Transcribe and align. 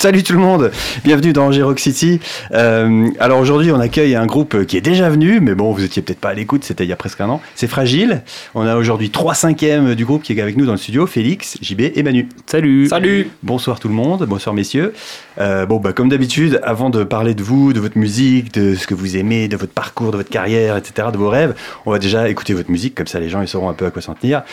Salut 0.00 0.22
tout 0.22 0.34
le 0.34 0.38
monde, 0.38 0.70
bienvenue 1.02 1.32
dans 1.32 1.50
Rock 1.50 1.80
City. 1.80 2.20
Euh, 2.52 3.08
alors 3.18 3.40
aujourd'hui 3.40 3.72
on 3.72 3.80
accueille 3.80 4.14
un 4.14 4.26
groupe 4.26 4.64
qui 4.64 4.76
est 4.76 4.80
déjà 4.80 5.10
venu, 5.10 5.40
mais 5.40 5.56
bon 5.56 5.72
vous 5.72 5.82
étiez 5.82 6.02
peut-être 6.02 6.20
pas 6.20 6.28
à 6.28 6.34
l'écoute, 6.34 6.62
c'était 6.62 6.84
il 6.84 6.88
y 6.88 6.92
a 6.92 6.96
presque 6.96 7.20
un 7.20 7.28
an. 7.28 7.40
C'est 7.56 7.66
Fragile. 7.66 8.22
On 8.54 8.64
a 8.64 8.76
aujourd'hui 8.76 9.10
3 9.10 9.34
cinquièmes 9.34 9.96
du 9.96 10.04
groupe 10.04 10.22
qui 10.22 10.34
est 10.34 10.40
avec 10.40 10.56
nous 10.56 10.66
dans 10.66 10.72
le 10.72 10.78
studio, 10.78 11.08
Félix, 11.08 11.58
JB 11.62 11.80
et 11.96 12.02
Manu. 12.04 12.28
Salut 12.46 12.86
Salut 12.86 13.28
Bonsoir 13.42 13.80
tout 13.80 13.88
le 13.88 13.94
monde, 13.94 14.24
bonsoir 14.24 14.54
messieurs. 14.54 14.94
Euh, 15.40 15.66
bon 15.66 15.78
bah 15.78 15.92
comme 15.92 16.10
d'habitude, 16.10 16.60
avant 16.62 16.90
de 16.90 17.02
parler 17.02 17.34
de 17.34 17.42
vous, 17.42 17.72
de 17.72 17.80
votre 17.80 17.98
musique, 17.98 18.54
de 18.54 18.76
ce 18.76 18.86
que 18.86 18.94
vous 18.94 19.16
aimez, 19.16 19.48
de 19.48 19.56
votre 19.56 19.72
parcours, 19.72 20.12
de 20.12 20.18
votre 20.18 20.30
carrière, 20.30 20.76
etc., 20.76 21.08
de 21.12 21.18
vos 21.18 21.28
rêves, 21.28 21.56
on 21.86 21.90
va 21.90 21.98
déjà 21.98 22.28
écouter 22.28 22.54
votre 22.54 22.70
musique, 22.70 22.94
comme 22.94 23.08
ça 23.08 23.18
les 23.18 23.28
gens 23.28 23.42
ils 23.42 23.48
sauront 23.48 23.68
un 23.68 23.74
peu 23.74 23.86
à 23.86 23.90
quoi 23.90 24.00
s'en 24.00 24.14
tenir. 24.14 24.44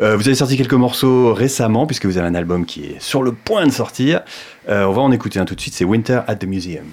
Euh, 0.00 0.16
vous 0.16 0.26
avez 0.26 0.34
sorti 0.34 0.56
quelques 0.56 0.72
morceaux 0.72 1.34
récemment, 1.34 1.86
puisque 1.86 2.06
vous 2.06 2.18
avez 2.18 2.26
un 2.26 2.34
album 2.34 2.64
qui 2.64 2.84
est 2.84 3.00
sur 3.00 3.22
le 3.22 3.32
point 3.32 3.66
de 3.66 3.72
sortir. 3.72 4.22
Euh, 4.68 4.84
on 4.84 4.92
va 4.92 5.02
en 5.02 5.12
écouter 5.12 5.38
un 5.38 5.44
tout 5.44 5.54
de 5.54 5.60
suite, 5.60 5.74
c'est 5.74 5.84
Winter 5.84 6.20
at 6.26 6.36
the 6.36 6.46
Museum. 6.46 6.86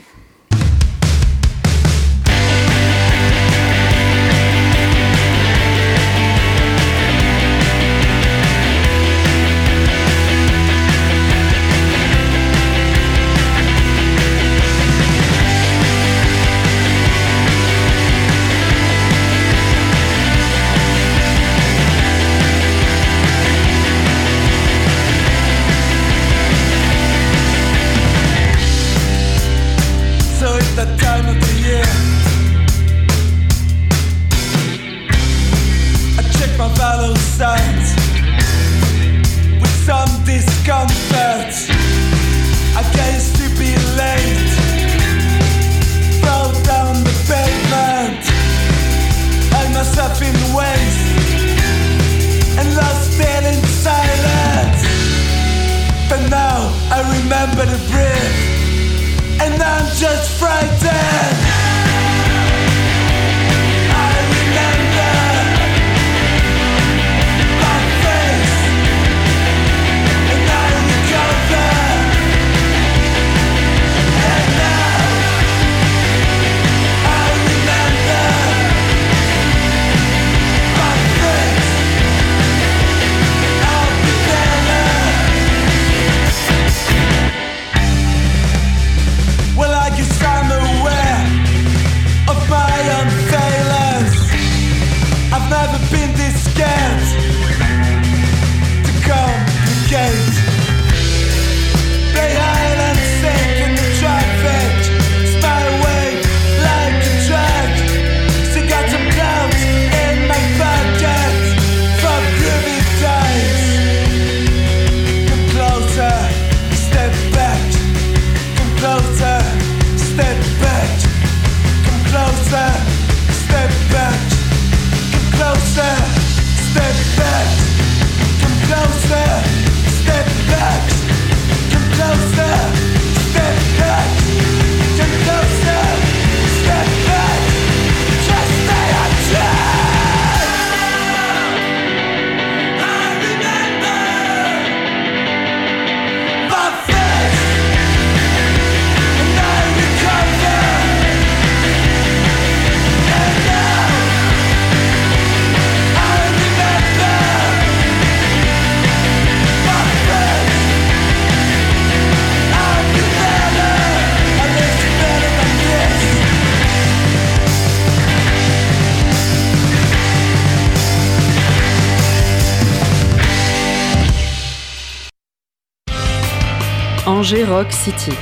Angers 177.20 177.44
Rock 177.44 177.68
City. 177.72 178.14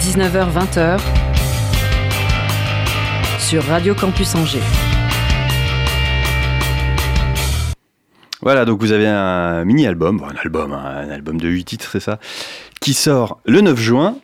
19h-20h 0.00 0.98
sur 3.38 3.62
Radio 3.62 3.94
Campus 3.94 4.34
Angers. 4.34 4.58
Voilà, 8.42 8.64
donc 8.64 8.80
vous 8.80 8.90
avez 8.90 9.06
un 9.06 9.64
mini-album, 9.64 10.20
un 10.28 10.36
album, 10.42 10.72
un 10.72 11.08
album 11.08 11.40
de 11.40 11.48
8 11.48 11.64
titres, 11.64 11.88
c'est 11.92 12.00
ça, 12.00 12.18
qui 12.80 12.92
sort 12.92 13.38
le 13.46 13.60
9 13.60 13.78
juin, 13.78 14.16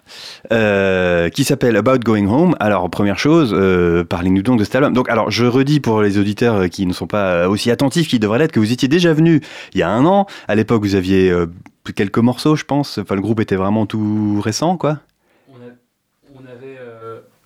euh, 0.52 1.28
qui 1.28 1.44
s'appelle 1.44 1.76
About 1.76 1.98
Going 1.98 2.26
Home. 2.26 2.56
Alors, 2.58 2.90
première 2.90 3.18
chose, 3.18 3.54
euh, 3.56 4.02
parlez-nous 4.02 4.42
donc 4.42 4.58
de 4.58 4.64
cet 4.64 4.74
album. 4.74 4.92
Donc, 4.92 5.08
alors, 5.08 5.30
je 5.30 5.46
redis 5.46 5.78
pour 5.78 6.02
les 6.02 6.18
auditeurs 6.18 6.68
qui 6.68 6.86
ne 6.86 6.92
sont 6.92 7.06
pas 7.06 7.48
aussi 7.48 7.70
attentifs 7.70 8.08
qu'ils 8.08 8.18
devraient 8.18 8.40
l'être, 8.40 8.50
que 8.50 8.60
vous 8.60 8.72
étiez 8.72 8.88
déjà 8.88 9.12
venu 9.12 9.40
il 9.72 9.78
y 9.78 9.82
a 9.84 9.88
un 9.88 10.04
an. 10.04 10.26
À 10.48 10.56
l'époque, 10.56 10.82
vous 10.82 10.96
aviez 10.96 11.30
euh, 11.30 11.46
quelques 11.94 12.18
morceaux, 12.18 12.54
je 12.56 12.64
pense. 12.64 12.98
Enfin, 12.98 13.14
le 13.14 13.20
groupe 13.20 13.40
était 13.40 13.56
vraiment 13.56 13.86
tout 13.86 14.40
récent, 14.42 14.76
quoi. 14.76 14.98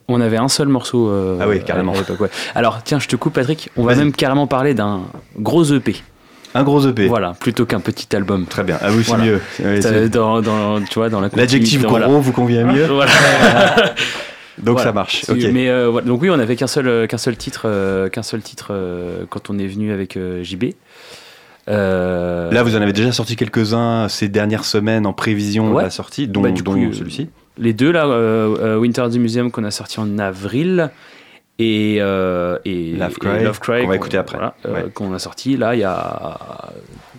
On 0.09 0.21
avait 0.21 0.37
un 0.37 0.49
seul 0.49 0.69
morceau. 0.69 1.09
euh, 1.09 1.39
Ah 1.41 1.49
oui, 1.49 1.63
carrément. 1.65 1.93
à 1.93 2.13
ouais. 2.23 2.29
Alors, 2.55 2.83
tiens, 2.85 3.01
je 3.01 3.09
te 3.09 3.17
coupe, 3.17 3.35
Patrick. 3.35 3.71
On 3.77 3.83
va 3.85 3.97
même 3.97 4.13
carrément 4.13 4.47
parler 4.47 4.73
d'un 4.73 5.01
gros 5.37 5.65
EP. 5.65 5.97
Un 6.55 6.63
gros 6.63 6.87
EP. 6.87 7.09
Voilà, 7.09 7.33
plutôt 7.41 7.67
qu'un 7.67 7.81
petit 7.81 8.15
album. 8.15 8.47
Très 8.47 8.63
bien. 8.63 8.79
Ah 8.81 8.89
oui, 8.93 9.03
c'est 9.03 9.17
Voilà. 9.17 9.25
mieux. 9.25 10.09
Dans, 10.09 10.41
dans- 10.41 10.81
tu 10.83 10.95
vois, 11.01 11.09
dans 11.09 11.21
la 11.21 11.29
L'adjectif 11.35 11.81
gros 11.83 11.91
voilà. 11.91 12.07
vous 12.07 12.33
convient 12.33 12.65
mieux. 12.73 12.87
Voilà. 12.93 13.11
Donc 14.59 14.77
Voilà. 14.77 14.85
ça 14.85 14.93
marche. 14.95 15.25
Mais 15.53 15.69
euh, 15.69 16.01
donc 16.01 16.23
oui, 16.23 16.31
on 16.31 16.39
avait 16.39 16.57
qu'un 16.57 16.67
seul, 16.67 17.07
qu'un 17.09 17.19
seul 17.19 17.37
titre, 17.37 17.63
euh, 17.67 18.09
qu'un 18.09 18.23
seul 18.23 18.41
titre 18.41 18.69
euh, 18.71 19.27
quand 19.29 19.51
on 19.51 19.59
est 19.59 19.67
venu 19.67 19.93
avec 19.93 20.17
euh, 20.17 20.43
JB. 20.43 20.73
Euh, 21.69 22.51
Là, 22.53 22.63
vous 22.63 22.77
en 22.77 22.81
avez 22.83 22.93
déjà 22.93 23.13
sorti 23.13 23.37
quelques-uns 23.37 24.09
ces 24.09 24.29
dernières 24.29 24.65
semaines 24.65 25.07
en 25.07 25.13
prévision 25.13 25.73
Ouais. 25.73 25.79
de 25.83 25.87
la 25.87 25.91
sortie, 25.91 26.29
dont, 26.29 26.41
Bah, 26.43 26.51
du 26.51 26.63
dont 26.63 26.75
coup, 26.75 26.79
euh, 26.85 26.93
celui-ci. 26.93 27.29
Les 27.59 27.73
deux, 27.73 27.91
là, 27.91 28.07
euh, 28.07 28.57
euh, 28.61 28.79
Winter 28.79 29.01
at 29.03 29.11
the 29.11 29.17
Museum 29.17 29.51
qu'on 29.51 29.65
a 29.65 29.71
sorti 29.71 29.99
en 29.99 30.19
avril 30.19 30.91
et, 31.59 31.97
euh, 32.01 32.59
et, 32.65 32.93
Love 32.93 33.13
et 33.13 33.15
Cry, 33.21 33.45
Love 33.45 33.61
Cry 33.61 33.83
qu'on 33.83 33.89
va 33.89 33.97
écouter 33.97 34.19
après. 34.19 34.37
voilà, 34.37 34.55
euh, 34.67 34.75
Ouais. 34.85 34.91
qu'on 34.93 35.13
a 35.15 35.19
sorti 35.19 35.57
là 35.57 35.75
il 35.75 35.81
y 35.81 35.85
a 35.85 36.39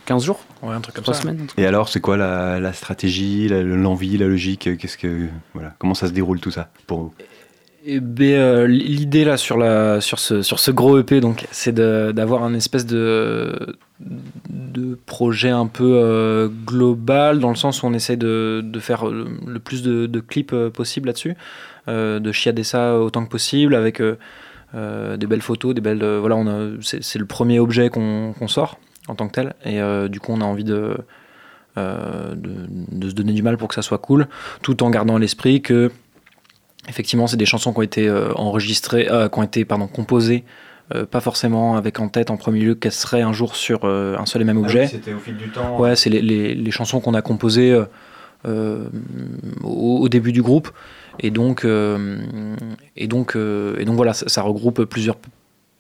15 0.06 0.24
jours, 0.24 0.40
Ouais, 0.62 0.76
un 0.76 0.80
truc 0.80 0.96
comme 0.96 1.04
3 1.04 1.16
ça. 1.16 1.22
semaines. 1.24 1.48
Et 1.58 1.66
alors, 1.66 1.90
c'est 1.90 2.00
quoi 2.00 2.18
la, 2.18 2.60
la 2.60 2.72
stratégie, 2.72 3.48
la- 3.50 3.64
l'envie, 3.64 4.18
la 4.18 4.28
logique 4.28 4.78
Qu'est-ce 4.78 4.98
que 4.98 5.26
voilà, 5.56 5.74
comment 5.80 5.96
ça 5.96 6.08
se 6.08 6.12
déroule 6.14 6.40
tout 6.40 6.52
ça 6.52 6.70
pour 6.86 7.00
vous? 7.00 7.14
Euh, 7.90 8.68
l'idée 8.68 9.24
là 9.24 9.38
sur, 9.38 9.58
la, 9.58 10.02
sur, 10.02 10.20
ce, 10.20 10.42
sur 10.42 10.60
ce 10.60 10.72
gros 10.72 11.00
EP, 11.00 11.22
donc, 11.22 11.48
c'est 11.52 11.74
d'avoir 11.74 12.44
un 12.44 12.54
espèce 12.54 12.86
de, 12.86 13.78
de 14.00 14.98
projet 15.06 15.50
un 15.50 15.68
peu 15.68 15.94
euh, 15.96 16.50
global, 16.66 17.40
dans 17.40 17.50
le 17.50 17.56
sens 17.56 17.84
où 17.84 17.86
on 17.88 17.94
essaie 17.94 18.18
de, 18.18 18.62
de 18.64 18.80
faire 18.80 19.06
le, 19.06 19.28
le 19.46 19.60
plus 19.60 19.84
de, 19.84 20.20
clips 20.20 20.52
euh, 20.54 20.70
possible 20.70 21.08
là-dessus, 21.08 21.36
euh, 21.88 22.20
de 22.20 22.32
chiader 22.34 22.64
ça 22.64 23.00
autant 23.00 23.24
que 23.24 23.30
possible, 23.30 23.74
avec 23.74 24.02
euh, 24.02 24.18
euh, 24.76 25.16
des 25.16 25.28
belles 25.28 25.42
photos, 25.42 25.74
des 25.74 25.82
belles. 25.82 26.04
euh, 26.04 26.20
voilà, 26.20 26.36
on 26.36 26.78
c'est 26.82 27.20
le 27.20 27.26
premier 27.26 27.60
objet 27.60 27.90
qu'on 27.90 28.34
sort 28.48 28.80
en 29.08 29.16
tant 29.16 29.28
que 29.30 29.34
tel, 29.34 29.56
et 29.64 29.80
euh, 29.82 30.10
du 30.10 30.20
coup, 30.20 30.34
on 30.34 30.42
a 30.42 30.46
envie 30.46 30.66
de. 30.66 30.98
euh, 31.78 32.34
de, 32.36 32.52
de 32.92 33.10
se 33.10 33.14
donner 33.14 33.34
du 33.34 33.44
mal 33.44 33.58
pour 33.58 33.68
que 33.70 33.76
ça 33.76 33.82
soit 33.82 34.00
cool, 34.00 34.28
tout 34.62 34.84
en 34.84 34.90
gardant 34.90 35.18
l'esprit 35.18 35.62
que 35.62 35.92
Effectivement, 36.88 37.28
c'est 37.28 37.38
des 37.38 37.46
chansons 37.46 37.74
qui 37.74 37.80
ont 37.80 37.84
été 37.84 38.08
euh, 38.08 38.32
enregistrées, 38.36 39.08
euh, 39.10 39.28
qui 39.30 39.40
ont 39.40 39.44
été 39.44 39.66
pardon, 39.66 39.88
composées, 39.88 40.44
euh, 40.96 41.06
pas 41.06 41.20
forcément 41.20 41.76
avec 41.76 42.00
en 42.00 42.08
tête 42.08 42.32
en 42.32 42.38
premier 42.38 42.62
lieu 42.62 42.76
qu'elles 42.76 42.92
seraient 42.94 43.22
un 43.22 43.34
jour 43.34 43.56
sur 43.56 43.82
euh, 43.84 44.16
un 44.18 44.26
seul 44.26 44.42
et 44.42 44.46
même 44.46 44.58
objet. 44.58 44.88
C'était 44.88 45.14
au 45.14 45.20
fil 45.20 45.36
du 45.36 45.50
temps. 45.50 45.78
Ouais, 45.80 45.96
c'est 45.96 46.10
les, 46.10 46.22
les- 46.22 46.56
les 46.56 46.72
chansons 46.72 47.00
qu'on 47.02 47.14
a 47.14 47.22
composées 47.22 47.78
au, 48.46 50.00
au 50.02 50.10
début 50.10 50.32
du 50.32 50.42
groupe. 50.42 50.70
Et 51.20 51.32
donc, 51.32 51.66
et 52.96 53.08
donc, 53.08 53.36
et 53.36 53.86
donc 53.86 53.96
voilà, 53.96 54.14
ça, 54.14 54.28
ça 54.30 54.42
regroupe 54.44 54.84
plusieurs 54.86 55.18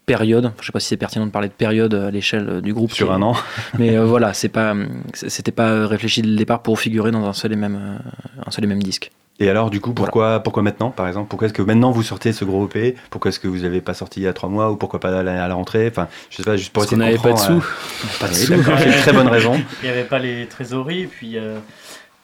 périodes. 0.05 0.51
Je 0.61 0.65
sais 0.65 0.71
pas 0.71 0.79
si 0.79 0.87
c'est 0.87 0.97
pertinent 0.97 1.25
de 1.25 1.31
parler 1.31 1.47
de 1.49 1.53
période 1.53 1.93
à 1.93 2.09
l'échelle 2.11 2.61
du 2.61 2.73
groupe. 2.73 2.91
Sur 2.91 3.11
un 3.11 3.21
an. 3.21 3.35
Mais 3.79 3.95
euh, 3.97 4.05
voilà, 4.05 4.33
c'est 4.33 4.49
pas, 4.49 4.73
c'était 5.13 5.51
pas 5.51 5.85
réfléchi 5.85 6.21
dès 6.21 6.29
le 6.29 6.35
départ 6.35 6.61
pour 6.63 6.79
figurer 6.79 7.11
dans 7.11 7.25
un 7.27 7.33
seul 7.33 7.53
et 7.53 7.55
même, 7.55 7.99
un 8.45 8.51
seul 8.51 8.63
et 8.63 8.67
même 8.67 8.81
disque. 8.81 9.11
Et 9.39 9.49
alors, 9.49 9.69
du 9.69 9.79
coup, 9.79 9.93
pourquoi, 9.93 10.39
pourquoi 10.39 10.63
maintenant, 10.63 10.89
par 10.89 11.07
exemple? 11.07 11.27
Pourquoi 11.29 11.45
est-ce 11.45 11.53
que 11.53 11.61
maintenant 11.61 11.91
vous 11.91 12.01
sortez 12.01 12.33
ce 12.33 12.43
gros 12.43 12.65
EP 12.65 12.95
Pourquoi 13.11 13.29
est-ce 13.29 13.39
que 13.39 13.47
vous 13.47 13.59
n'avez 13.59 13.81
pas 13.81 13.93
sorti 13.93 14.19
il 14.21 14.23
y 14.23 14.27
a 14.27 14.33
trois 14.33 14.49
mois 14.49 14.71
Ou 14.71 14.77
pourquoi 14.77 14.99
pas 14.99 15.19
à 15.19 15.21
la, 15.21 15.43
à 15.43 15.47
la 15.47 15.53
rentrée? 15.53 15.87
Enfin, 15.91 16.07
je 16.31 16.37
sais 16.37 16.43
pas, 16.43 16.57
juste 16.57 16.73
pour 16.73 16.81
Parce 16.81 16.91
essayer 16.93 16.99
de 16.99 17.05
n'avait 17.05 17.21
pas 17.21 17.29
de 17.33 17.37
comprendre, 17.37 17.61
sous. 17.63 17.67
euh, 17.69 18.19
Pas 18.19 18.27
de 18.29 18.33
sous, 18.33 18.45
c'est 18.47 18.85
une 18.87 19.01
très 19.01 19.13
bonne 19.13 19.27
raison. 19.27 19.53
Il 19.83 19.85
n'y 19.85 19.89
avait 19.89 20.05
pas 20.05 20.17
les 20.17 20.47
trésoreries, 20.47 21.01
et 21.01 21.07
puis 21.07 21.37
euh, 21.37 21.59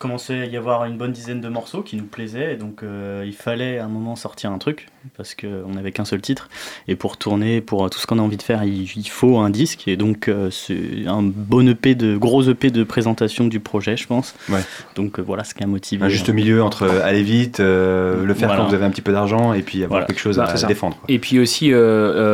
commençait 0.03 0.41
à 0.41 0.45
y 0.45 0.57
avoir 0.57 0.85
une 0.85 0.97
bonne 0.97 1.11
dizaine 1.13 1.41
de 1.41 1.47
morceaux 1.47 1.81
qui 1.81 1.95
nous 1.95 2.03
plaisaient, 2.03 2.53
et 2.53 2.57
donc 2.57 2.83
euh, 2.83 3.23
il 3.25 3.33
fallait 3.33 3.79
à 3.79 3.85
un 3.85 3.88
moment 3.88 4.15
sortir 4.15 4.51
un 4.51 4.57
truc, 4.57 4.88
parce 5.17 5.33
qu'on 5.33 5.69
n'avait 5.73 5.91
qu'un 5.91 6.05
seul 6.05 6.21
titre, 6.21 6.50
et 6.88 6.95
pour 6.95 7.17
tourner, 7.17 7.61
pour 7.61 7.89
tout 7.89 7.97
ce 8.00 8.05
qu'on 8.05 8.19
a 8.19 8.21
envie 8.21 8.38
de 8.38 8.44
faire, 8.44 8.63
il, 8.63 8.83
il 8.83 9.09
faut 9.09 9.38
un 9.39 9.50
disque, 9.50 9.88
et 9.88 9.95
donc 9.97 10.27
euh, 10.27 10.50
c'est 10.51 11.07
un 11.07 11.23
bon 11.23 11.67
EP, 11.69 11.95
de, 11.95 12.17
gros 12.17 12.44
EP 12.44 12.69
de 12.69 12.83
présentation 12.83 13.47
du 13.47 13.59
projet, 13.59 13.97
je 13.97 14.05
pense. 14.05 14.35
Ouais. 14.50 14.59
Donc 14.95 15.19
euh, 15.19 15.21
voilà 15.21 15.44
ce 15.44 15.53
qui 15.53 15.63
a 15.63 15.67
motivé. 15.67 16.06
Un 16.06 16.09
juste 16.09 16.29
milieu 16.29 16.61
entre 16.61 16.88
aller 17.03 17.23
vite, 17.23 17.59
euh, 17.61 18.25
le 18.25 18.33
faire 18.33 18.49
Voilà. 18.49 18.61
quand 18.63 18.69
vous 18.69 18.75
avez 18.75 18.85
un 18.85 18.91
petit 18.91 19.01
peu 19.01 19.13
d'argent, 19.13 19.53
et 19.53 19.61
puis 19.61 19.77
avoir 19.79 19.89
Voilà. 20.01 20.06
quelque 20.06 20.19
chose 20.19 20.38
Bah, 20.38 20.45
à 20.45 20.57
ça. 20.57 20.67
défendre. 20.67 20.97
quoi. 20.97 21.06
Et 21.07 21.19
puis 21.19 21.39
aussi, 21.39 21.71
euh, 21.71 21.77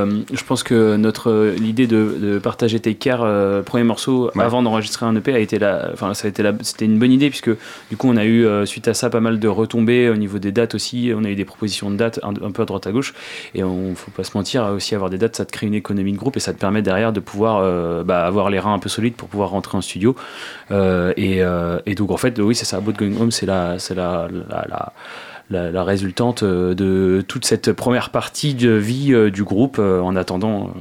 euh, 0.06 0.20
je 0.34 0.44
pense 0.44 0.64
que 0.64 0.96
notre 0.98 1.30
euh, 1.30 1.56
l'idée 1.60 1.86
de, 1.88 2.18
de 2.20 2.40
partager 2.40 2.80
Care, 3.00 3.22
euh, 3.24 3.62
premier 3.62 3.84
morceau, 3.84 4.32
Ouais. 4.36 4.44
avant 4.44 4.64
d'enregistrer 4.64 5.06
un 5.06 5.16
EP, 5.16 5.34
a 5.34 5.40
été 5.40 5.60
la, 5.60 5.90
enfin 5.94 6.14
ça 6.16 6.28
a 6.28 6.30
été 6.30 6.42
la, 6.42 6.54
c'était 6.62 6.86
une 6.86 6.98
bonne 6.98 7.12
idée 7.12 7.30
puisque 7.30 7.52
du 7.90 7.98
coup 7.98 8.08
on 8.10 8.18
a 8.18 8.26
eu 8.26 8.46
euh, 8.46 8.66
suite 8.66 8.88
à 8.88 8.94
ça 8.94 9.10
pas 9.10 9.20
mal 9.20 9.40
de 9.40 9.48
retombées 9.48 10.10
au 10.10 10.16
niveau 10.16 10.40
des 10.40 10.52
dates 10.52 10.76
aussi. 10.76 11.12
On 11.16 11.24
a 11.24 11.30
eu 11.30 11.36
des 11.36 11.46
propositions 11.46 11.92
de 11.92 11.96
dates 11.96 12.20
un, 12.24 12.52
peu 12.52 12.62
à 12.62 12.66
droite 12.66 12.88
à 12.88 12.92
gauche 12.92 13.14
et 13.56 13.64
on 13.64 13.96
faut 13.96 14.12
pas 14.12 14.24
se 14.24 14.32
mentir 14.36 14.66
aussi 14.66 14.96
avoir 14.96 15.10
des 15.10 15.18
dates, 15.18 15.36
ça 15.36 15.46
te 15.46 15.52
crée 15.52 15.68
une 15.68 15.74
économie 15.74 16.12
de 16.12 16.18
groupe 16.18 16.38
et 16.38 16.40
ça 16.40 16.54
te 16.54 16.60
permet 16.60 16.82
derrière 16.82 17.14
de 17.14 17.20
pouvoir 17.20 17.58
euh, 17.58 18.04
bah, 18.04 18.26
avoir 18.26 18.50
les 18.50 18.60
reins 18.60 18.74
un 18.74 18.80
peu 18.80 18.90
solides 18.90 19.16
pour 19.16 19.30
pouvoir 19.30 19.50
rentrer 19.50 19.78
en 19.78 19.82
studio. 19.82 20.16
Euh, 20.72 21.14
et, 21.86 21.96
donc 21.96 22.12
en 22.12 22.18
fait, 22.18 22.40
oui 22.40 22.56
c'est 22.56 22.66
ça. 22.66 22.78
About 22.78 22.94
Going 22.94 23.20
Home, 23.20 23.32
c'est 23.32 23.46
la, 23.46 23.78
la, 25.50 25.84
résultante 25.84 26.44
de 26.44 27.24
toute 27.28 27.46
cette 27.46 27.74
première 27.74 28.10
partie 28.10 28.54
de 28.54 28.72
vie 28.72 29.14
du 29.32 29.44
groupe 29.44 29.80
en 29.80 30.16
attendant. 30.16 30.72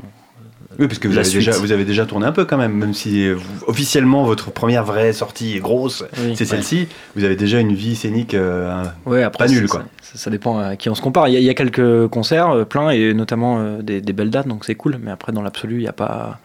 Oui, 0.79 0.87
parce 0.87 0.99
que 1.01 1.09
vous 1.09 1.15
La 1.15 1.21
avez, 1.21 1.29
suite. 1.29 1.45
déjà, 1.45 1.59
vous 1.59 1.73
avez 1.73 1.85
déjà 1.85 2.07
tourné 2.07 2.27
un 2.27 2.33
peu 2.33 2.45
quand 2.45 2.57
même, 2.57 2.73
même 2.73 2.95
si 2.95 3.27
euh, 3.27 3.35
vous- 3.35 3.65
officiellement 3.67 4.23
votre 4.25 4.53
première 4.53 4.85
vraie 4.85 5.13
sortie 5.13 5.57
est 5.57 5.61
grosse, 5.61 6.05
Oui. 6.23 6.35
c'est 6.37 6.45
celle-ci. 6.45 6.87
Vous 7.17 7.25
avez 7.25 7.35
déjà 7.37 7.59
une 7.59 7.75
vie 7.75 7.97
scénique. 7.97 8.35
euh, 8.35 8.85
Ouais, 9.05 9.23
après, 9.25 9.47
Pas 9.47 9.51
nul, 9.51 9.63
c'est- 9.63 9.69
quoi. 9.69 9.85
Ça, 10.03 10.19
ça 10.19 10.31
dépend 10.31 10.59
à 10.59 10.77
qui 10.77 10.89
on 10.89 10.95
se 10.95 11.03
compare. 11.03 11.27
Il 11.29 11.35
y 11.35 11.37
a, 11.37 11.41
il 11.41 11.45
y 11.45 11.51
a 11.51 11.55
quelques 11.55 12.07
concerts, 12.09 12.51
euh, 12.51 12.65
plein, 12.65 12.91
et 12.91 13.13
notamment 13.13 13.59
euh, 13.59 13.83
des, 13.83 14.01
des 14.01 14.13
belles 14.13 14.31
dates, 14.31 14.47
donc 14.47 14.65
c'est 14.65 14.77
cool. 14.77 14.99
Mais 15.03 15.11
après, 15.11 15.33
dans 15.33 15.43
l'absolu, 15.43 15.77
il 15.77 15.83
n'y 15.83 15.89
a 15.89 15.93
pas. 15.93 16.39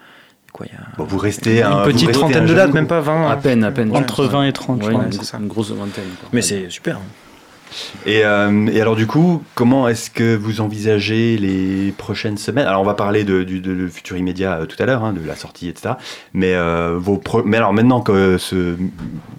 Quoi, 0.52 0.66
il 0.70 0.74
y 0.74 0.78
a 0.78 0.82
bon, 0.98 1.04
vous 1.06 1.18
restez 1.18 1.64
un, 1.64 1.80
une 1.86 1.92
petite 1.94 2.12
trentaine 2.12 2.44
un 2.44 2.48
de 2.48 2.54
dates, 2.54 2.74
même 2.74 2.86
pas 2.88 3.00
20. 3.02 3.30
à 3.30 3.36
peine, 3.38 3.64
à 3.64 3.72
peine. 3.72 3.90
Ouais, 3.92 3.98
Entre 3.98 4.26
20 4.26 4.44
et 4.46 4.54
30, 4.54 4.82
je 4.82 4.88
Ouais, 4.88 4.94
crois. 4.94 5.06
une, 5.06 5.12
c'est 5.12 5.24
ça. 5.24 5.38
une 5.40 5.48
grosse 5.48 5.72
vingtaine. 5.72 6.04
quoi. 6.20 6.30
Mais 6.32 6.42
c'est 6.44 6.70
super. 6.70 7.00
Et, 8.06 8.26
euh, 8.26 8.68
et 8.68 8.82
alors 8.82 8.96
du 8.96 9.08
coup, 9.08 9.44
comment 9.56 9.88
est-ce 9.88 10.10
que 10.10 10.36
vous 10.36 10.62
envisagez 10.62 11.38
les 11.38 11.92
prochaines 11.92 12.38
semaines? 12.38 12.68
Alors 12.68 12.82
on 12.82 12.86
va 12.86 12.94
parler 12.94 13.24
de, 13.24 13.88
futur 13.88 14.18
immédiat 14.18 14.60
euh, 14.60 14.66
tout 14.66 14.82
à 14.82 14.86
l'heure, 14.86 15.04
hein, 15.04 15.14
de 15.14 15.26
la 15.26 15.36
sortie, 15.36 15.70
etc. 15.70 15.96
Mais, 16.34 16.54
euh, 16.54 16.98
vos 16.98 17.22
mais 17.46 17.58
alors 17.58 17.74
maintenant 17.74 18.02
que 18.02 18.38
ce, 18.38 18.76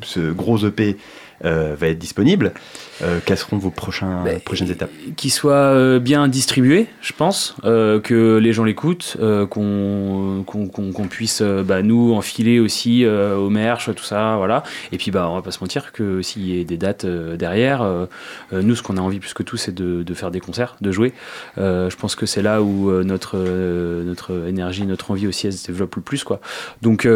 ce 0.02 0.30
gros 0.30 0.58
EP 0.58 0.96
va 1.42 1.88
être 1.88 1.98
disponible, 1.98 2.54
euh, 3.02 3.18
quelles 3.24 3.38
seront 3.38 3.58
vos 3.58 3.70
prochains, 3.70 4.22
Bah, 4.24 4.30
prochaines 4.44 4.70
étapes 4.70 4.90
Qu'il 5.16 5.30
soit 5.32 5.52
euh, 5.54 5.98
bien 5.98 6.28
distribué, 6.28 6.86
je 7.00 7.12
pense, 7.12 7.56
euh, 7.64 8.00
que 8.00 8.36
les 8.38 8.52
gens 8.52 8.64
l'écoutent, 8.64 9.16
euh, 9.20 9.46
qu'on 9.46 10.42
qu'on- 10.46 10.68
qu'on 10.68 11.08
puisse 11.08 11.42
bah, 11.42 11.82
nous 11.82 12.14
enfiler 12.14 12.60
aussi 12.60 13.04
au 13.06 13.50
merch, 13.50 13.90
tout 13.94 14.04
ça, 14.04 14.36
voilà. 14.36 14.62
Et 14.92 14.98
puis 14.98 15.10
bah 15.10 15.28
on 15.30 15.34
va 15.34 15.42
pas 15.42 15.50
se 15.50 15.60
mentir 15.60 15.92
que 15.92 16.22
s'il 16.22 16.48
y 16.48 16.60
a 16.60 16.64
des 16.64 16.76
dates 16.76 17.06
derrière, 17.06 17.84
nous 18.52 18.76
ce 18.76 18.82
qu'on 18.82 18.96
a 18.96 19.00
envie 19.00 19.18
plus 19.20 19.34
que 19.34 19.42
tout 19.42 19.56
c'est 19.56 19.74
de, 19.74 20.02
de 20.02 20.14
faire 20.14 20.30
des 20.30 20.40
concerts, 20.40 20.76
de 20.80 20.92
jouer. 20.92 21.12
Je 21.56 21.94
pense 21.96 22.14
que 22.14 22.26
c'est 22.26 22.42
là 22.42 22.62
où 22.62 22.90
notre 23.02 23.38
notre 23.38 24.46
énergie, 24.48 24.86
notre 24.86 25.10
envie 25.10 25.26
aussi 25.26 25.46
elle 25.46 25.52
se 25.52 25.66
développe 25.66 25.96
le 25.96 26.02
plus 26.02 26.24
quoi. 26.24 26.40
Donc 26.82 27.06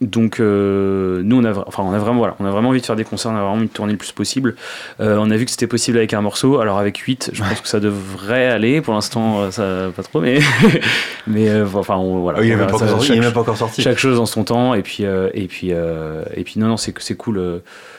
donc 0.00 0.38
nous 0.40 1.36
on 1.36 1.44
a 1.44 1.52
enfin 1.66 1.82
on 1.82 1.92
a 1.92 1.98
vraiment 1.98 2.18
voilà, 2.18 2.36
on 2.40 2.44
a 2.46 2.50
vraiment 2.50 2.68
envie 2.70 2.80
de 2.80 2.86
faire 2.86 2.96
des 2.96 3.04
concerts, 3.04 3.30
on 3.32 3.36
a 3.36 3.40
vraiment 3.40 3.54
envie 3.54 3.66
de 3.68 3.72
tourner 3.72 3.92
le 3.92 3.98
plus 3.98 4.12
possible. 4.12 4.56
Euh, 5.00 5.16
on 5.20 5.30
a 5.30 5.36
vu 5.36 5.44
que 5.44 5.50
c'était 5.50 5.66
possible 5.66 5.98
avec 5.98 6.12
un 6.14 6.20
morceau. 6.20 6.58
Alors 6.60 6.78
avec 6.78 6.96
8, 6.98 7.30
je 7.32 7.42
pense 7.42 7.60
que 7.60 7.68
ça 7.68 7.80
devrait 7.80 8.46
aller. 8.46 8.80
Pour 8.80 8.94
l'instant, 8.94 9.40
euh, 9.40 9.50
ça 9.50 9.90
pas 9.94 10.02
trop, 10.02 10.20
mais 10.20 10.38
mais 11.26 11.48
euh, 11.48 11.66
enfin 11.74 11.96
on- 11.96 12.20
voilà. 12.20 12.38
Ah 12.38 12.40
oui, 12.42 12.48
il 12.48 12.50
n'est 12.50 12.56
même, 12.56 12.66
pas 12.66 12.74
encore 12.76 12.88
sorti, 12.88 13.06
chaque, 13.06 13.18
même 13.18 13.32
pas 13.32 13.40
encore 13.40 13.56
sorti. 13.56 13.82
chaque 13.82 13.98
chose 13.98 14.18
en 14.18 14.26
son 14.26 14.44
temps. 14.44 14.74
Et 14.74 14.82
puis 14.82 15.04
euh, 15.04 15.30
et 15.34 15.46
puis 15.46 15.70
et 15.70 16.44
puis 16.44 16.54
non 16.60 16.68
non 16.68 16.76
c'est 16.76 16.94
c'est 16.98 17.16
cool. 17.16 17.38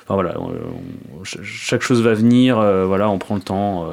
Enfin 0.06 0.16
voilà, 0.16 0.36
on- 0.40 0.52
on- 1.20 1.26
ch- 1.26 1.44
chaque 1.44 1.82
chose 1.82 2.02
va 2.02 2.14
venir. 2.14 2.56
voilà, 2.88 3.10
on 3.10 3.18
prend 3.18 3.36
le 3.36 3.42
temps. 3.42 3.88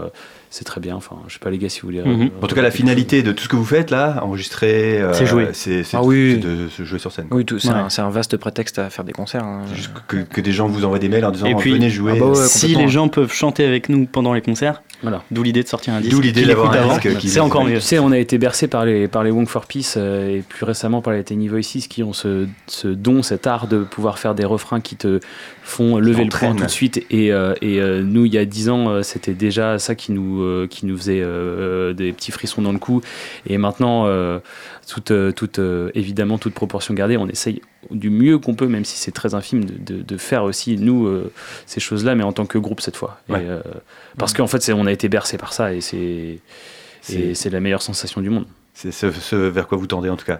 C'est 0.56 0.64
très 0.64 0.80
bien. 0.80 0.96
Enfin, 0.96 1.16
je 1.28 1.34
sais 1.34 1.38
pas 1.38 1.50
les 1.50 1.58
gars 1.58 1.68
si 1.68 1.80
vous 1.82 1.88
voulez. 1.88 2.02
Mhm. 2.02 2.22
euh, 2.22 2.28
En 2.44 2.46
tout 2.46 2.54
cas, 2.54 2.62
la 2.62 2.70
finalité 2.70 3.22
de 3.22 3.32
tout 3.32 3.44
ce 3.44 3.48
que 3.48 3.56
vous 3.56 3.64
faites 3.64 3.90
là, 3.90 4.20
enregistrer, 4.22 5.02
euh, 5.02 5.12
C'est 5.12 5.26
jouer. 5.26 5.48
c'est 5.52 5.82
Ah 5.92 6.02
oui. 6.02 6.38
c'est 6.40 6.48
de 6.48 6.68
se 6.68 6.82
jouer 6.84 6.98
sur 6.98 7.12
scène. 7.12 7.26
Oui, 7.30 7.44
tout- 7.44 7.58
c'est 7.58 7.68
Ouais. 7.68 7.74
un, 7.74 7.88
c'est 7.90 8.00
un 8.00 8.08
vaste 8.08 8.36
prétexte 8.38 8.78
à 8.78 8.88
faire 8.88 9.04
des 9.04 9.12
concerts. 9.12 9.44
hein. 9.44 9.62
C'est 9.68 9.76
juste 9.76 9.90
que, 10.08 10.16
que 10.18 10.40
des 10.40 10.52
gens 10.52 10.66
vous 10.66 10.84
envoient 10.86 10.98
des 10.98 11.08
mails 11.10 11.24
en 11.26 11.30
disant 11.30 11.46
Et 11.46 11.54
oh, 11.54 11.58
puis- 11.58 11.72
venez 11.72 11.90
jouer. 11.90 12.12
Ah 12.16 12.20
bah 12.20 12.26
ouais, 12.30 12.34
Si 12.46 12.74
les 12.74 12.88
gens 12.88 13.08
peuvent 13.08 13.32
chanter 13.32 13.64
avec 13.66 13.88
nous 13.90 14.06
pendant 14.06 14.32
les 14.32 14.40
concerts, 14.40 14.82
Voilà. 15.02 15.22
d'où 15.30 15.42
l'idée 15.42 15.62
de 15.62 15.68
sortir 15.68 15.92
un 15.94 16.00
disque. 16.00 16.10
D'où 16.12 16.20
l'idée 16.20 16.44
d'avoir 16.44 16.72
un 16.72 16.88
disque 16.98 17.18
qui- 17.18 17.28
C'est 17.28 17.40
encore 17.40 17.64
mieux. 17.64 17.74
Tu 17.76 17.80
sais, 17.82 17.98
on 17.98 18.10
a 18.12 18.18
été 18.18 18.38
bercé 18.38 18.66
par 18.66 18.84
les, 18.84 19.08
par 19.08 19.24
les 19.24 19.30
Wong 19.30 19.46
for 19.46 19.66
Peace 19.66 19.94
euh, 19.96 20.36
et 20.38 20.40
plus 20.42 20.64
récemment 20.64 21.02
par 21.02 21.12
les 21.12 21.22
Tiny 21.22 21.48
Voices 21.48 21.86
qui 21.88 22.02
ont 22.02 22.12
ce, 22.12 22.46
ce 22.66 22.88
don, 22.88 23.22
cet 23.22 23.46
art 23.46 23.66
de 23.68 23.84
pouvoir 23.84 24.18
faire 24.18 24.34
des 24.34 24.44
refrains 24.44 24.80
qui 24.80 24.96
te 24.96 25.20
font 25.62 25.98
lever 25.98 26.24
le 26.24 26.30
point 26.30 26.54
tout 26.54 26.64
de 26.64 26.70
suite. 26.70 27.04
Et, 27.10 27.32
euh, 27.32 27.54
et 27.60 27.80
euh, 27.80 28.02
nous, 28.02 28.24
il 28.24 28.32
y 28.34 28.38
a 28.38 28.44
10 28.44 28.68
ans, 28.70 29.02
c'était 29.02 29.34
déjà 29.34 29.78
ça 29.78 29.94
qui 29.94 30.12
nous, 30.12 30.66
qui 30.68 30.86
nous 30.86 30.96
faisait 30.96 31.20
des 31.94 32.12
petits 32.12 32.32
frissons 32.32 32.62
dans 32.62 32.72
le 32.72 32.78
cou. 32.78 33.00
Et 33.46 33.58
maintenant, 33.58 34.06
toute, 34.88 35.12
toute, 35.34 35.60
évidemment, 35.94 36.38
toute 36.38 36.54
proportion 36.54 36.94
gardée, 36.94 37.16
on 37.16 37.28
essaye 37.28 37.60
du 37.90 38.10
mieux 38.10 38.38
qu'on 38.38 38.54
peut, 38.54 38.66
même 38.68 38.84
si 38.84 38.96
c'est 38.98 39.12
très 39.12 39.34
infime, 39.34 39.64
de, 39.64 39.74
de- 39.94 40.02
de 40.02 40.16
faire 40.16 40.44
aussi, 40.44 40.76
nous, 40.76 41.06
euh, 41.06 41.32
ces 41.66 41.80
choses-là, 41.80 42.14
mais 42.14 42.24
en 42.24 42.32
tant 42.32 42.46
que 42.46 42.58
groupe 42.58 42.80
cette 42.80 42.96
fois. 42.96 43.20
Et, 43.28 43.32
euh, 43.44 43.60
parce 44.18 44.32
qu'en 44.32 44.46
fait, 44.46 44.70
on 44.72 44.86
a 44.86 44.92
été 44.92 45.08
bercé 45.08 45.38
par 45.38 45.52
ça 45.52 45.72
et 45.72 45.80
c'est. 45.80 46.38
La 47.50 47.60
meilleure 47.60 47.82
sensation 47.82 48.20
du 48.20 48.30
monde. 48.30 48.46
C'est 48.74 48.90
ce, 48.92 49.10
ce 49.10 49.36
vers 49.36 49.68
quoi 49.68 49.78
vous 49.78 49.86
tendez 49.86 50.10
en 50.10 50.16
tout 50.16 50.26
cas. 50.26 50.38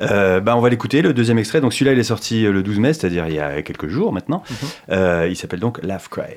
Euh, 0.00 0.40
bah, 0.40 0.56
on 0.56 0.60
va 0.60 0.68
l'écouter, 0.68 1.00
le 1.00 1.14
deuxième 1.14 1.38
extrait. 1.38 1.60
Donc 1.60 1.72
celui-là, 1.72 1.92
il 1.92 1.98
est 1.98 2.02
sorti 2.02 2.42
le 2.42 2.62
12 2.62 2.80
mai, 2.80 2.92
c'est-à-dire 2.92 3.26
il 3.28 3.34
y 3.34 3.38
a 3.38 3.62
quelques 3.62 3.88
jours 3.88 4.12
maintenant. 4.12 4.42
Euh, 4.90 5.26
il 5.30 5.36
s'appelle 5.36 5.60
donc 5.60 5.82
Laugh 5.82 6.08
Cry. 6.10 6.34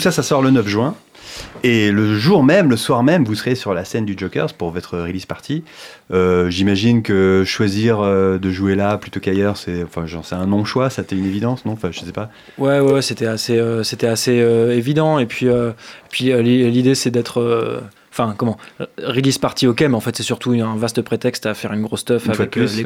Tout 0.00 0.04
ça, 0.04 0.10
ça 0.12 0.22
sort 0.22 0.40
le 0.42 0.50
9 0.50 0.66
juin. 0.66 0.94
Et 1.62 1.90
le 1.92 2.18
jour 2.18 2.42
même, 2.42 2.70
le 2.70 2.76
soir 2.76 3.02
même, 3.02 3.24
vous 3.24 3.34
serez 3.34 3.54
sur 3.54 3.74
la 3.74 3.84
scène 3.84 4.04
du 4.06 4.16
Jokers 4.18 4.54
pour 4.54 4.70
votre 4.70 4.98
release 4.98 5.26
party. 5.26 5.62
Euh, 6.12 6.48
J'imagine 6.50 7.02
que 7.02 7.44
choisir 7.46 8.00
euh, 8.00 8.38
de 8.38 8.50
jouer 8.50 8.74
là 8.74 8.96
plutôt 8.96 9.20
qu'ailleurs, 9.20 9.56
c'est 9.56 9.84
enfin, 9.84 10.04
un 10.32 10.46
non-choix, 10.46 10.88
ça 10.90 11.04
t'est 11.04 11.16
une 11.16 11.26
évidence, 11.26 11.64
non? 11.66 11.72
Enfin, 11.72 11.90
je 11.92 12.00
sais 12.00 12.12
pas. 12.12 12.30
Ouais, 12.58 12.80
ouais, 12.80 12.92
ouais, 12.94 13.02
c'était 13.02 13.26
assez, 13.26 13.58
euh, 13.58 13.82
c'était 13.84 14.06
assez 14.08 14.32
évident. 14.32 15.18
Et 15.18 15.26
puis, 15.26 15.46
puis 16.10 16.24
l'i- 16.42 16.70
l'idée, 16.70 16.94
c'est 16.94 17.10
d'être. 17.10 17.82
Enfin, 18.12 18.34
comment 18.36 18.56
Release 19.00 19.38
party, 19.38 19.66
ok, 19.68 19.82
mais 19.82 19.94
en 19.94 20.00
fait, 20.00 20.16
c'est 20.16 20.22
surtout 20.24 20.52
un 20.52 20.76
vaste 20.76 21.00
prétexte 21.02 21.46
à 21.46 21.54
faire 21.54 21.72
une 21.72 21.82
grosse 21.82 22.00
stuff 22.00 22.24
Une 22.24 22.32
avec 22.32 22.50
plus, 22.50 22.76
les 22.76 22.78
ouais. 22.78 22.84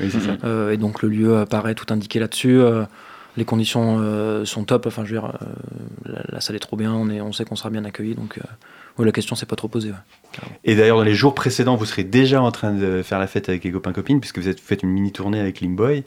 Oui, 0.00 0.10
ça. 0.10 0.18
Euh, 0.46 0.72
et 0.72 0.76
donc, 0.76 1.02
le 1.02 1.08
lieu 1.08 1.44
paraît 1.48 1.74
tout 1.74 1.86
indiqué 1.90 2.18
là-dessus. 2.18 2.58
euh, 2.60 2.82
les 3.36 3.44
conditions 3.44 3.98
euh, 4.00 4.44
sont 4.44 4.64
top. 4.64 4.86
Enfin, 4.86 5.04
je 5.04 5.14
veux 5.14 5.20
dire, 5.20 5.32
euh, 6.06 6.16
la, 6.28 6.40
salle 6.40 6.56
est 6.56 6.60
trop 6.60 6.76
bien. 6.76 6.92
On, 6.92 7.08
est, 7.10 7.20
on 7.20 7.32
sait 7.32 7.44
qu'on 7.44 7.56
sera 7.56 7.70
bien 7.70 7.84
accueilli. 7.84 8.14
Donc, 8.14 8.38
euh, 8.38 9.04
la 9.04 9.12
question 9.12 9.34
s'est 9.34 9.46
pas 9.46 9.56
trop 9.56 9.68
posée. 9.68 9.92
Et 10.64 10.74
d'ailleurs, 10.74 10.98
dans 10.98 11.04
les 11.04 11.14
jours 11.14 11.34
précédents, 11.34 11.76
vous 11.76 11.86
serez 11.86 12.04
déjà 12.04 12.42
en 12.42 12.50
train 12.50 12.72
de 12.72 13.02
faire 13.02 13.18
la 13.18 13.26
fête 13.26 13.48
avec 13.48 13.64
les 13.64 13.72
copains-copines, 13.72 14.20
puisque 14.20 14.38
vous 14.38 14.48
êtes 14.48 14.60
faites 14.60 14.82
une 14.82 14.90
mini 14.90 15.10
tournée 15.10 15.40
avec 15.40 15.62
Limboy. 15.62 16.04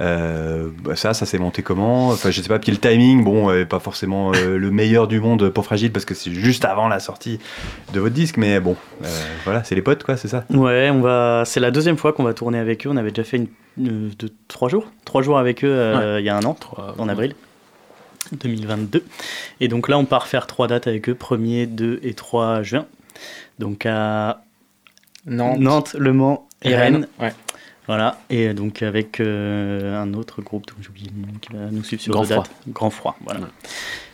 Euh, 0.00 0.70
bah 0.82 0.96
ça, 0.96 1.14
ça 1.14 1.24
s'est 1.24 1.38
monté 1.38 1.62
comment 1.62 2.08
Enfin, 2.08 2.30
je 2.30 2.40
sais 2.40 2.48
pas. 2.48 2.58
Puis 2.58 2.72
le 2.72 2.78
timing, 2.78 3.22
bon, 3.22 3.50
euh, 3.50 3.64
pas 3.64 3.78
forcément 3.78 4.32
euh, 4.34 4.58
le 4.58 4.70
meilleur 4.70 5.06
du 5.06 5.20
monde 5.20 5.50
pour 5.50 5.64
Fragile, 5.64 5.92
parce 5.92 6.04
que 6.04 6.14
c'est 6.14 6.32
juste 6.32 6.64
avant 6.64 6.88
la 6.88 6.98
sortie 7.00 7.38
de 7.92 8.00
votre 8.00 8.14
disque, 8.14 8.36
mais 8.36 8.58
bon, 8.60 8.76
euh, 9.04 9.06
voilà, 9.44 9.62
c'est 9.62 9.74
les 9.74 9.82
potes, 9.82 10.02
quoi, 10.02 10.16
c'est 10.16 10.28
ça. 10.28 10.44
Ouais, 10.50 10.90
on 10.90 11.00
va. 11.00 11.44
C'est 11.46 11.60
la 11.60 11.70
deuxième 11.70 11.96
fois 11.96 12.12
qu'on 12.12 12.24
va 12.24 12.34
tourner 12.34 12.58
avec 12.58 12.86
eux. 12.86 12.90
On 12.90 12.96
avait 12.96 13.10
déjà 13.10 13.24
fait 13.24 13.36
une, 13.36 13.48
euh, 13.88 14.10
de 14.18 14.30
trois 14.48 14.68
jours, 14.68 14.90
trois 15.04 15.22
jours 15.22 15.38
avec 15.38 15.64
eux 15.64 15.68
euh, 15.70 16.18
il 16.20 16.26
y 16.26 16.28
a 16.28 16.36
un 16.36 16.44
an, 16.44 16.56
en 16.98 17.08
avril 17.08 17.34
2022. 18.32 19.04
Et 19.60 19.68
donc 19.68 19.88
là, 19.88 19.98
on 19.98 20.04
part 20.06 20.26
faire 20.26 20.46
trois 20.46 20.66
dates 20.66 20.86
avec 20.86 21.08
eux, 21.08 21.14
1er, 21.14 21.66
2 21.66 22.00
et 22.02 22.14
3 22.14 22.62
juin. 22.62 22.86
Donc 23.58 23.86
à 23.86 24.42
Nantes, 25.26 25.60
Nantes, 25.60 25.96
Le 25.98 26.12
Mans 26.12 26.48
et 26.62 26.74
Rennes. 26.74 27.06
Ouais. 27.20 27.32
Voilà, 27.86 28.18
et 28.30 28.54
donc 28.54 28.82
avec 28.82 29.20
euh, 29.20 30.00
un 30.00 30.14
autre 30.14 30.40
groupe, 30.40 30.66
donc 30.66 30.76
j'ai 30.80 30.88
oublié 30.88 31.10
le 31.14 31.20
nom, 31.26 31.38
qui 31.38 31.52
va 31.52 31.70
nous 31.70 31.84
suivre 31.84 32.02
sur 32.02 32.12
Grand 32.14 32.24
Froid. 32.24 32.44
Grand 32.68 32.90
Froid. 32.90 33.16
Voilà. 33.24 33.40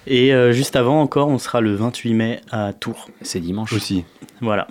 Et 0.08 0.34
euh, 0.34 0.50
juste 0.52 0.74
avant 0.74 1.00
encore, 1.00 1.28
on 1.28 1.38
sera 1.38 1.60
le 1.60 1.74
28 1.76 2.14
mai 2.14 2.40
à 2.50 2.72
Tours. 2.72 3.08
C'est 3.22 3.38
dimanche. 3.38 3.72
Aussi. 3.72 4.04
Voilà. 4.40 4.66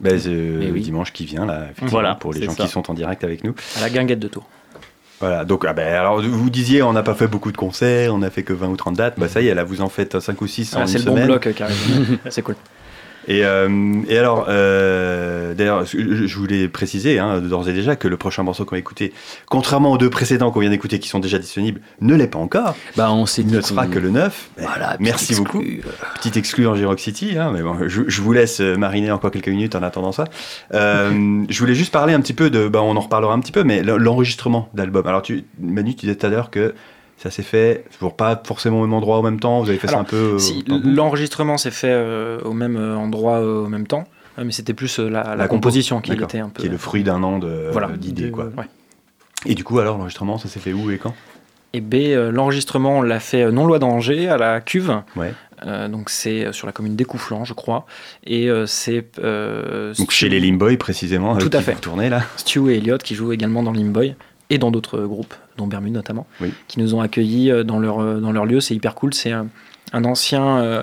Bah, 0.00 0.10
c'est, 0.18 0.28
euh, 0.28 0.70
oui. 0.72 0.82
dimanche 0.82 1.12
qui 1.12 1.24
vient, 1.24 1.46
là, 1.46 1.62
effectivement, 1.64 1.90
Voilà, 1.90 2.14
pour 2.16 2.34
les 2.34 2.42
gens 2.42 2.52
ça. 2.52 2.64
qui 2.64 2.68
sont 2.68 2.90
en 2.90 2.94
direct 2.94 3.24
avec 3.24 3.44
nous. 3.44 3.54
À 3.78 3.80
la 3.80 3.88
guinguette 3.88 4.18
de 4.18 4.28
Tours. 4.28 4.46
Voilà, 5.20 5.44
donc 5.46 5.64
ah 5.66 5.72
ben, 5.72 5.94
alors 5.94 6.20
vous 6.20 6.50
disiez 6.50 6.82
on 6.82 6.92
n'a 6.92 7.04
pas 7.04 7.14
fait 7.14 7.28
beaucoup 7.28 7.52
de 7.52 7.56
concerts, 7.56 8.12
on 8.12 8.20
a 8.20 8.28
fait 8.30 8.42
que 8.42 8.52
20 8.52 8.66
ou 8.68 8.76
30 8.76 8.96
dates, 8.96 9.14
bah 9.18 9.28
ça 9.28 9.40
y 9.40 9.46
est, 9.46 9.54
là 9.54 9.62
vous 9.64 9.80
en 9.80 9.88
faites 9.88 10.18
5 10.18 10.38
ou 10.42 10.46
6 10.48 10.74
en 10.74 10.78
Ah, 10.78 10.82
une 10.82 10.86
c'est 10.88 10.98
le 10.98 11.04
semaine. 11.04 11.20
bon 11.20 11.26
bloc, 11.26 11.46
euh, 11.46 11.52
carrément. 11.52 11.78
c'est 12.28 12.42
cool. 12.42 12.56
Et, 13.28 13.44
euh, 13.44 14.02
et 14.08 14.18
alors, 14.18 14.46
euh, 14.48 15.54
d'ailleurs, 15.54 15.84
je 15.84 16.36
voulais 16.36 16.68
préciser 16.68 17.18
hein, 17.18 17.40
d'ores 17.40 17.68
et 17.68 17.72
déjà 17.72 17.96
que 17.96 18.08
le 18.08 18.16
prochain 18.16 18.42
morceau 18.42 18.64
qu'on 18.64 18.74
va 18.74 18.78
écouter, 18.78 19.12
contrairement 19.48 19.92
aux 19.92 19.98
deux 19.98 20.10
précédents 20.10 20.50
qu'on 20.50 20.60
vient 20.60 20.70
d'écouter 20.70 20.98
qui 20.98 21.08
sont 21.08 21.20
déjà 21.20 21.38
disponibles, 21.38 21.80
ne 22.00 22.14
l'est 22.14 22.26
pas 22.26 22.38
encore. 22.38 22.76
Bah, 22.96 23.12
on 23.12 23.26
s'est 23.26 23.44
ne 23.44 23.60
sera 23.60 23.86
que 23.86 23.98
le 23.98 24.10
9. 24.10 24.50
Voilà, 24.58 24.96
Merci 25.00 25.34
beaucoup. 25.34 25.60
exclu. 25.60 25.82
Petit 26.14 26.38
exclu 26.38 26.66
en 26.66 26.74
Girox 26.74 27.02
City, 27.02 27.38
hein, 27.38 27.50
mais 27.52 27.62
bon, 27.62 27.76
je, 27.86 28.02
je 28.06 28.22
vous 28.22 28.32
laisse 28.32 28.60
euh, 28.60 28.76
mariner 28.76 29.10
encore 29.10 29.30
quelques 29.30 29.48
minutes 29.48 29.74
en 29.74 29.82
attendant 29.82 30.12
ça. 30.12 30.24
Euh, 30.72 31.44
je 31.48 31.58
voulais 31.58 31.74
juste 31.74 31.92
parler 31.92 32.14
un 32.14 32.20
petit 32.20 32.34
peu 32.34 32.50
de, 32.50 32.68
bah, 32.68 32.82
on 32.82 32.96
en 32.96 33.00
reparlera 33.00 33.34
un 33.34 33.40
petit 33.40 33.52
peu, 33.52 33.64
mais 33.64 33.82
l'enregistrement 33.82 34.68
d'album. 34.74 35.06
Alors, 35.06 35.22
tu, 35.22 35.44
Manu, 35.60 35.94
tu 35.94 36.06
disais 36.06 36.16
tout 36.16 36.26
à 36.26 36.28
l'heure 36.30 36.50
que 36.50 36.74
ça 37.18 37.30
s'est 37.30 37.42
fait 37.42 37.84
pour 37.98 38.16
pas 38.16 38.40
forcément 38.44 38.80
au 38.80 38.82
même 38.86 38.92
endroit, 38.94 39.18
au 39.18 39.22
même 39.22 39.40
temps. 39.40 39.60
Vous 39.60 39.68
avez 39.70 39.78
fait 39.78 39.88
ça 39.88 39.98
un 39.98 40.04
peu. 40.04 40.34
euh, 40.34 40.38
Si, 40.38 40.64
l'enregistrement 40.68 41.56
s'est 41.56 41.70
fait 41.70 41.90
euh, 41.92 42.40
au 42.44 42.52
même 42.52 42.76
euh, 42.76 42.96
endroit 42.96 43.40
au 43.40 43.68
même 43.68 43.86
temps, 43.86 44.04
euh, 44.38 44.42
mais 44.44 44.52
c'était 44.52 44.74
plus 44.74 44.98
la, 44.98 45.08
la 45.08 45.22
La 45.36 45.44
compo. 45.48 45.56
composition 45.60 46.00
qui 46.00 46.12
était 46.12 46.38
un 46.40 46.48
peu. 46.48 46.60
qui 46.62 46.66
est 46.68 46.70
le 46.72 46.78
fruit 46.78 47.02
d'un 47.04 47.22
an 47.22 47.38
de 47.38 47.68
Voilà. 47.72 47.88
d'idées, 47.88 48.30
quoi. 48.30 48.46
Ouais. 48.56 48.64
Et 49.46 49.54
du 49.54 49.64
coup, 49.64 49.78
alors, 49.78 49.96
l'enregistrement, 49.98 50.38
ça 50.38 50.48
s'est 50.48 50.60
fait 50.60 50.72
où 50.72 50.90
et 50.90 50.98
quand? 50.98 51.14
Et 51.72 51.80
B, 51.80 51.94
euh, 51.94 52.30
l'enregistrement, 52.30 52.98
on 52.98 53.02
l'a 53.02 53.18
fait 53.20 53.50
non 53.50 53.66
loin 53.66 53.78
d'Angers, 53.80 54.28
à 54.28 54.36
la 54.36 54.60
cuve. 54.60 55.02
Ouais. 55.16 55.34
Euh, 55.66 55.88
donc 55.88 56.10
c'est 56.10 56.52
sur 56.52 56.66
la 56.66 56.72
commune 56.72 56.94
d'Écouflant, 56.94 57.44
je 57.44 57.52
crois. 57.54 57.84
Et 58.26 58.48
euh, 58.50 58.66
c'est 58.66 59.02
Donc 59.18 60.12
Stu- 60.12 60.14
chez 60.14 60.28
les 60.28 60.38
Limboy, 60.40 60.76
précisément, 60.76 61.36
Tout 61.36 61.50
à 61.52 61.58
qui 61.58 61.64
fait. 61.64 61.86
là? 62.10 62.22
Stu 62.36 62.70
et 62.72 62.76
Elliot 62.78 62.98
qui 62.98 63.14
jouent 63.14 63.32
également 63.32 63.62
dans 63.62 63.72
Limboy 63.72 64.14
et 64.50 64.58
dans 64.58 64.70
d'autres 64.70 65.00
groupes, 65.02 65.34
dont 65.56 65.66
Bermude 65.66 65.92
notamment, 65.94 66.26
Oui. 66.40 66.52
qui 66.68 66.78
nous 66.80 66.94
ont 66.94 67.00
accueillis 67.00 67.50
euh, 67.50 67.64
dans 67.64 67.78
leur, 67.78 68.00
euh, 68.00 68.20
dans 68.20 68.32
leur 68.32 68.44
lieu. 68.46 68.60
C'est 68.60 68.74
hyper 68.74 68.94
cool. 68.94 69.14
C'est 69.14 69.32
un, 69.32 69.46
un 69.92 70.04
ancien 70.04 70.58
euh, 70.58 70.82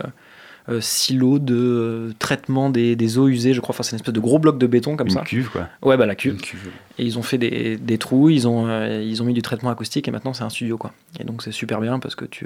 euh, 0.69 0.79
silo 0.81 1.39
de 1.39 1.55
euh, 1.55 2.13
traitement 2.19 2.69
des, 2.69 2.95
des 2.95 3.17
eaux 3.17 3.27
usées, 3.27 3.53
je 3.53 3.61
crois. 3.61 3.73
Enfin, 3.73 3.83
c'est 3.83 3.91
une 3.91 3.97
espèce 3.97 4.13
de 4.13 4.19
gros 4.19 4.39
bloc 4.39 4.57
de 4.57 4.67
béton 4.67 4.95
comme 4.97 5.07
Une 5.07 5.13
ça. 5.13 5.21
cuve, 5.21 5.49
quoi. 5.49 5.67
Ouais, 5.83 5.97
bah 5.97 6.05
la 6.05 6.15
cuve. 6.15 6.33
Une 6.33 6.41
cuve. 6.41 6.69
Et 6.97 7.05
ils 7.05 7.17
ont 7.19 7.23
fait 7.23 7.37
des, 7.37 7.77
des 7.77 7.97
trous, 7.97 8.29
ils 8.29 8.47
ont, 8.47 8.67
ils 9.01 9.21
ont 9.21 9.25
mis 9.25 9.33
du 9.33 9.41
traitement 9.41 9.69
acoustique 9.69 10.07
et 10.07 10.11
maintenant 10.11 10.33
c'est 10.33 10.43
un 10.43 10.49
studio 10.49 10.77
quoi. 10.77 10.91
Et 11.19 11.23
donc 11.23 11.41
c'est 11.43 11.51
super 11.51 11.79
bien 11.81 11.99
parce 11.99 12.15
que 12.15 12.25
tu. 12.25 12.45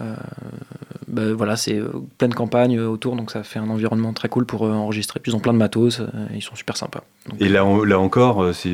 Euh, 0.00 0.14
bah, 1.08 1.32
voilà, 1.34 1.56
c'est 1.56 1.76
euh, 1.78 1.88
pleine 2.18 2.34
campagne 2.34 2.76
euh, 2.78 2.86
autour, 2.88 3.14
donc 3.16 3.30
ça 3.30 3.42
fait 3.44 3.58
un 3.58 3.68
environnement 3.70 4.12
très 4.12 4.28
cool 4.28 4.46
pour 4.46 4.64
euh, 4.66 4.72
enregistrer. 4.72 5.20
Puis 5.20 5.30
ils 5.32 5.34
ont 5.36 5.40
plein 5.40 5.52
de 5.52 5.58
matos, 5.58 6.00
euh, 6.00 6.06
ils 6.34 6.42
sont 6.42 6.56
super 6.56 6.76
sympas. 6.76 7.02
Donc, 7.28 7.40
Et 7.40 7.48
là, 7.48 7.64
on- 7.64 7.84
là 7.84 7.98
encore, 7.98 8.54
c'est 8.54 8.70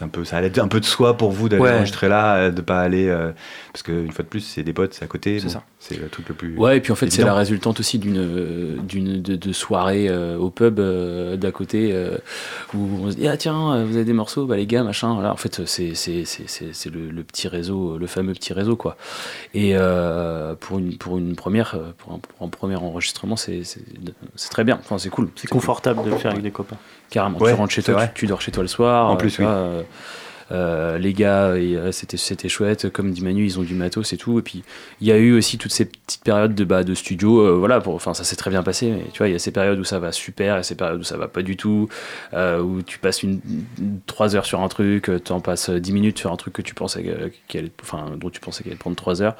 un 0.00 0.08
peu, 0.08 0.24
ça 0.24 0.36
allait 0.38 0.58
un 0.58 0.68
peu 0.68 0.80
de 0.80 0.84
soi 0.84 1.16
pour 1.16 1.30
vous 1.30 1.48
d'aller 1.48 1.62
Ouais. 1.62 1.74
enregistrer 1.74 2.08
là, 2.08 2.50
de 2.50 2.60
pas 2.62 2.80
aller, 2.80 3.08
euh, 3.08 3.32
parce 3.72 3.82
que 3.82 3.92
une 3.92 4.12
fois 4.12 4.22
de 4.24 4.28
plus, 4.28 4.40
c'est 4.40 4.62
des 4.62 4.72
potes, 4.72 4.94
c'est 4.94 5.04
à 5.04 5.08
côté. 5.08 5.38
C'est 5.38 5.46
bon, 5.46 5.52
ça. 5.52 5.62
C'est 5.78 6.00
le 6.00 6.08
truc 6.08 6.28
le 6.28 6.34
plus. 6.34 6.56
Ouais, 6.56 6.76
et 6.76 6.80
puis 6.80 6.92
en 6.92 6.94
fait, 6.96 7.10
c'est 7.10 7.24
la 7.24 7.34
résultante 7.34 7.80
aussi 7.80 7.98
d'une 7.98 8.76
d'une 8.86 9.20
de, 9.20 9.36
de 9.36 9.52
soirée 9.52 10.08
euh, 10.08 10.36
au 10.38 10.48
pub 10.50 10.78
euh, 10.78 11.36
d'à 11.36 11.50
côté 11.50 11.90
euh, 11.92 12.16
où 12.74 12.78
on 13.04 13.10
se 13.10 13.16
dit 13.16 13.26
ah 13.26 13.36
tiens 13.36 13.84
vous 13.84 13.96
avez 13.96 14.04
des 14.04 14.12
morceaux 14.12 14.46
bah 14.46 14.56
les 14.56 14.66
gars 14.66 14.84
machin 14.84 15.14
voilà 15.14 15.32
en 15.32 15.36
fait 15.36 15.66
c'est 15.66 15.94
c'est 15.94 16.24
c'est 16.24 16.44
c'est 16.46 16.72
c'est 16.72 16.90
le, 16.90 17.10
le 17.10 17.22
petit 17.24 17.48
réseau 17.48 17.98
le 17.98 18.06
fameux 18.06 18.32
petit 18.32 18.52
réseau 18.52 18.76
quoi 18.76 18.96
et 19.54 19.76
euh, 19.82 20.54
pour, 20.54 20.78
une, 20.78 20.96
pour 20.96 21.18
une 21.18 21.34
première, 21.36 21.74
euh, 21.74 21.92
pour 21.98 22.12
un, 22.12 22.18
pour 22.18 22.46
un 22.46 22.48
premier 22.48 22.76
enregistrement, 22.76 23.36
c'est 23.36 23.62
très 24.50 24.64
bien. 24.64 24.78
Enfin, 24.80 24.98
c'est 24.98 25.10
cool. 25.10 25.28
C'est 25.36 25.48
confortable 25.48 26.04
de 26.04 26.10
le 26.10 26.16
faire 26.16 26.32
avec 26.32 26.42
des 26.42 26.50
copains. 26.50 26.76
Carrément. 27.10 27.38
Ouais, 27.38 27.52
tu 27.52 27.58
rentres 27.58 27.72
chez 27.72 27.82
toi, 27.82 28.06
tu, 28.08 28.12
tu 28.14 28.26
dors 28.26 28.40
chez 28.40 28.52
toi 28.52 28.62
le 28.62 28.68
soir. 28.68 29.10
En 29.10 29.14
euh, 29.14 29.16
plus, 29.16 29.38
oui. 29.38 29.44
Euh, 30.52 30.98
les 30.98 31.12
gars, 31.14 31.46
euh, 31.48 31.90
c'était 31.92 32.48
chouette. 32.48 32.90
Comme 32.90 33.10
dit 33.10 33.22
Manu, 33.22 33.44
ils 33.44 33.58
ont 33.58 33.62
du 33.62 33.74
matos 33.74 34.12
et 34.12 34.16
tout. 34.16 34.38
Et 34.38 34.42
puis, 34.42 34.62
il 35.00 35.06
y 35.06 35.12
a 35.12 35.16
eu 35.16 35.32
aussi 35.36 35.58
toutes 35.58 35.72
ces 35.72 35.86
petites 35.86 36.22
périodes 36.22 36.54
de, 36.54 36.64
bah, 36.64 36.84
de 36.84 36.94
studio. 36.94 37.40
euh, 37.40 37.52
voilà, 37.56 37.82
enfin, 37.86 38.14
ça 38.14 38.24
s'est 38.24 38.36
très 38.36 38.50
bien 38.50 38.62
passé. 38.62 38.90
Mais 38.90 39.04
tu 39.12 39.18
vois, 39.18 39.28
il 39.28 39.32
y 39.32 39.34
a 39.36 39.38
ces 39.38 39.50
périodes 39.50 39.78
où 39.78 39.84
ça 39.84 39.98
va 39.98 40.12
super 40.12 40.58
et 40.58 40.62
ces 40.62 40.74
périodes 40.76 41.00
où 41.00 41.04
ça 41.04 41.16
va 41.16 41.28
pas 41.28 41.42
du 41.42 41.56
tout. 41.56 41.88
où 42.34 42.82
tu 42.82 42.98
passes 42.98 43.22
une, 43.22 43.40
une- 43.78 44.00
trois 44.06 44.36
heures 44.36 44.46
sur 44.46 44.60
un 44.60 44.68
truc, 44.68 45.10
t'en 45.24 45.40
passes 45.40 45.70
euh, 45.70 45.80
10 45.80 45.92
minutes 45.92 46.18
sur 46.18 46.32
un 46.32 46.36
truc 46.36 46.52
que 46.54 46.62
tu 46.62 46.74
pensais 46.74 47.02
qu'il 47.48 47.60
allait- 47.60 47.72
enfin, 47.82 48.12
dont 48.18 48.30
tu 48.30 48.40
pensais 48.40 48.62
qu'il 48.62 48.72
allait 48.72 48.78
prendre 48.78 48.96
3 48.96 49.22
heures. 49.22 49.36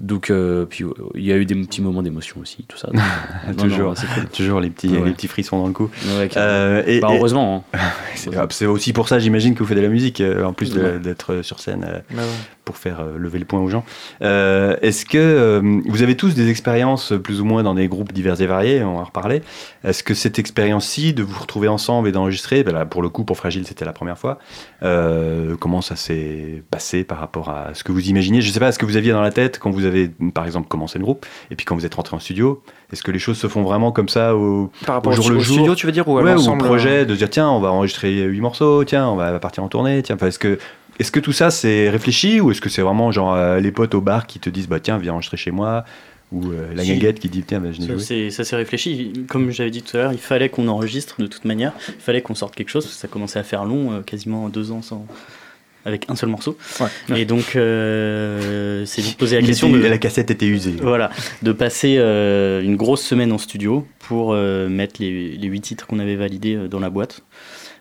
Donc, 0.00 0.30
euh, 0.30 0.66
puis 0.66 0.84
euh, 0.84 0.90
il 1.14 1.24
y 1.24 1.32
a 1.32 1.36
eu 1.36 1.44
des 1.46 1.54
petits 1.54 1.80
moments 1.80 2.02
d'émotion 2.02 2.40
aussi, 2.40 2.64
tout 2.68 2.76
ça. 2.76 2.88
Donc, 2.92 2.96
euh, 3.00 3.52
non, 3.52 3.52
non, 3.52 3.62
Toujours. 3.68 3.96
c'est 3.96 4.06
cool. 4.08 4.24
Toujours 4.28 4.60
les 4.60 4.70
petits, 4.70 4.88
Ouais. 4.88 5.04
les 5.04 5.12
petits 5.12 5.28
frissons 5.28 5.58
dans 5.58 5.66
le 5.68 5.72
cou. 5.72 5.90
Ouais. 6.18 6.28
Euh, 6.36 6.82
et, 6.86 7.00
Bah, 7.00 7.08
et- 7.12 7.16
heureusement. 7.16 7.64
hein. 7.72 7.78
c'est 8.16 8.30
c'est 8.50 8.66
aussi 8.66 8.92
pour 8.92 9.08
ça, 9.08 9.18
j'imagine, 9.18 9.54
que 9.54 9.60
vous 9.60 9.66
faites 9.68 9.76
de 9.78 9.82
la 9.82 9.88
musique, 9.88 10.20
en 10.44 10.52
plus 10.52 10.74
d'être 10.74 11.42
sur 11.42 11.60
scène. 11.60 11.84
euh, 11.88 11.98
Bah 12.10 12.22
ouais. 12.22 12.28
pour 12.64 12.78
faire 12.78 13.00
euh, 13.00 13.18
lever 13.18 13.38
le 13.38 13.44
point 13.44 13.60
aux 13.60 13.68
gens. 13.68 13.84
Euh, 14.22 14.76
Est-ce 14.80 15.04
que 15.04 15.18
euh, 15.18 15.80
vous 15.86 16.02
avez 16.02 16.16
tous 16.16 16.34
des 16.34 16.48
expériences 16.48 17.12
plus 17.22 17.40
ou 17.40 17.44
moins 17.44 17.62
dans 17.62 17.74
des 17.74 17.88
groupes 17.88 18.12
divers 18.12 18.40
et 18.40 18.46
variés 18.46 18.82
On 18.82 18.94
va 18.94 19.00
en 19.00 19.04
reparler. 19.04 19.42
Est-ce 19.84 20.02
que 20.02 20.14
cette 20.14 20.38
expérience-ci, 20.38 21.12
de 21.12 21.22
vous 21.22 21.38
retrouver 21.38 21.68
ensemble 21.68 22.08
et 22.08 22.12
d'enregistrer, 22.12 22.64
ben 22.64 22.72
là, 22.72 22.86
pour 22.86 23.02
le 23.02 23.10
coup, 23.10 23.24
pour 23.24 23.36
Fragile, 23.36 23.66
c'était 23.66 23.84
la 23.84 23.92
première 23.92 24.18
fois. 24.18 24.38
euh, 24.82 25.56
comment 25.60 25.80
ça 25.82 25.96
s'est 25.96 26.62
passé 26.70 27.04
par 27.04 27.18
rapport 27.18 27.48
à 27.48 27.70
ce 27.74 27.84
que 27.84 27.92
vous 27.92 28.08
imaginiez 28.08 28.40
Je 28.42 28.48
ne 28.48 28.52
sais 28.52 28.60
pas, 28.60 28.72
ce 28.72 28.78
que 28.78 28.84
vous 28.86 28.96
aviez 28.96 29.12
dans 29.12 29.22
la 29.22 29.30
tête 29.32 29.58
quand 29.58 29.70
vous 29.70 29.83
avez, 29.84 30.10
par 30.32 30.44
exemple, 30.46 30.68
commencé 30.68 30.98
le 30.98 31.04
groupe, 31.04 31.26
et 31.50 31.56
puis 31.56 31.64
quand 31.64 31.74
vous 31.74 31.86
êtes 31.86 31.94
rentré 31.94 32.16
en 32.16 32.20
studio. 32.20 32.62
Est-ce 32.92 33.02
que 33.02 33.10
les 33.10 33.18
choses 33.18 33.38
se 33.38 33.48
font 33.48 33.62
vraiment 33.62 33.90
comme 33.92 34.08
ça 34.08 34.36
au, 34.36 34.70
Par 34.86 34.96
rapport 34.96 35.12
Au 35.12 35.16
au, 35.18 35.22
jour 35.22 35.30
le 35.30 35.36
au 35.36 35.40
jour. 35.40 35.56
studio, 35.56 35.74
tu 35.74 35.86
veux 35.86 35.92
dire, 35.92 36.06
ou 36.08 36.18
à 36.18 36.22
ouais, 36.22 36.30
ou 36.30 36.34
au 36.34 36.36
l'ensemble 36.36 36.64
projet 36.64 37.04
de 37.06 37.14
se 37.14 37.18
dire 37.18 37.30
tiens, 37.30 37.48
on 37.48 37.60
va 37.60 37.72
enregistrer 37.72 38.22
huit 38.22 38.40
morceaux, 38.40 38.84
tiens, 38.84 39.08
on 39.08 39.16
va 39.16 39.38
partir 39.40 39.64
en 39.64 39.68
tournée, 39.68 40.02
tiens. 40.02 40.14
Enfin, 40.16 40.28
est-ce 40.28 40.38
que 40.38 40.58
est-ce 41.00 41.10
que 41.10 41.18
tout 41.18 41.32
ça 41.32 41.50
c'est 41.50 41.88
réfléchi 41.90 42.40
ou 42.40 42.52
est-ce 42.52 42.60
que 42.60 42.68
c'est 42.68 42.82
vraiment 42.82 43.10
genre 43.10 43.34
euh, 43.34 43.58
les 43.58 43.72
potes 43.72 43.94
au 43.96 44.00
bar 44.00 44.28
qui 44.28 44.38
te 44.38 44.48
disent 44.48 44.68
bah 44.68 44.78
tiens, 44.78 44.98
viens 44.98 45.12
enregistrer 45.12 45.36
chez 45.36 45.50
moi 45.50 45.84
ou 46.30 46.52
euh, 46.52 46.72
la 46.74 46.84
Si. 46.84 46.92
guinguette 46.92 47.18
qui 47.18 47.28
dit 47.28 47.42
tiens, 47.42 47.58
bah, 47.60 47.70
je 47.72 47.80
n'ai 47.80 48.30
Ça 48.30 48.44
s'est 48.44 48.56
réfléchi. 48.56 49.12
Comme 49.28 49.50
j'avais 49.50 49.70
dit 49.70 49.82
tout 49.82 49.96
à 49.96 50.00
l'heure, 50.00 50.12
il 50.12 50.18
fallait 50.18 50.48
qu'on 50.50 50.68
enregistre 50.68 51.20
de 51.20 51.26
toute 51.26 51.44
manière. 51.44 51.72
Il 51.88 51.94
fallait 52.00 52.22
qu'on 52.22 52.34
sorte 52.36 52.54
quelque 52.54 52.70
chose 52.70 52.84
parce 52.84 52.94
que 52.94 53.00
ça 53.00 53.08
commençait 53.08 53.40
à 53.40 53.42
faire 53.44 53.64
long, 53.64 53.92
euh, 53.92 54.00
quasiment 54.02 54.48
deux 54.48 54.70
ans 54.70 54.82
sans 54.82 55.04
avec 55.84 56.06
un 56.08 56.16
seul 56.16 56.30
morceau. 56.30 56.56
Ouais. 56.80 57.20
Et 57.20 57.24
donc, 57.24 57.56
euh, 57.56 58.84
c'est 58.86 59.02
vite 59.02 59.18
posé 59.18 59.36
la 59.40 59.46
question 59.46 59.68
était- 59.68 59.78
de, 59.78 59.86
La 59.88 59.98
cassette 59.98 60.30
était 60.30 60.46
usée. 60.46 60.74
voilà, 60.80 61.10
de 61.42 61.52
passer 61.52 61.96
euh, 61.98 62.62
une 62.62 62.76
grosse 62.76 63.02
semaine 63.02 63.32
en 63.32 63.38
studio 63.38 63.86
pour 64.00 64.32
euh, 64.32 64.68
mettre 64.68 64.96
les, 65.00 65.36
huit 65.42 65.60
titres 65.60 65.86
qu'on 65.86 65.98
avait 65.98 66.16
validés 66.16 66.56
dans 66.70 66.80
la 66.80 66.90
boîte. 66.90 67.22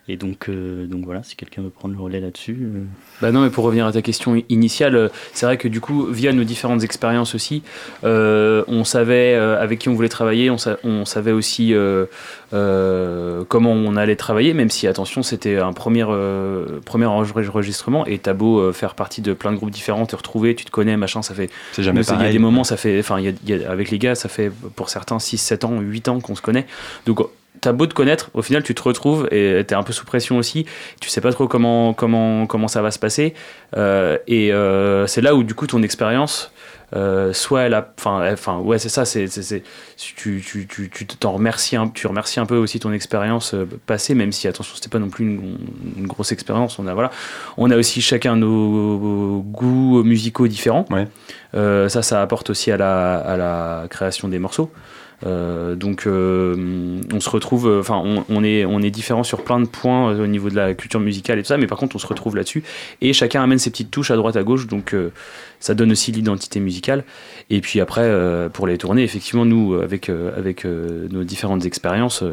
Et 0.09 0.17
donc, 0.17 0.49
euh, 0.49 0.85
donc 0.85 1.05
voilà, 1.05 1.23
si 1.23 1.37
quelqu'un 1.37 1.61
veut 1.61 1.69
prendre 1.69 1.95
le 1.95 2.01
relais 2.01 2.19
là-dessus. 2.19 2.57
euh, 2.61 2.83
Bah 3.21 3.31
non, 3.31 3.39
mais 3.41 3.49
pour 3.49 3.63
revenir 3.63 3.85
à 3.85 3.91
ta 3.93 4.01
question 4.01 4.35
initiale, 4.49 4.95
euh, 4.97 5.07
c'est 5.33 5.45
vrai 5.45 5.57
que 5.57 5.69
du 5.69 5.79
coup, 5.79 6.07
via 6.07 6.33
nos 6.33 6.43
différentes 6.43 6.83
expériences 6.83 7.35
aussi, 7.35 7.63
euh, 8.03 8.65
on 8.67 8.83
savait 8.83 9.33
euh, 9.35 9.61
avec 9.63 9.79
qui 9.79 9.87
on 9.87 9.93
voulait 9.93 10.09
travailler, 10.09 10.49
on, 10.49 10.57
sa- 10.57 10.75
on 10.83 11.05
savait 11.05 11.31
aussi 11.31 11.73
euh, 11.73 12.05
euh, 12.51 13.43
comment 13.47 13.71
on 13.71 13.95
allait 13.95 14.15
travailler, 14.17 14.53
même 14.53 14.69
si, 14.69 14.87
attention, 14.87 15.23
c'était 15.23 15.57
un 15.57 15.73
premier, 15.73 16.03
euh, 16.07 16.79
premier 16.83 17.05
enregistrement, 17.05 18.05
et 18.05 18.17
t'as 18.19 18.33
beau 18.33 18.59
euh, 18.59 18.73
faire 18.73 18.95
partie 18.95 19.21
de 19.21 19.33
plein 19.33 19.51
de 19.51 19.57
groupes 19.57 19.71
différents, 19.71 20.05
te 20.05 20.15
retrouver, 20.17 20.53
tu 20.55 20.65
te 20.65 20.71
connais, 20.71 20.97
machin, 20.97 21.21
ça 21.21 21.33
fait... 21.33 21.49
C'est 21.71 21.83
jamais 21.83 22.01
Il 22.01 22.21
y 22.25 22.25
a 22.29 22.31
des 22.31 22.39
moments, 22.39 22.63
ça 22.63 22.77
fait... 22.77 22.99
Enfin, 22.99 23.23
avec 23.69 23.89
les 23.91 23.99
gars, 23.99 24.15
ça 24.15 24.27
fait 24.29 24.51
pour 24.75 24.89
certains 24.89 25.19
6, 25.19 25.37
7 25.37 25.63
ans, 25.63 25.79
8 25.79 26.07
ans 26.09 26.19
qu'on 26.19 26.35
se 26.35 26.41
connaît. 26.41 26.65
Donc... 27.05 27.21
T'as 27.63 27.71
beau 27.71 27.87
te 27.87 27.93
connaître, 27.93 28.29
au 28.33 28.41
final 28.41 28.61
tu 28.61 28.75
te 28.75 28.83
retrouves 28.83 29.25
et 29.31 29.63
t'es 29.65 29.73
un 29.73 29.83
peu 29.83 29.93
sous 29.93 30.03
pression 30.03 30.37
aussi. 30.37 30.65
Tu 30.99 31.09
sais 31.09 31.21
pas 31.21 31.31
trop 31.31 31.47
comment 31.47 31.93
comment 31.93 32.45
comment 32.45 32.67
ça 32.67 32.81
va 32.81 32.91
se 32.91 32.99
passer. 32.99 33.33
Euh, 33.77 34.17
et 34.27 34.51
euh, 34.51 35.07
c'est 35.07 35.21
là 35.21 35.33
où 35.33 35.43
du 35.43 35.55
coup 35.55 35.65
ton 35.65 35.81
expérience, 35.81 36.51
euh, 36.93 37.31
soit 37.31 37.61
elle 37.61 37.73
a, 37.73 37.93
enfin, 37.97 38.57
ouais 38.59 38.79
c'est 38.79 38.89
ça, 38.89 39.05
c'est 39.05 39.29
tu 39.95 40.43
tu 40.45 40.67
tu 40.67 40.89
tu 40.89 41.05
t'en 41.05 41.31
remercies 41.31 41.77
un, 41.77 41.87
tu 41.87 42.05
remercies 42.05 42.41
un 42.41 42.45
peu 42.45 42.57
aussi 42.57 42.81
ton 42.81 42.91
expérience 42.91 43.55
passée, 43.85 44.13
même 44.13 44.33
si 44.33 44.49
attention 44.49 44.75
c'était 44.75 44.89
pas 44.89 44.99
non 44.99 45.09
plus 45.09 45.23
une, 45.23 45.57
une 45.99 46.07
grosse 46.07 46.33
expérience. 46.33 46.79
On 46.79 46.87
a 46.87 46.93
voilà, 46.93 47.11
on 47.55 47.71
a 47.71 47.77
aussi 47.77 48.01
chacun 48.01 48.35
nos 48.35 49.39
goûts 49.39 50.03
musicaux 50.03 50.49
différents. 50.49 50.85
Ouais. 50.91 51.07
Euh, 51.55 51.87
ça 51.87 52.01
ça 52.01 52.21
apporte 52.21 52.49
aussi 52.49 52.71
à 52.71 52.77
la 52.77 53.15
à 53.15 53.37
la 53.37 53.87
création 53.89 54.27
des 54.27 54.39
morceaux. 54.39 54.69
Euh, 55.25 55.75
donc 55.75 56.05
euh, 56.05 57.01
on 57.13 57.19
se 57.19 57.29
retrouve, 57.29 57.67
euh, 57.67 57.79
enfin 57.79 58.01
on, 58.29 58.43
est 58.43 58.65
on 58.65 58.81
est 58.81 58.91
différent 58.91 59.23
sur 59.23 59.43
plein 59.43 59.59
de 59.59 59.67
points 59.67 60.11
au 60.11 60.27
niveau 60.27 60.49
de 60.49 60.55
la 60.55 60.73
culture 60.73 60.99
musicale 60.99 61.39
et 61.39 61.43
tout 61.43 61.47
ça, 61.47 61.57
mais 61.57 61.67
par 61.67 61.77
contre 61.77 61.95
on 61.95 61.99
se 61.99 62.07
retrouve 62.07 62.35
là-dessus 62.35 62.63
et 63.01 63.13
chacun 63.13 63.41
amène 63.41 63.59
ses 63.59 63.69
petites 63.69 63.91
touches 63.91 64.11
à 64.11 64.15
droite 64.15 64.35
à 64.35 64.43
gauche, 64.43 64.67
donc 64.67 64.95
ça 65.59 65.73
donne 65.73 65.91
aussi 65.91 66.11
l'identité 66.11 66.59
musicale. 66.59 67.03
Et 67.49 67.61
puis 67.61 67.79
après 67.79 68.09
pour 68.51 68.67
les 68.67 68.77
tournées, 68.77 69.03
effectivement 69.03 69.45
nous 69.45 69.75
avec 69.75 70.09
avec 70.09 70.65
nos 70.65 71.23
différentes 71.23 71.65
expériences. 71.65 72.23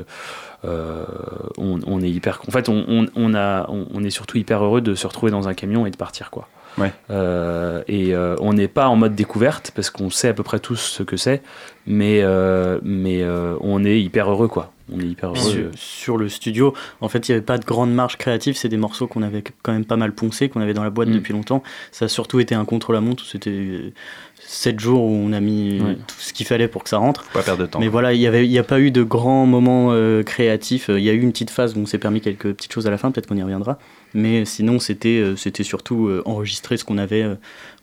on, 0.64 2.00
est 2.02 2.10
hyper 2.10 2.40
en 2.46 2.50
fait 2.50 2.68
on, 2.68 3.06
on, 3.14 3.34
a 3.34 3.68
on 3.68 4.04
est 4.04 4.10
surtout 4.10 4.38
hyper 4.38 4.64
heureux 4.64 4.80
de 4.80 4.94
se 4.94 5.06
retrouver 5.06 5.30
dans 5.30 5.48
un 5.48 5.54
camion 5.54 5.86
et 5.86 5.90
de 5.90 5.96
partir 5.96 6.30
quoi 6.30 6.48
Ouais. 6.80 6.92
Euh, 7.10 7.82
et 7.88 8.14
euh, 8.14 8.36
on 8.40 8.52
n'est 8.54 8.68
pas 8.68 8.88
en 8.88 8.96
mode 8.96 9.14
découverte 9.14 9.70
parce 9.74 9.90
qu'on 9.90 10.10
sait 10.10 10.28
à 10.28 10.32
peu 10.34 10.42
près 10.42 10.58
tous 10.60 10.76
ce 10.80 11.02
que 11.02 11.16
c'est 11.16 11.42
mais 11.86 12.20
euh, 12.22 12.78
mais 12.82 13.22
euh, 13.22 13.56
on 13.60 13.84
est 13.84 14.00
hyper 14.00 14.30
heureux 14.30 14.48
quoi 14.48 14.72
on 14.92 14.98
est 14.98 15.04
hyper 15.04 15.28
heureux 15.30 15.38
sur, 15.38 15.70
sur 15.76 16.16
le 16.16 16.28
studio, 16.28 16.74
en 17.00 17.08
fait, 17.08 17.28
il 17.28 17.30
n'y 17.30 17.36
avait 17.36 17.44
pas 17.46 17.58
de 17.58 17.64
grande 17.64 17.94
marge 17.94 18.16
créative. 18.16 18.56
C'est 18.56 18.68
des 18.68 18.76
morceaux 18.76 19.06
qu'on 19.06 19.22
avait 19.22 19.44
quand 19.62 19.70
même 19.72 19.84
pas 19.84 19.94
mal 19.94 20.10
poncés, 20.12 20.48
qu'on 20.48 20.60
avait 20.60 20.74
dans 20.74 20.82
la 20.82 20.90
boîte 20.90 21.10
Mm. 21.10 21.12
depuis 21.14 21.32
longtemps. 21.32 21.62
Ça 21.92 22.06
a 22.06 22.08
surtout 22.08 22.40
été 22.40 22.56
un 22.56 22.64
contre-la-montre 22.64 23.22
où 23.22 23.26
c'était 23.26 23.92
7 24.40 24.80
jours 24.80 25.04
où 25.04 25.10
on 25.14 25.32
a 25.32 25.38
mis 25.38 25.80
Ouais. 25.80 25.94
tout 25.94 26.16
ce 26.18 26.32
qu'il 26.32 26.44
fallait 26.44 26.66
pour 26.66 26.82
que 26.82 26.88
ça 26.88 26.98
rentre. 26.98 27.22
Faut 27.22 27.38
pas 27.38 27.44
perdre 27.44 27.62
de 27.62 27.66
temps. 27.66 27.78
Mais 27.78 27.86
voilà, 27.86 28.14
il 28.14 28.18
n'y 28.18 28.26
avait- 28.26 28.44
il 28.44 28.50
y 28.50 28.58
a 28.58 28.64
pas 28.64 28.80
eu 28.80 28.90
de 28.90 29.04
grands 29.04 29.46
moments 29.46 29.90
euh, 29.92 30.24
créatifs. 30.24 30.88
Il 30.88 31.04
y 31.04 31.08
a 31.08 31.12
eu 31.12 31.20
une 31.20 31.30
petite 31.30 31.50
phase 31.50 31.76
où 31.76 31.78
on 31.78 31.86
s'est 31.86 31.98
permis 31.98 32.20
quelques 32.20 32.52
petites 32.52 32.72
choses 32.72 32.88
à 32.88 32.90
la 32.90 32.98
fin, 32.98 33.12
peut-être 33.12 33.28
qu'on 33.28 33.36
y 33.36 33.42
reviendra. 33.44 33.78
Mais 34.14 34.44
sinon, 34.44 34.78
c'était 34.80 35.20
euh, 35.20 35.36
c'était 35.36 35.62
surtout 35.64 36.08
euh, 36.08 36.22
enregistrer 36.24 36.76
ce 36.76 36.84
qu'on 36.84 36.98
avait. 36.98 37.22
euh, 37.22 37.34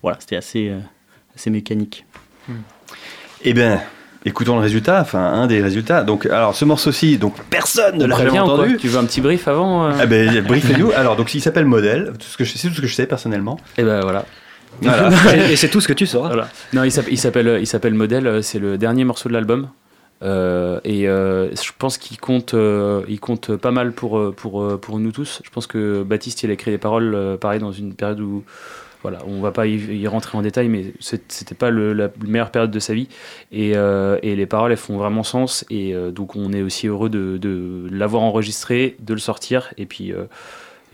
voilà, 0.02 0.18
c'était 0.20 0.36
assez, 0.36 0.70
euh, 0.70 0.80
assez 1.36 1.50
mécanique. 1.50 2.06
Eh 3.44 3.54
bien, 3.54 3.82
écoutons 4.26 4.56
le 4.56 4.62
résultat, 4.62 5.00
enfin 5.02 5.20
un 5.20 5.48
des 5.48 5.62
résultats. 5.62 6.04
Donc, 6.04 6.26
alors 6.26 6.56
ce 6.56 6.66
morceau-ci, 6.66 7.18
donc 7.18 7.36
personne 7.50 7.98
ne 7.98 8.06
l'a 8.06 8.18
jamais 8.18 8.32
quoi 8.32 8.42
entendu. 8.42 8.78
tu 8.78 8.88
veux 8.88 8.98
un 9.00 9.06
petit 9.06 9.22
brief 9.22 9.48
avant 9.48 9.88
euh 9.88 9.92
Ah 10.00 10.06
ben, 10.06 10.42
briefez-nous. 10.42 10.92
Alors, 10.96 11.16
donc, 11.16 11.34
il 11.34 11.42
s'appelle 11.42 11.66
Modèle. 11.66 12.13
Tout 12.20 12.26
ce 12.28 12.38
que 12.38 12.44
je- 12.44 12.58
C'est 12.58 12.68
tout 12.70 12.74
ce 12.76 12.82
que 12.82 12.88
je 12.88 12.94
sais 12.96 13.06
personnellement. 13.06 13.58
et 13.78 13.84
ben 13.84 14.02
voilà 14.02 14.26
Voilà. 14.82 15.10
Et, 15.50 15.54
et 15.54 15.56
c'est 15.56 15.70
tout 15.70 15.82
ce 15.82 15.88
que 15.88 15.94
tu 15.94 16.06
sauras. 16.06 16.28
Voilà. 16.30 16.50
Non, 16.74 16.84
il 16.84 16.92
s'appelle, 16.92 17.13
il 17.13 17.18
s'appelle, 17.18 17.58
il 17.62 17.68
s'appelle 17.68 17.94
Modèle. 17.94 18.44
C'est 18.44 18.60
le 18.60 18.78
dernier 18.78 19.04
morceau 19.06 19.30
de 19.30 19.34
l'album. 19.34 19.70
Euh, 20.23 20.80
et 20.84 21.08
euh, 21.08 21.53
je 21.56 21.71
pense 21.77 21.97
qu'il 21.97 22.19
compte, 22.19 22.53
euh, 22.53 23.03
il 23.08 23.19
compte 23.19 23.56
pas 23.56 23.71
mal 23.71 23.93
pour, 23.93 24.34
pour, 24.36 24.80
pour 24.80 24.99
nous 24.99 25.12
tous. 25.12 25.41
Je 25.43 25.49
pense 25.49 25.67
que 25.67 26.03
Baptiste, 26.03 26.43
il 26.43 26.49
a 26.49 26.53
écrit 26.53 26.71
des 26.71 26.77
paroles, 26.77 27.38
pareil, 27.39 27.60
dans 27.60 27.71
une 27.71 27.93
période 27.93 28.19
où, 28.19 28.43
voilà, 29.03 29.19
on 29.27 29.41
va 29.41 29.51
pas 29.51 29.67
y, 29.67 30.08
rentrer 30.08 30.38
en 30.38 30.41
détail, 30.41 30.69
mais 30.69 30.93
c'était 30.99 31.56
pas 31.56 31.69
la 31.71 32.10
meilleure 32.25 32.51
période 32.51 32.71
de 32.71 32.80
sa 32.80 32.93
vie. 32.93 33.08
Et, 33.51 33.71
et 33.71 34.36
les 34.36 34.45
paroles, 34.45 34.71
elles 34.71 34.77
font 34.77 34.97
vraiment 34.97 35.23
sens. 35.23 35.65
Et 35.69 35.93
donc, 36.12 36.36
on 36.36 36.51
est 36.53 36.62
aussi 36.62 36.88
heureux 36.88 37.10
de, 37.10 37.38
de 37.38 37.88
l'avoir 37.91 38.23
enregistré, 38.23 38.95
de 38.99 39.13
le 39.13 39.19
sortir, 39.19 39.73
et 39.77 39.86
puis. 39.86 40.13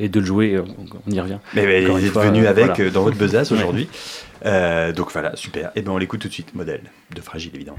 Euh, 0.03 0.05
et 0.05 0.09
de 0.09 0.19
le 0.19 0.25
jouer, 0.25 0.59
on, 0.59 0.85
on 1.07 1.11
y 1.11 1.19
revient. 1.19 1.37
Mais 1.53 1.83
il 1.83 1.89
est 1.89 2.09
fois, 2.09 2.25
venu 2.25 2.45
euh, 2.45 2.49
avec 2.49 2.65
voilà. 2.65 2.83
euh, 2.83 2.91
dans 2.91 3.03
votre 3.03 3.17
besace 3.17 3.51
aujourd'hui. 3.51 3.87
Euh, 4.45 4.91
donc 4.91 5.11
voilà, 5.11 5.35
super. 5.35 5.71
Et 5.75 5.81
ben 5.81 5.91
on 5.91 5.97
l'écoute 5.97 6.19
tout 6.21 6.27
de 6.27 6.33
suite. 6.33 6.53
Modèle 6.53 6.81
de 7.15 7.21
Fragile, 7.21 7.51
évidemment. 7.55 7.77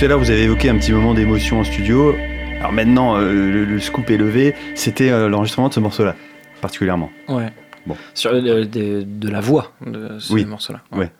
Tout 0.00 0.06
à 0.06 0.08
l'heure, 0.08 0.18
vous 0.18 0.30
avez 0.30 0.44
évoqué 0.44 0.70
un 0.70 0.78
petit 0.78 0.92
moment 0.92 1.12
d'émotion 1.12 1.60
en 1.60 1.64
studio. 1.64 2.14
Alors 2.58 2.72
maintenant, 2.72 3.18
euh, 3.18 3.34
le, 3.52 3.66
le 3.66 3.80
scoop 3.80 4.08
est 4.08 4.16
levé. 4.16 4.54
C'était 4.74 5.10
euh, 5.10 5.28
l'enregistrement 5.28 5.68
de 5.68 5.74
ce 5.74 5.80
morceau-là, 5.80 6.16
particulièrement. 6.62 7.10
Ouais. 7.28 7.50
Bon. 7.84 7.98
Sur 8.14 8.30
euh, 8.32 8.64
de, 8.64 9.02
de 9.02 9.28
la 9.28 9.40
voix 9.40 9.72
de 9.86 10.18
ce 10.18 10.32
Oui. 10.32 10.46
morceau-là. 10.46 10.80
Ouais. 10.92 11.12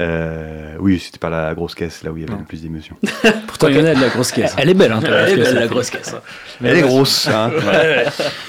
Euh, 0.00 0.74
oui, 0.80 0.98
c'était 0.98 1.18
pas 1.20 1.30
la 1.30 1.54
grosse 1.54 1.74
caisse 1.76 2.02
là 2.02 2.10
où 2.10 2.16
il 2.16 2.22
y 2.22 2.24
avait 2.24 2.32
Non. 2.32 2.40
le 2.40 2.44
plus 2.44 2.60
d'émotion. 2.62 2.96
Pourtant, 3.46 3.68
il 3.68 3.76
y 3.76 3.80
en 3.80 3.84
a 3.84 3.94
de 3.94 4.00
la 4.00 4.08
grosse 4.08 4.32
caisse. 4.32 4.54
Elle 4.58 4.70
est 4.70 4.74
belle, 4.74 4.90
hein, 4.92 5.00
Elle 5.04 5.38
est 5.38 5.42
belle, 5.42 5.54
la 5.54 5.66
grosse 5.68 5.90
caisse. 5.90 6.14
Elle 6.64 6.78
est 6.78 6.82
grosse. 6.82 7.28
hein. 7.28 7.50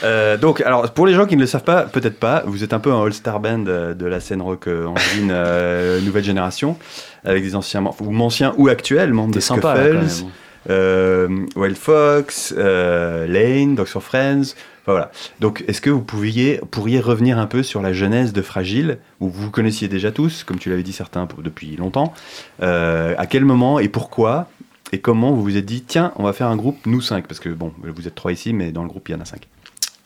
Euh, 0.04 0.38
donc, 0.38 0.62
alors 0.62 0.92
pour 0.92 1.06
les 1.06 1.14
gens 1.14 1.26
qui 1.26 1.36
ne 1.36 1.42
le 1.42 1.48
savent 1.48 1.64
pas, 1.64 1.84
peut-être 1.84 2.20
pas, 2.20 2.44
vous 2.48 2.64
êtes 2.64 2.74
un 2.74 2.80
peu 2.80 2.92
un 2.92 3.04
all-star 3.06 3.40
band 3.40 3.66
euh, 3.68 3.94
de 3.94 4.06
la 4.08 4.20
scène 4.20 4.42
rock 4.42 4.68
angevine 4.68 5.30
euh, 5.32 6.02
nouvelle 6.06 6.24
génération, 6.24 6.78
avec 7.24 7.44
des 7.44 7.56
anciens, 7.56 7.84
ou 8.00 8.22
anciens 8.22 8.54
ou 8.58 8.68
actuels 8.68 9.14
membres 9.14 9.40
sympa, 9.40 9.76
quand 9.78 10.08
Scuffles, 10.10 10.26
euh, 10.72 11.28
Wild 11.56 11.78
Fox, 11.78 12.56
euh, 12.58 13.28
Lane, 13.28 13.76
Dogs 13.76 13.86
for 13.88 14.02
Friends. 14.02 14.56
Voilà. 14.86 15.12
Donc, 15.40 15.64
est-ce 15.68 15.82
que 15.82 15.90
vous 15.90 16.02
pourriez, 16.02 16.60
pourriez 16.70 17.00
revenir 17.00 17.40
un 17.40 17.48
peu 17.48 17.64
sur 17.64 17.82
la 17.82 17.92
genèse 17.92 18.34
de 18.34 18.42
Fragile, 18.42 19.00
où 19.20 19.30
vous 19.30 19.50
connaissiez 19.50 19.88
déjà 19.88 20.12
tous, 20.12 20.44
comme 20.44 20.60
tu 20.60 20.70
l'avais 20.70 20.84
dit 20.84 20.94
certains 20.94 21.28
depuis 21.44 21.76
longtemps. 21.76 22.14
Euh, 22.62 23.16
à 23.18 23.26
quel 23.26 23.46
moment 23.46 23.80
et 23.80 23.90
pourquoi 23.90 24.48
et 24.92 25.00
comment 25.00 25.32
vous 25.32 25.42
vous 25.42 25.58
êtes 25.58 25.66
dit, 25.66 25.82
tiens, 25.82 26.14
on 26.18 26.24
va 26.24 26.32
faire 26.34 26.48
un 26.48 26.56
groupe, 26.56 26.78
nous 26.86 27.02
cinq, 27.02 27.28
parce 27.28 27.40
que 27.40 27.50
bon, 27.50 27.74
vous 27.82 28.08
êtes 28.08 28.14
trois 28.14 28.32
ici, 28.32 28.54
mais 28.54 28.72
dans 28.72 28.84
le 28.84 28.88
groupe, 28.88 29.10
il 29.10 29.14
y 29.14 29.16
en 29.16 29.22
a 29.22 29.26
cinq. 29.26 29.48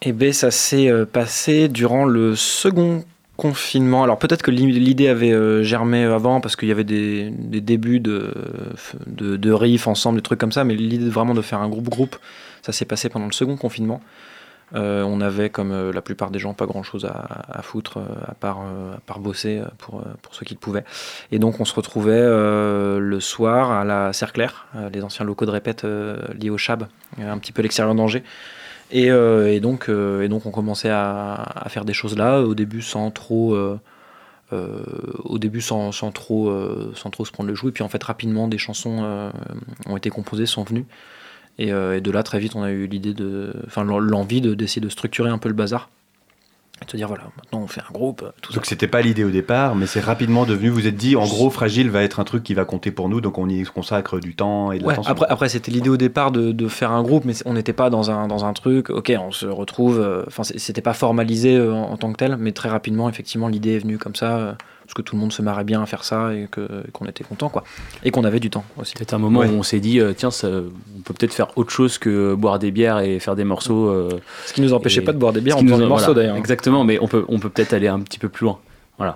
Eh 0.01 0.13
bien, 0.13 0.31
ça 0.31 0.49
s'est 0.49 0.87
euh, 0.87 1.05
passé 1.05 1.67
durant 1.67 2.05
le 2.05 2.33
second 2.37 3.03
confinement. 3.35 4.03
Alors 4.03 4.17
peut-être 4.19 4.41
que 4.41 4.51
l'i- 4.51 4.71
l'idée 4.71 5.09
avait 5.09 5.31
euh, 5.33 5.63
germé 5.63 6.03
avant 6.03 6.39
parce 6.39 6.55
qu'il 6.55 6.69
y 6.69 6.71
avait 6.71 6.85
des, 6.85 7.29
débuts 7.31 7.99
de, 7.99 8.33
de, 9.07 9.35
de 9.35 9.51
riffs 9.51 9.87
ensemble, 9.87 10.17
des 10.19 10.23
trucs 10.23 10.39
comme 10.39 10.53
ça, 10.53 10.63
mais 10.63 10.75
l'idée 10.75 11.09
vraiment 11.09 11.33
de 11.33 11.41
faire 11.41 11.59
un 11.59 11.69
groupe-groupe, 11.69 12.15
ça 12.61 12.71
s'est 12.71 12.85
passé 12.85 13.09
pendant 13.09 13.25
le 13.27 13.33
second 13.33 13.57
confinement. 13.57 14.01
Euh, 14.75 15.03
on 15.03 15.21
avait, 15.21 15.49
comme 15.49 15.71
euh, 15.71 15.91
la 15.91 16.01
plupart 16.01 16.31
des 16.31 16.39
gens, 16.39 16.53
pas 16.53 16.65
grand-chose 16.65 17.05
à, 17.05 17.61
foutre 17.61 17.97
euh, 17.97 18.05
à, 18.27 18.33
part, 18.35 19.19
bosser 19.19 19.61
pour, 19.77 20.03
pour 20.21 20.35
ceux 20.35 20.45
qui 20.45 20.53
le 20.53 20.59
pouvaient. 20.59 20.85
Et 21.31 21.39
donc 21.39 21.59
on 21.59 21.65
se 21.65 21.73
retrouvait 21.73 22.21
le 22.21 23.17
soir 23.19 23.71
à 23.71 23.83
la 23.83 24.13
Cerclaire, 24.13 24.67
les 24.93 25.03
anciens 25.03 25.25
locaux 25.25 25.45
de 25.45 25.51
répète 25.51 25.85
liés 26.39 26.49
au 26.49 26.57
Chab, 26.57 26.87
un 27.19 27.37
petit 27.37 27.51
peu 27.51 27.61
l'extérieur 27.61 27.95
d'Angers. 27.95 28.23
Et, 28.91 29.07
et 29.07 29.59
donc, 29.59 29.89
on 29.89 30.51
commençait 30.51 30.89
à, 30.89 31.65
faire 31.69 31.85
des 31.85 31.93
choses 31.93 32.17
là, 32.17 32.39
au 32.41 32.55
début 32.55 32.81
sans 32.81 33.11
trop, 33.11 33.57
au 34.51 35.37
début 35.37 35.61
sans, 35.61 35.91
trop, 36.13 36.53
sans 36.95 37.09
trop 37.09 37.25
se 37.25 37.31
prendre 37.31 37.49
le 37.49 37.55
joug. 37.55 37.69
Et 37.69 37.71
puis 37.71 37.83
en 37.83 37.89
fait 37.89 38.03
rapidement 38.03 38.47
des 38.47 38.57
chansons 38.57 39.31
ont 39.85 39.97
été 39.97 40.09
composées, 40.09 40.45
sont 40.45 40.63
venues. 40.63 40.85
Et, 41.59 41.71
euh, 41.71 41.97
et 41.97 42.01
de 42.01 42.09
là 42.09 42.23
très 42.23 42.39
vite 42.39 42.55
on 42.55 42.63
a 42.63 42.71
eu 42.71 42.87
l'idée 42.87 43.13
de, 43.13 43.53
enfin 43.67 43.83
l'en- 43.83 43.99
l'envie 43.99 44.41
de 44.41 44.53
d'essayer 44.55 44.81
de 44.81 44.89
structurer 44.89 45.29
un 45.29 45.37
peu 45.37 45.49
le 45.49 45.55
bazar. 45.55 45.89
Et 46.81 46.85
de 46.85 46.91
se 46.91 46.95
dire 46.95 47.09
voilà 47.09 47.25
maintenant 47.35 47.59
on 47.61 47.67
fait 47.67 47.81
un 47.81 47.91
groupe, 47.91 48.23
tout 48.41 48.53
ça. 48.53 48.55
Donc 48.55 48.65
c'était 48.65 48.87
pas 48.87 49.01
l'idée 49.01 49.25
au 49.25 49.29
départ, 49.29 49.75
mais 49.75 49.85
c'est 49.85 49.99
rapidement 49.99 50.45
devenu. 50.45 50.69
Vous 50.69 50.87
êtes 50.87 50.95
dit, 50.95 51.17
en 51.17 51.25
gros, 51.27 51.49
Fragile 51.49 51.89
va 51.89 52.03
être 52.03 52.21
un 52.21 52.23
truc 52.23 52.41
qui 52.41 52.53
va 52.53 52.63
compter 52.63 52.89
pour 52.91 53.09
nous, 53.09 53.19
donc 53.19 53.37
on 53.37 53.49
y 53.49 53.61
consacre 53.65 54.21
du 54.21 54.33
temps 54.33 54.71
et 54.71 54.79
de 54.79 54.85
Ouais, 54.85 54.91
l'attention. 54.93 55.11
après, 55.11 55.25
après 55.27 55.49
c'était 55.49 55.71
l'idée 55.71 55.89
au 55.89 55.97
départ 55.97 56.31
de, 56.31 56.53
de 56.53 56.67
faire 56.69 56.91
un 56.91 57.03
groupe, 57.03 57.25
mais 57.25 57.33
on 57.45 57.51
n'était 57.53 57.73
pas 57.73 57.89
dans 57.89 58.09
un, 58.11 58.29
dans 58.29 58.45
un 58.45 58.53
truc, 58.53 58.89
ok, 58.91 59.11
on 59.19 59.31
se 59.33 59.45
retrouve, 59.45 59.99
euh, 59.99 60.23
enfin 60.27 60.43
c'est- 60.43 60.57
c'était 60.57 60.81
pas 60.81 60.93
formalisé 60.93 61.57
euh, 61.57 61.73
en, 61.73 61.91
en 61.91 61.97
tant 61.97 62.13
que 62.13 62.17
tel, 62.17 62.37
mais 62.37 62.53
très 62.53 62.69
rapidement, 62.69 63.09
effectivement, 63.09 63.49
l'idée 63.49 63.75
est 63.75 63.79
venue 63.79 63.97
comme 63.97 64.15
ça, 64.15 64.37
euh, 64.37 64.53
parce 64.89 64.95
que 64.95 65.01
tout 65.03 65.15
le 65.15 65.21
monde 65.21 65.31
se 65.31 65.43
marrait 65.43 65.63
bien 65.65 65.83
à 65.83 65.85
faire 65.85 66.03
ça 66.03 66.33
et 66.33 66.47
que- 66.49 66.67
qu'on 66.93 67.05
était 67.05 67.23
content, 67.23 67.47
quoi. 67.47 67.63
Et 68.03 68.09
qu'on 68.09 68.23
avait 68.23 68.39
du 68.39 68.49
temps 68.49 68.63
aussi. 68.77 68.95
Peut-être 68.95 69.13
un 69.13 69.19
moment 69.19 69.41
Ouais. 69.41 69.47
où 69.47 69.51
on 69.51 69.61
s'est 69.61 69.79
dit, 69.79 69.99
euh, 69.99 70.13
tiens, 70.17 70.31
ça- 70.31 70.47
on 70.47 71.01
peut 71.01 71.13
peut-être 71.13 71.33
faire 71.35 71.55
autre 71.57 71.69
chose 71.69 71.99
que 71.99 72.33
boire 72.33 72.57
des 72.57 72.71
bières 72.71 72.97
et 72.97 73.19
faire 73.19 73.35
des 73.35 73.43
morceaux. 73.43 73.87
euh, 73.89 74.09
Ce 74.47 74.53
qui 74.53 74.61
nous 74.61 74.73
empêchait 74.73 75.01
Et- 75.01 75.03
pas 75.03 75.13
de 75.13 75.19
boire 75.19 75.31
des 75.31 75.41
bières 75.41 75.57
en 75.57 75.61
faisant 75.61 75.75
a- 75.75 75.79
des 75.79 75.85
morceaux 75.85 76.05
voilà, 76.05 76.21
d'ailleurs. 76.21 76.37
Exactement, 76.37 76.83
mais 76.83 76.97
on 77.01 77.07
peut, 77.07 77.23
on 77.27 77.37
peut 77.37 77.49
peut-être 77.49 77.73
aller 77.73 77.87
un 77.87 77.99
petit 77.99 78.17
peu 78.17 78.29
plus 78.29 78.45
loin. 78.45 78.57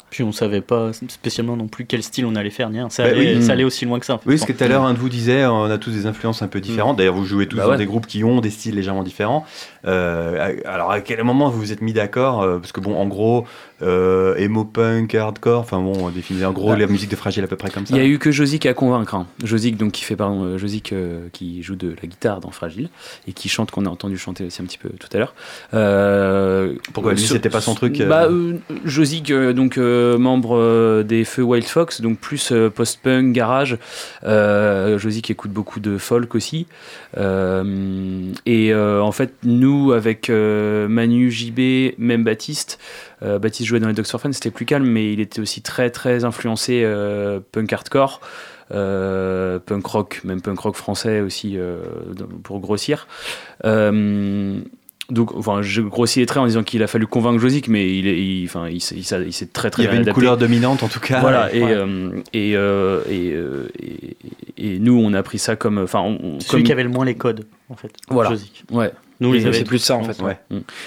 Puis 0.09 0.23
on 0.23 0.31
savait 0.31 0.61
pas 0.61 0.91
spécialement 1.09 1.57
non 1.57 1.67
plus 1.67 1.83
quel 1.85 2.03
style 2.03 2.25
on 2.25 2.35
allait 2.35 2.51
faire, 2.51 2.69
ni 2.69 2.77
rien. 2.77 2.89
Ça, 2.89 3.03
Bah 3.03 3.09
allait, 3.09 3.35
oui. 3.35 3.43
ça 3.43 3.51
allait 3.51 3.65
aussi 3.65 3.83
loin 3.83 3.99
que 3.99 4.05
ça. 4.05 4.17
Oui, 4.25 4.39
ce 4.39 4.45
que 4.45 4.53
tout 4.53 4.63
à 4.63 4.67
l'heure 4.69 4.83
un 4.85 4.93
de 4.93 4.97
vous 4.97 5.09
disait, 5.09 5.45
on 5.45 5.65
a 5.65 5.77
tous 5.77 5.91
des 5.91 6.05
influences 6.05 6.41
un 6.41 6.47
peu 6.47 6.61
différentes. 6.61 6.95
D'ailleurs, 6.97 7.15
vous 7.15 7.25
jouez 7.25 7.47
tous 7.47 7.57
Bah 7.57 7.63
dans 7.65 7.71
ouais. 7.71 7.77
des 7.77 7.85
groupes 7.85 8.07
qui 8.07 8.23
ont 8.23 8.39
des 8.39 8.49
styles 8.49 8.75
légèrement 8.75 9.03
différents. 9.03 9.45
Euh, 9.85 10.57
alors, 10.65 10.91
à 10.91 11.01
quel 11.01 11.23
moment 11.23 11.49
vous 11.49 11.59
vous 11.59 11.71
êtes 11.71 11.81
mis 11.81 11.93
d'accord 11.93 12.41
euh, 12.41 12.59
Parce 12.59 12.71
que 12.71 12.79
bon, 12.79 12.95
en 12.95 13.07
gros, 13.07 13.45
euh, 13.81 14.35
emo 14.35 14.65
punk, 14.65 15.13
hardcore. 15.15 15.59
Enfin 15.59 15.81
bon, 15.81 15.93
on 16.05 16.09
définit 16.09 16.45
en 16.45 16.51
gros 16.51 16.69
Bah. 16.69 16.77
la 16.77 16.87
musique 16.87 17.09
de 17.09 17.15
Fragile 17.15 17.43
à 17.43 17.47
peu 17.47 17.55
près 17.55 17.69
comme 17.69 17.85
ça. 17.85 17.95
Il 17.95 18.01
y 18.01 18.05
a 18.05 18.07
eu 18.07 18.19
que 18.19 18.31
Josic 18.31 18.65
à 18.65 18.73
convaincre. 18.73 19.15
Hein. 19.15 19.27
Josic, 19.43 19.77
donc, 19.77 19.91
qui 19.91 20.03
fait, 20.03 20.15
pardon, 20.15 20.57
Josic, 20.57 20.93
qui 21.31 21.63
joue 21.63 21.75
de 21.75 21.95
la 22.01 22.07
guitare 22.07 22.39
dans 22.39 22.51
Fragile 22.51 22.89
et 23.27 23.33
qui 23.33 23.49
chante, 23.49 23.71
qu'on 23.71 23.85
a 23.85 23.89
entendu 23.89 24.17
chanter 24.17 24.45
aussi 24.45 24.61
un 24.61 24.65
petit 24.65 24.77
peu 24.77 24.89
tout 24.89 25.09
à 25.13 25.17
l'heure. 25.17 25.33
Pourquoi 26.93 27.13
lui, 27.13 27.21
c'était 27.21 27.49
pas 27.49 27.61
son 27.61 27.75
truc 27.75 28.01
Bah, 28.03 28.27
Josic, 28.85 29.31
donc 29.31 29.77
membre 29.77 31.03
des 31.03 31.25
Feux 31.25 31.43
Wild 31.43 31.67
Fox, 31.67 32.01
donc 32.01 32.19
plus 32.19 32.53
post-punk, 32.73 33.33
garage. 33.33 33.77
Euh, 34.25 34.97
Josic 34.97 35.29
écoute 35.31 35.51
beaucoup 35.51 35.79
de 35.79 35.97
folk 35.97 36.35
aussi. 36.35 36.67
Euh, 37.17 38.31
et 38.45 38.73
euh, 38.73 39.01
en 39.01 39.11
fait, 39.11 39.33
nous, 39.43 39.72
avec 39.93 40.29
euh, 40.29 40.87
Manu, 40.87 41.31
JB, 41.31 41.95
même 41.97 42.23
Baptiste, 42.23 42.79
euh, 43.23 43.39
Baptiste 43.39 43.67
jouait 43.69 43.79
dans 43.79 43.87
les 43.87 43.93
Dogs 43.93 44.05
for 44.07 44.19
Fun, 44.21 44.31
c'était 44.31 44.51
plus 44.51 44.65
calme, 44.65 44.85
mais 44.87 45.13
il 45.13 45.19
était 45.19 45.39
aussi 45.41 45.61
très 45.61 45.89
très 45.89 46.23
influencé 46.25 46.81
euh, 46.83 47.39
punk 47.51 47.71
hardcore. 47.73 48.21
euh, 48.71 49.59
punk 49.59 49.85
rock, 49.85 50.21
même 50.23 50.41
punk 50.41 50.59
rock 50.59 50.75
français 50.75 51.19
aussi 51.21 51.57
euh, 51.57 51.81
pour 52.43 52.59
grossir. 52.59 53.07
Euh, 53.65 54.59
donc, 55.09 55.35
enfin, 55.35 55.61
je 55.61 55.81
grossis 55.81 56.19
les 56.21 56.25
traits 56.25 56.41
en 56.41 56.47
disant 56.47 56.63
qu'il 56.63 56.81
a 56.81 56.87
fallu 56.87 57.05
convaincre 57.05 57.37
Josic, 57.39 57.67
mais 57.67 57.97
il 57.99 58.07
est, 58.07 58.17
il- 58.19 58.45
enfin, 58.45 58.69
il, 58.69 58.79
s'est- 58.81 58.95
il 58.95 59.03
s'est 59.03 59.21
il 59.25 59.33
s'est 59.33 59.47
très 59.47 59.69
très 59.69 59.83
Il 59.83 59.85
y 59.85 59.87
avait 59.89 59.97
bien 59.97 60.01
une 60.03 60.07
adapté. 60.07 60.15
couleur 60.21 60.37
dominante 60.37 60.81
en 60.81 60.87
tout 60.87 61.01
cas. 61.01 61.19
Voilà, 61.19 61.53
et, 61.53 61.61
Ouais. 61.61 61.71
euh, 61.73 62.09
et, 62.31 62.55
euh, 62.55 63.01
et, 63.09 63.31
euh, 63.33 63.67
et, 63.81 64.15
et 64.75 64.79
nous, 64.79 64.97
on 64.97 65.13
a 65.13 65.21
pris 65.21 65.39
ça 65.39 65.57
comme. 65.57 65.77
Enfin, 65.77 65.99
on- 65.99 66.17
comme- 66.17 66.39
celui 66.39 66.63
qui 66.63 66.71
avait 66.71 66.83
le 66.83 66.89
moins 66.89 67.03
les 67.05 67.15
codes, 67.15 67.45
en 67.69 67.75
fait. 67.75 67.91
Voilà. 68.09 68.29
Josic. 68.29 68.63
Ouais. 68.71 68.91
Nous, 69.23 69.33
les 69.33 69.45
avait 69.45 69.57
C'est 69.59 69.63
plus 69.63 69.79
ça 69.79 69.95
en 69.95 70.03
fait. 70.03 70.21
Ouais. 70.21 70.37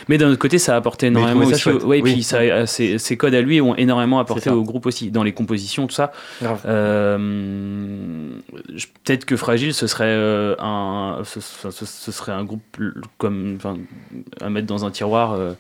Mais 0.09 0.19
d'un 0.19 0.29
autre 0.31 0.39
côté, 0.39 0.59
ça 0.59 0.75
a 0.75 0.77
apporté 0.77 1.11
Mais 1.11 1.19
énormément 1.21 1.47
ça 1.55 1.71
aussi. 1.75 1.85
ouais, 1.87 2.01
Oui. 2.03 2.13
puis 2.13 2.23
ça, 2.23 2.39
euh, 2.39 2.67
codes 3.17 3.35
à 3.35 3.41
lui 3.41 3.61
ont 3.61 3.75
énormément 3.77 4.19
apporté 4.21 4.51
au 4.51 4.63
groupe 4.63 4.87
aussi, 4.87 5.11
dans 5.11 5.23
les 5.23 5.33
compositions, 5.33 5.87
tout 5.87 5.95
ça. 5.95 6.13
Euh, 6.67 8.29
je- 8.75 8.87
Peut-être 9.05 9.25
que 9.25 9.37
Fragile, 9.37 9.73
ce 9.75 9.87
serait 9.87 10.13
un, 10.59 11.19
un, 11.21 11.25
ce, 11.25 11.41
ce- 11.41 11.71
ce- 11.71 11.85
ce 11.87 12.13
serait 12.13 12.33
un 12.33 12.45
groupe 12.45 12.63
comme, 13.19 13.55
enfin, 13.57 13.77
à 14.41 14.51
mettre 14.51 14.67
dans 14.67 14.85
un 14.85 14.91
tiroir. 14.91 15.33
euh, 15.33 15.53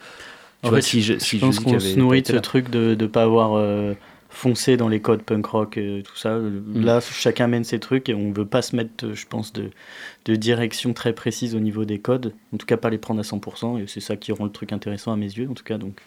tu 0.62 0.66
En 0.66 0.70
vois, 0.70 0.78
fait, 0.78 0.82
si 0.82 1.02
je, 1.02 1.14
Je 1.14 1.18
si 1.18 1.38
pense 1.38 1.54
Josic 1.56 1.64
qu'on 1.72 1.78
se 1.80 1.96
nourrit 1.98 2.22
de 2.22 2.26
ce 2.28 2.32
là. 2.32 2.40
truc 2.40 2.70
de 2.70 2.96
ne 2.98 3.06
pas 3.06 3.22
avoir 3.22 3.52
euh, 3.56 3.94
foncé 4.36 4.76
dans 4.76 4.88
les 4.88 5.00
codes 5.00 5.22
punk 5.22 5.46
rock 5.46 5.78
et 5.78 6.02
tout 6.04 6.16
ça. 6.16 6.36
Mm. 6.36 6.84
Là, 6.84 7.00
chacun 7.00 7.46
mène 7.46 7.64
ses 7.64 7.78
trucs 7.80 8.08
et 8.10 8.14
on 8.14 8.32
veut 8.32 8.44
pas 8.44 8.60
se 8.60 8.76
mettre, 8.76 9.14
je 9.14 9.26
pense, 9.26 9.52
de, 9.54 9.70
de 10.26 10.36
direction 10.36 10.92
très 10.92 11.14
précise 11.14 11.54
au 11.54 11.60
niveau 11.60 11.84
des 11.86 11.98
codes. 11.98 12.34
En 12.52 12.58
tout 12.58 12.66
cas, 12.66 12.76
pas 12.76 12.90
les 12.90 12.98
prendre 12.98 13.20
à 13.20 13.22
100%. 13.22 13.82
Et 13.82 13.86
c'est 13.86 14.00
ça 14.00 14.16
qui 14.16 14.32
rend 14.32 14.44
le 14.44 14.52
truc 14.52 14.72
intéressant 14.72 15.12
à 15.12 15.16
mes 15.16 15.24
yeux, 15.26 15.48
en 15.50 15.54
tout 15.54 15.64
cas. 15.64 15.78
Donc, 15.78 16.00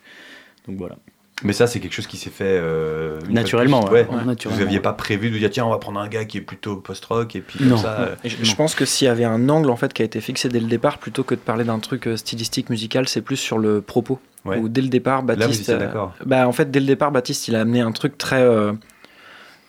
donc 0.68 0.78
voilà. 0.78 0.96
Mais 1.42 1.54
ça, 1.54 1.68
c'est 1.68 1.80
quelque 1.80 1.94
chose 1.94 2.06
qui 2.08 2.18
s'est 2.18 2.30
fait 2.30 2.44
euh, 2.62 3.18
Naturellement, 3.30 3.82
plus. 3.84 3.94
ouais. 3.94 4.08
Ouais. 4.10 4.15
Ouais, 4.18 4.26
naturellement. 4.26 4.58
Vous 4.62 4.68
aviez 4.68 4.82
pas 4.82 4.92
prévu 4.92 5.32
de 5.32 5.38
dire 5.38 5.50
tiens, 5.50 5.65
on 5.65 5.70
va 5.70 5.78
prendre 5.78 6.00
un 6.00 6.08
gars 6.10 6.26
qui 6.26 6.38
est 6.38 6.42
plutôt 6.42 6.76
post-rock 6.76 7.34
et 7.36 7.39
puis 7.42 7.60
comme 7.60 7.70
Non. 7.70 7.78
ça. 7.78 8.00
euh, 8.02 8.15
je 8.26 8.56
pense 8.56 8.76
que 8.76 8.84
s'il 8.84 9.06
y 9.06 9.10
avait 9.10 9.24
un 9.24 9.48
angle 9.48 9.70
en 9.70 9.78
fait 9.78 9.94
qui 9.94 10.02
a 10.02 10.06
été 10.06 10.20
fixé 10.20 10.50
dès 10.50 10.60
le 10.60 10.68
départ, 10.68 10.98
plutôt 10.98 11.24
que 11.24 11.36
de 11.36 11.39
parler 11.39 11.63
d'un 11.63 11.80
truc 11.80 12.08
euh, 12.08 12.18
stylistique 12.18 12.70
musical, 12.70 13.08
c'est 13.08 13.22
plus 13.22 13.38
sur 13.38 13.58
le 13.58 13.80
propos. 13.82 14.20
Ouais. 14.45 14.58
Où 14.58 14.69
dès 14.69 14.82
le 14.82 14.88
départ, 14.88 15.21
Baptiste. 15.23 15.69
euh, 15.69 15.78
d'accord. 15.80 16.15
bah, 16.25 16.47
en 16.47 16.52
fait, 16.54 16.71
dès 16.71 16.80
le 16.80 16.86
départ, 16.86 17.12
Baptiste, 17.12 17.47
il 17.49 17.56
a 17.56 17.62
amené 17.62 17.82
un 17.82 17.91
truc 17.91 18.17
très. 18.17 18.41
euh, 18.41 18.71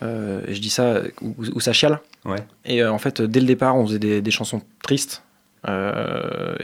euh, 0.02 0.42
je 0.48 0.60
dis 0.60 0.70
ça 0.70 1.00
où, 1.20 1.34
où 1.54 1.60
ça 1.60 1.72
chiale. 1.72 2.00
Ouais. 2.24 2.38
Et 2.64 2.82
euh, 2.82 2.92
en 2.92 2.98
fait, 2.98 3.20
dès 3.20 3.40
le 3.40 3.46
départ, 3.46 3.76
on 3.76 3.86
faisait 3.86 3.98
des, 3.98 4.22
des 4.22 4.30
chansons 4.30 4.62
tristes. 4.82 5.22
Euh, 5.68 6.54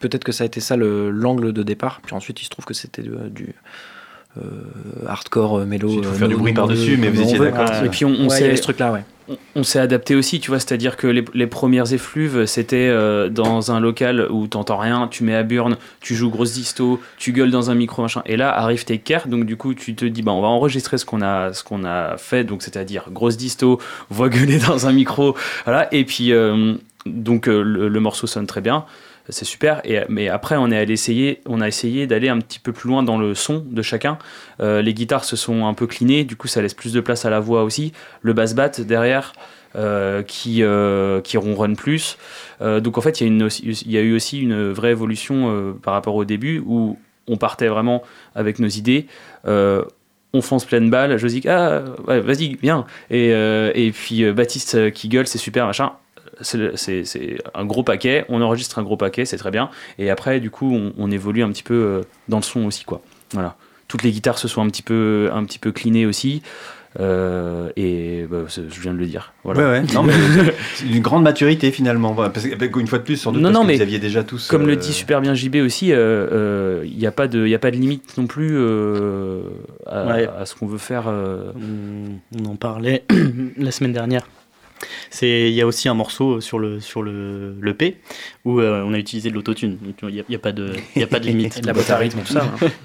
Peut-être 0.00 0.24
que 0.24 0.32
ça 0.32 0.42
a 0.42 0.46
été 0.48 0.58
ça 0.60 0.76
le- 0.76 1.10
l'angle 1.10 1.52
de 1.52 1.62
départ. 1.62 2.00
Puis 2.04 2.14
ensuite, 2.16 2.40
il 2.40 2.44
se 2.44 2.50
trouve 2.50 2.64
que 2.64 2.74
c'était 2.74 3.02
du, 3.02 3.54
hardcore, 5.06 5.58
euh, 5.60 5.64
mélo. 5.66 5.88
J'ai 5.88 6.00
tout 6.00 6.08
euh, 6.08 6.12
faire 6.12 6.28
du 6.28 6.36
bruit 6.36 6.52
par-dessus, 6.52 6.96
mais 6.96 7.10
vous 7.10 7.22
on 7.22 7.24
étiez 7.24 7.38
d'accord. 7.38 7.70
Et 7.84 7.88
puis 7.88 8.04
on, 8.04 8.14
il 8.14 8.30
ce 8.30 8.62
truc-là, 8.62 8.92
ouais. 8.92 9.04
on- 9.54 9.62
s'est 9.62 9.78
adapté 9.78 10.14
aussi, 10.14 10.40
tu 10.40 10.50
vois, 10.50 10.58
c'est-à-dire 10.58 10.96
que 10.96 11.06
les, 11.06 11.24
les 11.34 11.46
premières 11.46 11.92
effluves, 11.92 12.46
c'était 12.46 12.88
euh, 12.88 13.28
dans 13.28 13.70
un 13.72 13.80
local 13.80 14.26
où 14.30 14.46
t'entends 14.46 14.78
rien, 14.78 15.08
tu 15.08 15.22
mets 15.24 15.34
à 15.34 15.42
burn, 15.42 15.76
tu 16.00 16.14
joues 16.14 16.30
grosse 16.30 16.52
disto, 16.54 17.00
tu 17.18 17.32
gueules 17.32 17.50
dans 17.50 17.70
un 17.70 17.74
micro, 17.74 18.02
machin, 18.02 18.22
et 18.26 18.36
là 18.36 18.50
arrive 18.56 18.84
tes 18.84 18.98
care, 18.98 19.28
donc 19.28 19.44
du 19.44 19.56
coup 19.56 19.74
tu 19.74 19.94
te 19.94 20.04
dis, 20.04 20.22
bah 20.22 20.32
on 20.32 20.40
va 20.40 20.48
enregistrer 20.48 20.98
ce 20.98 21.04
qu'on 21.04 21.22
a, 21.22 21.52
ce 21.52 21.62
qu'on 21.62 21.84
a 21.84 22.16
fait, 22.16 22.44
donc 22.44 22.62
c'est-à-dire 22.62 23.04
grosse 23.10 23.36
disto, 23.36 23.78
voix 24.10 24.28
gueuler 24.28 24.58
dans 24.66 24.86
un 24.86 24.92
micro, 24.92 25.36
voilà, 25.64 25.88
et 25.94 26.04
puis 26.04 26.32
euh, 26.32 26.74
donc 27.06 27.48
euh, 27.48 27.62
le, 27.62 27.88
le 27.88 28.00
morceau 28.00 28.26
sonne 28.26 28.46
très 28.46 28.60
bien. 28.60 28.84
C'est 29.28 29.44
super, 29.44 29.82
mais 30.08 30.28
après 30.28 30.56
on 30.56 30.70
est 30.70 30.76
allé 30.76 30.94
essayer, 30.94 31.40
on 31.46 31.60
a 31.60 31.68
essayé 31.68 32.08
d'aller 32.08 32.28
un 32.28 32.38
petit 32.38 32.58
peu 32.58 32.72
plus 32.72 32.88
loin 32.88 33.04
dans 33.04 33.18
le 33.18 33.34
son 33.34 33.64
de 33.64 33.80
chacun. 33.80 34.18
Euh, 34.60 34.82
les 34.82 34.94
guitares 34.94 35.24
se 35.24 35.36
sont 35.36 35.66
un 35.66 35.74
peu 35.74 35.86
clinées, 35.86 36.24
du 36.24 36.34
coup 36.34 36.48
ça 36.48 36.60
laisse 36.60 36.74
plus 36.74 36.92
de 36.92 37.00
place 37.00 37.24
à 37.24 37.30
la 37.30 37.38
voix 37.38 37.62
aussi. 37.62 37.92
Le 38.20 38.32
bass 38.32 38.54
bat 38.54 38.68
derrière, 38.68 39.32
euh, 39.76 40.22
qui, 40.24 40.64
euh, 40.64 41.20
qui 41.20 41.36
ronronne 41.36 41.76
plus. 41.76 42.18
Donc 42.60 42.98
en 42.98 43.00
fait, 43.00 43.20
il 43.20 43.48
y, 43.86 43.98
a 43.98 44.00
eu 44.00 44.14
aussi 44.14 44.40
une 44.40 44.70
vraie 44.70 44.90
évolution 44.90 45.74
par 45.82 45.94
rapport 45.94 46.14
au 46.14 46.24
début 46.24 46.62
où 46.64 46.98
on 47.28 47.36
partait 47.36 47.68
vraiment 47.68 48.02
avec 48.34 48.58
nos 48.58 48.68
idées. 48.68 49.06
On 49.44 50.40
fonce 50.40 50.64
pleine 50.64 50.90
balle, 50.90 51.16
je 51.16 51.26
dis 51.26 51.42
ah 51.48 51.82
ouais, 52.08 52.20
vas-y 52.20 52.56
viens 52.62 52.86
et, 53.10 53.92
puis 53.94 54.30
Baptiste 54.32 54.92
qui 54.92 55.08
gueule 55.08 55.26
c'est 55.26 55.38
super 55.38 55.66
machin 55.66 55.92
c'est 56.42 57.38
un 57.54 57.64
gros 57.64 57.82
paquet 57.82 58.24
on 58.28 58.40
enregistre 58.42 58.78
un 58.78 58.82
gros 58.82 58.96
paquet 58.96 59.24
c'est 59.24 59.36
très 59.38 59.50
bien 59.50 59.70
et 59.98 60.10
après 60.10 60.40
du 60.40 60.50
coup 60.50 60.72
on, 60.74 60.92
on 60.98 61.10
évolue 61.10 61.42
un 61.42 61.50
petit 61.50 61.62
peu 61.62 61.74
euh, 61.74 62.00
dans 62.28 62.38
le 62.38 62.42
son 62.42 62.64
aussi 62.66 62.84
quoi 62.84 63.00
voilà 63.32 63.56
toutes 63.88 64.02
les 64.02 64.10
guitares 64.12 64.38
se 64.38 64.48
sont 64.48 64.62
un 64.62 64.68
petit 64.68 64.82
peu 64.82 65.30
un 65.32 65.44
petit 65.44 65.58
peu 65.58 65.72
cleanées 65.72 66.06
aussi 66.06 66.42
euh, 67.00 67.70
et 67.74 68.26
bah, 68.30 68.40
je 68.48 68.80
viens 68.82 68.92
de 68.92 68.98
le 68.98 69.06
dire 69.06 69.32
voilà 69.44 69.60
Ouais, 69.60 69.66
ouais. 69.80 69.82
Non, 69.94 70.02
mais 70.02 70.12
c'est 70.74 70.84
une 70.86 71.00
grande 71.00 71.22
maturité 71.22 71.70
finalement. 71.70 72.12
Parce 72.14 72.46
que, 72.46 72.78
une 72.80 72.86
fois 72.86 72.98
de 72.98 73.04
plus, 73.04 73.16
sans 73.16 73.32
doute, 73.32 73.40
Non, 73.40 73.48
parce 73.48 73.54
non, 73.54 73.62
que 73.62 73.66
mais 73.68 73.76
vous 73.76 73.80
aviez 73.82 73.98
déjà 73.98 74.22
tous. 74.22 74.46
Comme 74.48 74.66
le 74.66 74.74
euh, 74.74 74.76
dit 74.76 74.92
super 74.92 75.22
bien 75.22 75.32
JB 75.32 75.56
aussi, 75.64 75.86
il 75.86 75.94
n'y 76.98 77.06
a, 77.06 77.10
pas 77.12 77.28
de- 77.28 77.46
y 77.46 77.54
a 77.54 77.58
pas 77.58 77.70
de 77.70 77.76
limite 77.76 78.18
non 78.18 78.26
plus 78.26 78.50
euh, 78.58 79.40
à, 79.86 80.04
Ouais. 80.06 80.28
à 80.38 80.44
ce 80.44 80.54
qu'on 80.54 80.66
veut 80.66 80.76
faire. 80.76 81.04
euh. 81.08 81.52
On 82.38 82.44
en 82.44 82.56
parlait 82.56 83.04
la 83.56 83.70
semaine 83.70 83.94
dernière. 83.94 84.26
C'est, 85.10 85.48
il 85.50 85.54
y 85.54 85.60
a 85.60 85.66
aussi 85.66 85.88
un 85.88 85.94
morceau 85.94 86.40
sur 86.40 86.58
le 86.58 86.80
sur 86.80 87.02
le, 87.02 87.54
le 87.60 87.74
P 87.74 87.98
où 88.44 88.60
euh, 88.60 88.82
on 88.86 88.94
a 88.94 88.98
utilisé 88.98 89.30
de 89.30 89.34
l'autotune. 89.34 89.78
Il 90.02 90.08
n'y 90.08 90.20
a, 90.20 90.24
il 90.28 90.32
y 90.32 90.36
a 90.36 90.38
pas 90.38 90.52
de 90.52 90.72
il 90.96 91.00
y 91.00 91.04
a 91.04 91.06
pas 91.06 91.20
de 91.20 91.26
limite. 91.28 91.60
De 91.60 91.66
la 91.66 91.72
boîte 91.72 91.90
à 91.90 91.96
rythme 91.98 92.18
et 92.20 92.22
tout 92.22 92.32
ça. 92.32 92.44
hein. 92.62 92.68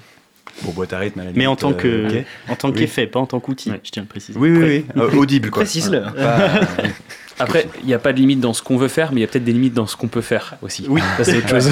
Bon, 0.62 0.72
boîte 0.72 0.92
à 0.92 0.98
rythme. 0.98 1.20
à 1.20 1.24
la 1.24 1.30
Mais 1.36 1.46
en 1.46 1.50
limite, 1.50 1.60
tant 1.60 1.72
que 1.72 1.86
euh, 1.86 2.22
en 2.48 2.56
tant 2.56 2.70
Oui. 2.70 2.74
qu'effet, 2.80 3.06
pas 3.06 3.20
en 3.20 3.26
tant 3.26 3.38
qu'outil. 3.38 3.70
Ouais. 3.70 3.80
Je 3.84 3.90
tiens 3.92 4.02
à 4.02 4.04
le 4.04 4.08
préciser. 4.08 4.36
Oui, 4.36 4.50
oui, 4.50 4.58
oui. 4.60 4.84
Euh, 5.00 5.10
audible, 5.12 5.50
quoi. 5.50 5.62
Précise-le. 5.62 6.00
Pas- 6.00 6.60
Après, 7.38 7.68
il 7.82 7.86
n'y 7.86 7.94
a 7.94 8.00
pas 8.00 8.12
de 8.12 8.18
limite 8.18 8.40
dans 8.40 8.52
ce 8.52 8.60
qu'on 8.62 8.76
veut 8.76 8.88
faire, 8.88 9.12
mais 9.12 9.20
il 9.20 9.20
y 9.20 9.24
a 9.24 9.28
peut-être 9.28 9.44
des 9.44 9.52
limites 9.52 9.74
dans 9.74 9.86
ce 9.86 9.94
qu'on 9.96 10.08
peut 10.08 10.20
faire 10.22 10.56
aussi. 10.60 10.86
Oui. 10.88 11.00
Ça, 11.16 11.22
c'est 11.22 11.36
autre 11.36 11.48
chose. 11.48 11.70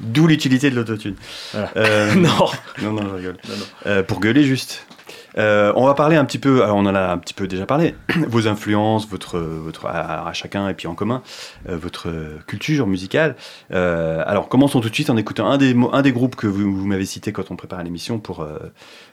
D'où 0.00 0.26
l'utilité 0.26 0.68
de 0.70 0.74
l'autotune. 0.74 1.14
Voilà. 1.52 1.70
Euh, 1.76 2.14
non. 2.16 2.46
Non, 2.82 2.92
non, 2.92 3.02
je 3.10 3.14
rigole. 3.14 3.36
Non, 3.48 3.54
non. 3.56 3.64
Euh, 3.86 4.02
pour 4.02 4.18
gueuler 4.18 4.42
juste. 4.42 4.84
Euh, 5.38 5.72
on 5.76 5.86
va 5.86 5.94
parler 5.94 6.16
un 6.16 6.24
petit 6.24 6.38
peu, 6.38 6.62
alors 6.62 6.76
on 6.76 6.86
en 6.86 6.94
a 6.94 7.12
un 7.12 7.18
petit 7.18 7.34
peu 7.34 7.46
déjà 7.46 7.66
parlé, 7.66 7.94
vos 8.28 8.48
influences, 8.48 9.08
votre, 9.08 9.38
votre, 9.38 9.86
à, 9.86 10.32
chacun 10.32 10.68
et 10.68 10.74
puis 10.74 10.86
en 10.86 10.94
commun, 10.94 11.22
euh, 11.68 11.76
votre 11.76 12.08
culture 12.46 12.86
musicale. 12.86 13.36
Euh, 13.72 14.22
alors 14.26 14.48
commençons 14.48 14.80
tout 14.80 14.88
de 14.90 14.94
suite 14.94 15.10
en 15.10 15.16
écoutant 15.16 15.48
un 15.50 15.58
des, 15.58 15.74
un 15.92 16.02
des 16.02 16.12
groupes 16.12 16.36
que 16.36 16.46
vous, 16.46 16.86
m'avez 16.86 17.06
cité 17.06 17.32
quand 17.32 17.50
on 17.50 17.56
préparait 17.56 17.84
l'émission 17.84 18.18
pour, 18.18 18.46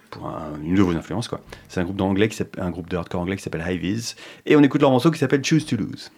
pour 0.09 0.27
un- 0.27 0.53
une 0.63 0.75
de 0.75 0.81
vos 0.81 0.95
influences. 0.95 1.29
C'est 1.67 1.79
un 1.79 1.83
groupe 1.83 1.97
d'anglais, 1.97 2.29
un 2.57 2.69
groupe 2.69 2.89
de 2.89 2.97
hardcore 2.97 3.21
anglais 3.21 3.37
qui 3.37 3.43
s'appelle 3.43 3.63
High 3.67 3.79
Vis. 3.79 4.15
Et 4.45 4.55
on 4.55 4.63
écoute 4.63 4.81
leur 4.81 4.91
morceau 4.91 5.11
qui 5.11 5.19
s'appelle 5.19 5.43
Choose 5.43 5.65
to 5.65 5.77
Lose. 5.77 6.11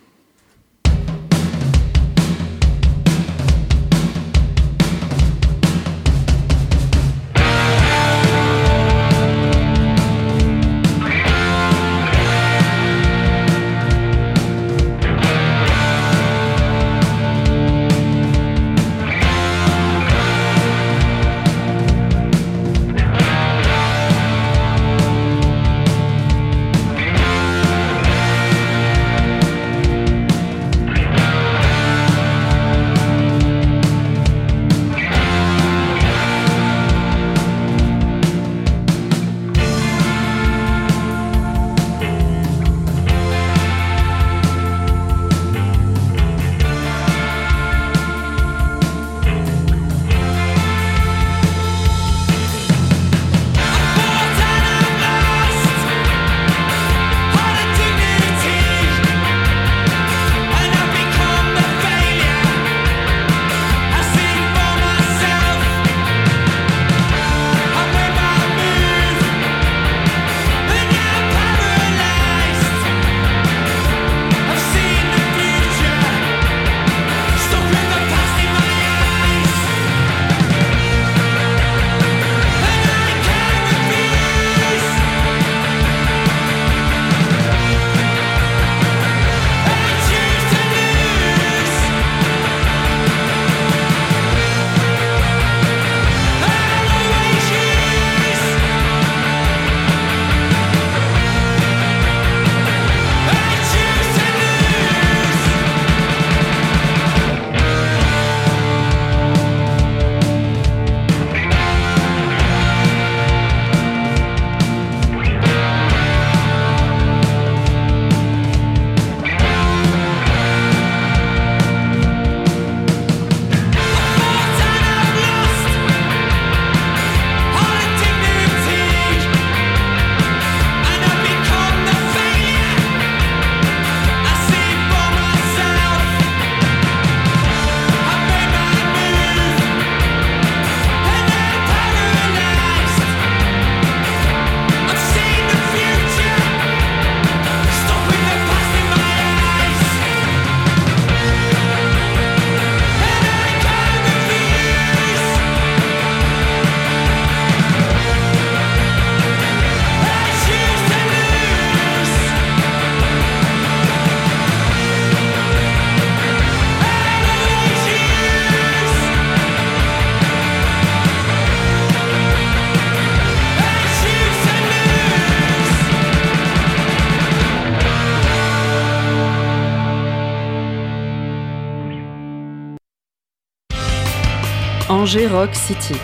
Angers 185.01 185.25
Rock 185.27 185.49
City. 185.55 185.95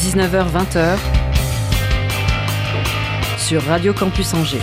19h-20h 0.00 0.96
sur 3.36 3.62
Radio 3.64 3.92
Campus 3.92 4.32
Angers. 4.32 4.56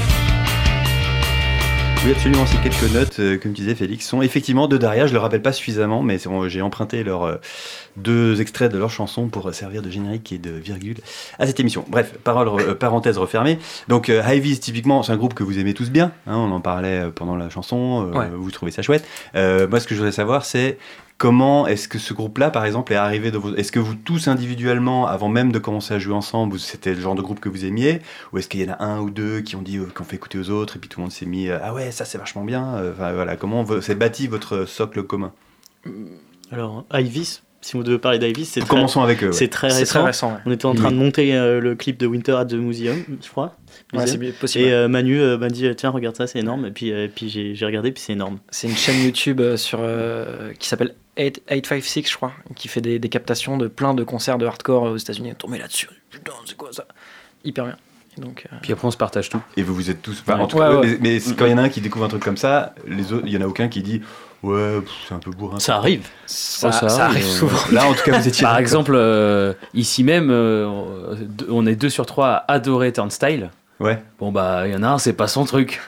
Oui, 2.03 2.11
absolument. 2.13 2.47
Ces 2.47 2.57
quelques 2.57 2.91
notes, 2.93 3.19
euh, 3.19 3.37
comme 3.37 3.51
disait 3.53 3.75
Félix, 3.75 4.07
sont 4.07 4.23
effectivement 4.23 4.67
de 4.67 4.77
Daria. 4.77 5.05
Je 5.05 5.13
le 5.13 5.19
rappelle 5.19 5.43
pas 5.43 5.51
suffisamment, 5.53 6.01
mais 6.01 6.17
bon, 6.25 6.47
j'ai 6.49 6.63
emprunté 6.63 7.03
leurs 7.03 7.23
euh, 7.23 7.35
deux 7.95 8.41
extraits 8.41 8.71
de 8.71 8.79
leur 8.79 8.89
chanson 8.89 9.27
pour 9.27 9.53
servir 9.53 9.83
de 9.83 9.91
générique 9.91 10.31
et 10.31 10.39
de 10.39 10.49
virgule 10.49 10.97
à 11.37 11.45
cette 11.45 11.59
émission. 11.59 11.85
Bref, 11.89 12.13
parole, 12.23 12.47
euh, 12.59 12.73
parenthèse 12.73 13.19
refermée. 13.19 13.59
Donc, 13.87 14.09
euh, 14.09 14.23
Hy-Vee, 14.27 14.59
typiquement, 14.59 15.03
c'est 15.03 15.11
un 15.11 15.17
groupe 15.17 15.35
que 15.35 15.43
vous 15.43 15.59
aimez 15.59 15.75
tous 15.75 15.91
bien. 15.91 16.11
hein, 16.25 16.37
on 16.37 16.51
en 16.51 16.59
parlait 16.59 17.03
pendant 17.13 17.35
la 17.35 17.51
chanson. 17.51 18.09
euh, 18.11 18.17
Ouais. 18.17 18.29
Vous 18.33 18.49
trouvez 18.49 18.71
ça 18.71 18.81
chouette. 18.81 19.05
Euh, 19.35 19.67
moi, 19.67 19.79
ce 19.79 19.85
que 19.85 19.93
je 19.93 19.99
voudrais 19.99 20.11
savoir, 20.11 20.43
c'est 20.43 20.79
comment 21.21 21.67
est-ce 21.67 21.87
que 21.87 21.99
ce 21.99 22.15
groupe-là, 22.15 22.49
par 22.49 22.65
exemple, 22.65 22.91
est 22.93 22.95
arrivé 22.95 23.29
de 23.29 23.37
vos... 23.37 23.53
Est-ce 23.55 23.71
que 23.71 23.77
vous 23.79 23.93
tous 23.93 24.27
individuellement, 24.27 25.05
avant 25.05 25.29
même 25.29 25.51
de 25.51 25.59
commencer 25.59 25.93
à 25.93 25.99
jouer 25.99 26.15
ensemble, 26.15 26.57
c'était 26.59 26.95
le 26.95 26.99
genre 26.99 27.13
de 27.13 27.21
groupe 27.21 27.39
que 27.39 27.47
vous 27.47 27.63
aimiez? 27.63 27.99
Ou 28.33 28.39
est-ce 28.39 28.47
qu'il 28.47 28.59
y 28.59 28.67
en 28.67 28.73
a 28.73 28.83
un 28.83 28.99
ou 29.01 29.11
deux 29.11 29.41
qui 29.41 29.55
ont 29.55 29.61
dit, 29.61 29.77
euh, 29.77 29.85
qu'on 29.93 30.03
fait 30.03 30.15
écouter 30.15 30.39
aux 30.39 30.49
autres, 30.49 30.77
et 30.77 30.79
puis 30.79 30.89
tout 30.89 30.99
le 30.99 31.03
monde 31.03 31.11
s'est 31.11 31.27
mis, 31.27 31.47
euh, 31.47 31.59
ah 31.61 31.75
ouais, 31.75 31.91
ça 31.91 32.05
c'est 32.05 32.17
vachement 32.17 32.43
bien. 32.43 32.73
Euh, 32.75 32.91
Enfin, 32.93 33.13
voilà, 33.13 33.35
comment 33.35 33.63
s'est 33.81 33.93
bâti 33.93 34.25
votre 34.27 34.65
socle 34.65 35.03
commun? 35.03 35.31
Alors, 36.51 36.85
Ivis, 36.91 37.43
si 37.61 37.77
vous 37.77 37.83
devez 37.83 37.99
parler 37.99 38.17
d'Ivis, 38.17 38.45
c'est 38.45 38.61
très, 38.61 38.69
Commençons 38.69 39.01
avec 39.01 39.23
eux. 39.23 39.27
ouais. 39.27 39.33
c'est 39.33 39.47
très 39.47 39.67
récent. 39.67 39.99
très 39.99 40.07
récent. 40.07 40.31
ouais. 40.31 40.39
On 40.47 40.51
était 40.51 40.65
en 40.65 40.73
train 40.73 40.87
Oui. 40.89 40.93
de 40.95 40.99
monter 40.99 41.35
euh, 41.35 41.59
le 41.61 41.75
clip 41.75 41.99
de 41.99 42.07
Winter 42.07 42.31
at 42.31 42.45
the 42.45 42.53
Museum, 42.55 42.97
je 43.23 43.29
crois. 43.29 43.55
Ouais, 43.93 44.01
Museum. 44.01 44.33
possible. 44.39 44.65
et 44.65 44.71
euh, 44.73 44.87
Manu 44.87 45.21
euh, 45.21 45.37
m'a 45.37 45.49
dit 45.49 45.69
tiens 45.77 45.91
regarde 45.91 46.15
ça 46.15 46.25
c'est 46.25 46.39
énorme 46.39 46.65
et 46.65 46.71
puis, 46.71 46.91
euh, 46.91 47.07
puis 47.13 47.29
j'ai 47.29 47.53
j'ai 47.53 47.65
regardé 47.67 47.91
puis 47.91 48.01
c'est 48.03 48.13
énorme. 48.13 48.39
C'est 48.49 48.67
une 48.67 48.75
chaîne 48.75 49.03
YouTube 49.05 49.39
euh, 49.41 49.57
sur, 49.57 49.77
euh, 49.81 50.51
qui 50.59 50.67
s'appelle 50.67 50.95
8- 51.17 51.39
856, 51.49 52.09
je 52.09 52.15
crois, 52.15 52.31
qui 52.55 52.67
fait 52.67 52.81
des, 52.81 52.99
des 52.99 53.09
captations 53.09 53.57
de 53.57 53.67
plein 53.67 53.93
de 53.93 54.03
concerts 54.03 54.37
de 54.37 54.45
hardcore 54.45 54.83
aux 54.83 54.97
États-Unis. 54.97 55.33
Tombé 55.37 55.57
là-dessus. 55.57 55.89
Putain, 56.09 56.31
c'est 56.45 56.55
quoi 56.57 56.69
ça? 56.71 56.85
Hyper 57.43 57.65
bien. 57.65 57.77
Et 58.17 58.21
donc, 58.21 58.45
euh, 58.51 58.55
Puis 58.61 58.73
après, 58.73 58.87
on 58.87 58.91
se 58.91 58.97
partage 58.97 59.29
tout. 59.29 59.41
Et 59.57 59.63
vous 59.63 59.73
vous 59.73 59.89
êtes 59.89 60.01
tous. 60.01 60.21
enfin, 60.21 60.35
Ouais. 60.37 60.41
en 60.43 60.47
tout 60.47 60.57
Ouais, 60.57 60.65
cas, 60.65 60.75
ouais. 60.79 60.97
mais, 61.01 61.19
quand 61.37 61.45
il 61.45 61.51
y 61.51 61.53
en 61.53 61.57
a 61.57 61.63
un 61.63 61.69
qui 61.69 61.79
découvre 61.81 62.05
un 62.05 62.09
truc 62.09 62.23
comme 62.23 62.37
ça, 62.37 62.75
les 62.87 63.13
autres, 63.13 63.23
il 63.25 63.31
y 63.33 63.37
en 63.37 63.41
a 63.41 63.45
aucun 63.47 63.67
qui 63.69 63.81
dit 63.81 64.01
ouais, 64.43 64.79
c'est 65.07 65.13
un 65.13 65.19
peu 65.19 65.31
bourrin. 65.31 65.59
Ça 65.59 65.77
arrive. 65.77 66.07
ça, 66.25 66.67
Oh, 66.69 66.71
ça 66.73 66.89
ça 66.89 67.05
arrive, 67.05 67.17
arrive 67.17 67.25
euh, 67.25 67.37
souvent. 67.37 67.59
Là, 67.71 67.85
en 67.87 67.93
tout 67.93 68.03
cas, 68.03 68.19
vous 68.19 68.27
étiez. 68.27 68.43
Par 68.47 68.57
exemple, 68.57 68.91
euh, 68.95 69.53
ici 69.73 70.03
même, 70.03 70.29
euh, 70.29 70.67
on 71.49 71.65
est 71.65 71.75
deux 71.75 71.89
sur 71.89 72.05
trois 72.05 72.27
à 72.47 72.53
adorer 72.53 72.91
Turnstile. 72.91 73.49
Ouais. 73.79 74.01
Bon, 74.19 74.31
bah, 74.31 74.67
il 74.67 74.73
y 74.73 74.75
en 74.75 74.83
a 74.83 74.89
un, 74.89 74.97
c'est 74.97 75.13
pas 75.13 75.27
son 75.27 75.45
truc. 75.45 75.79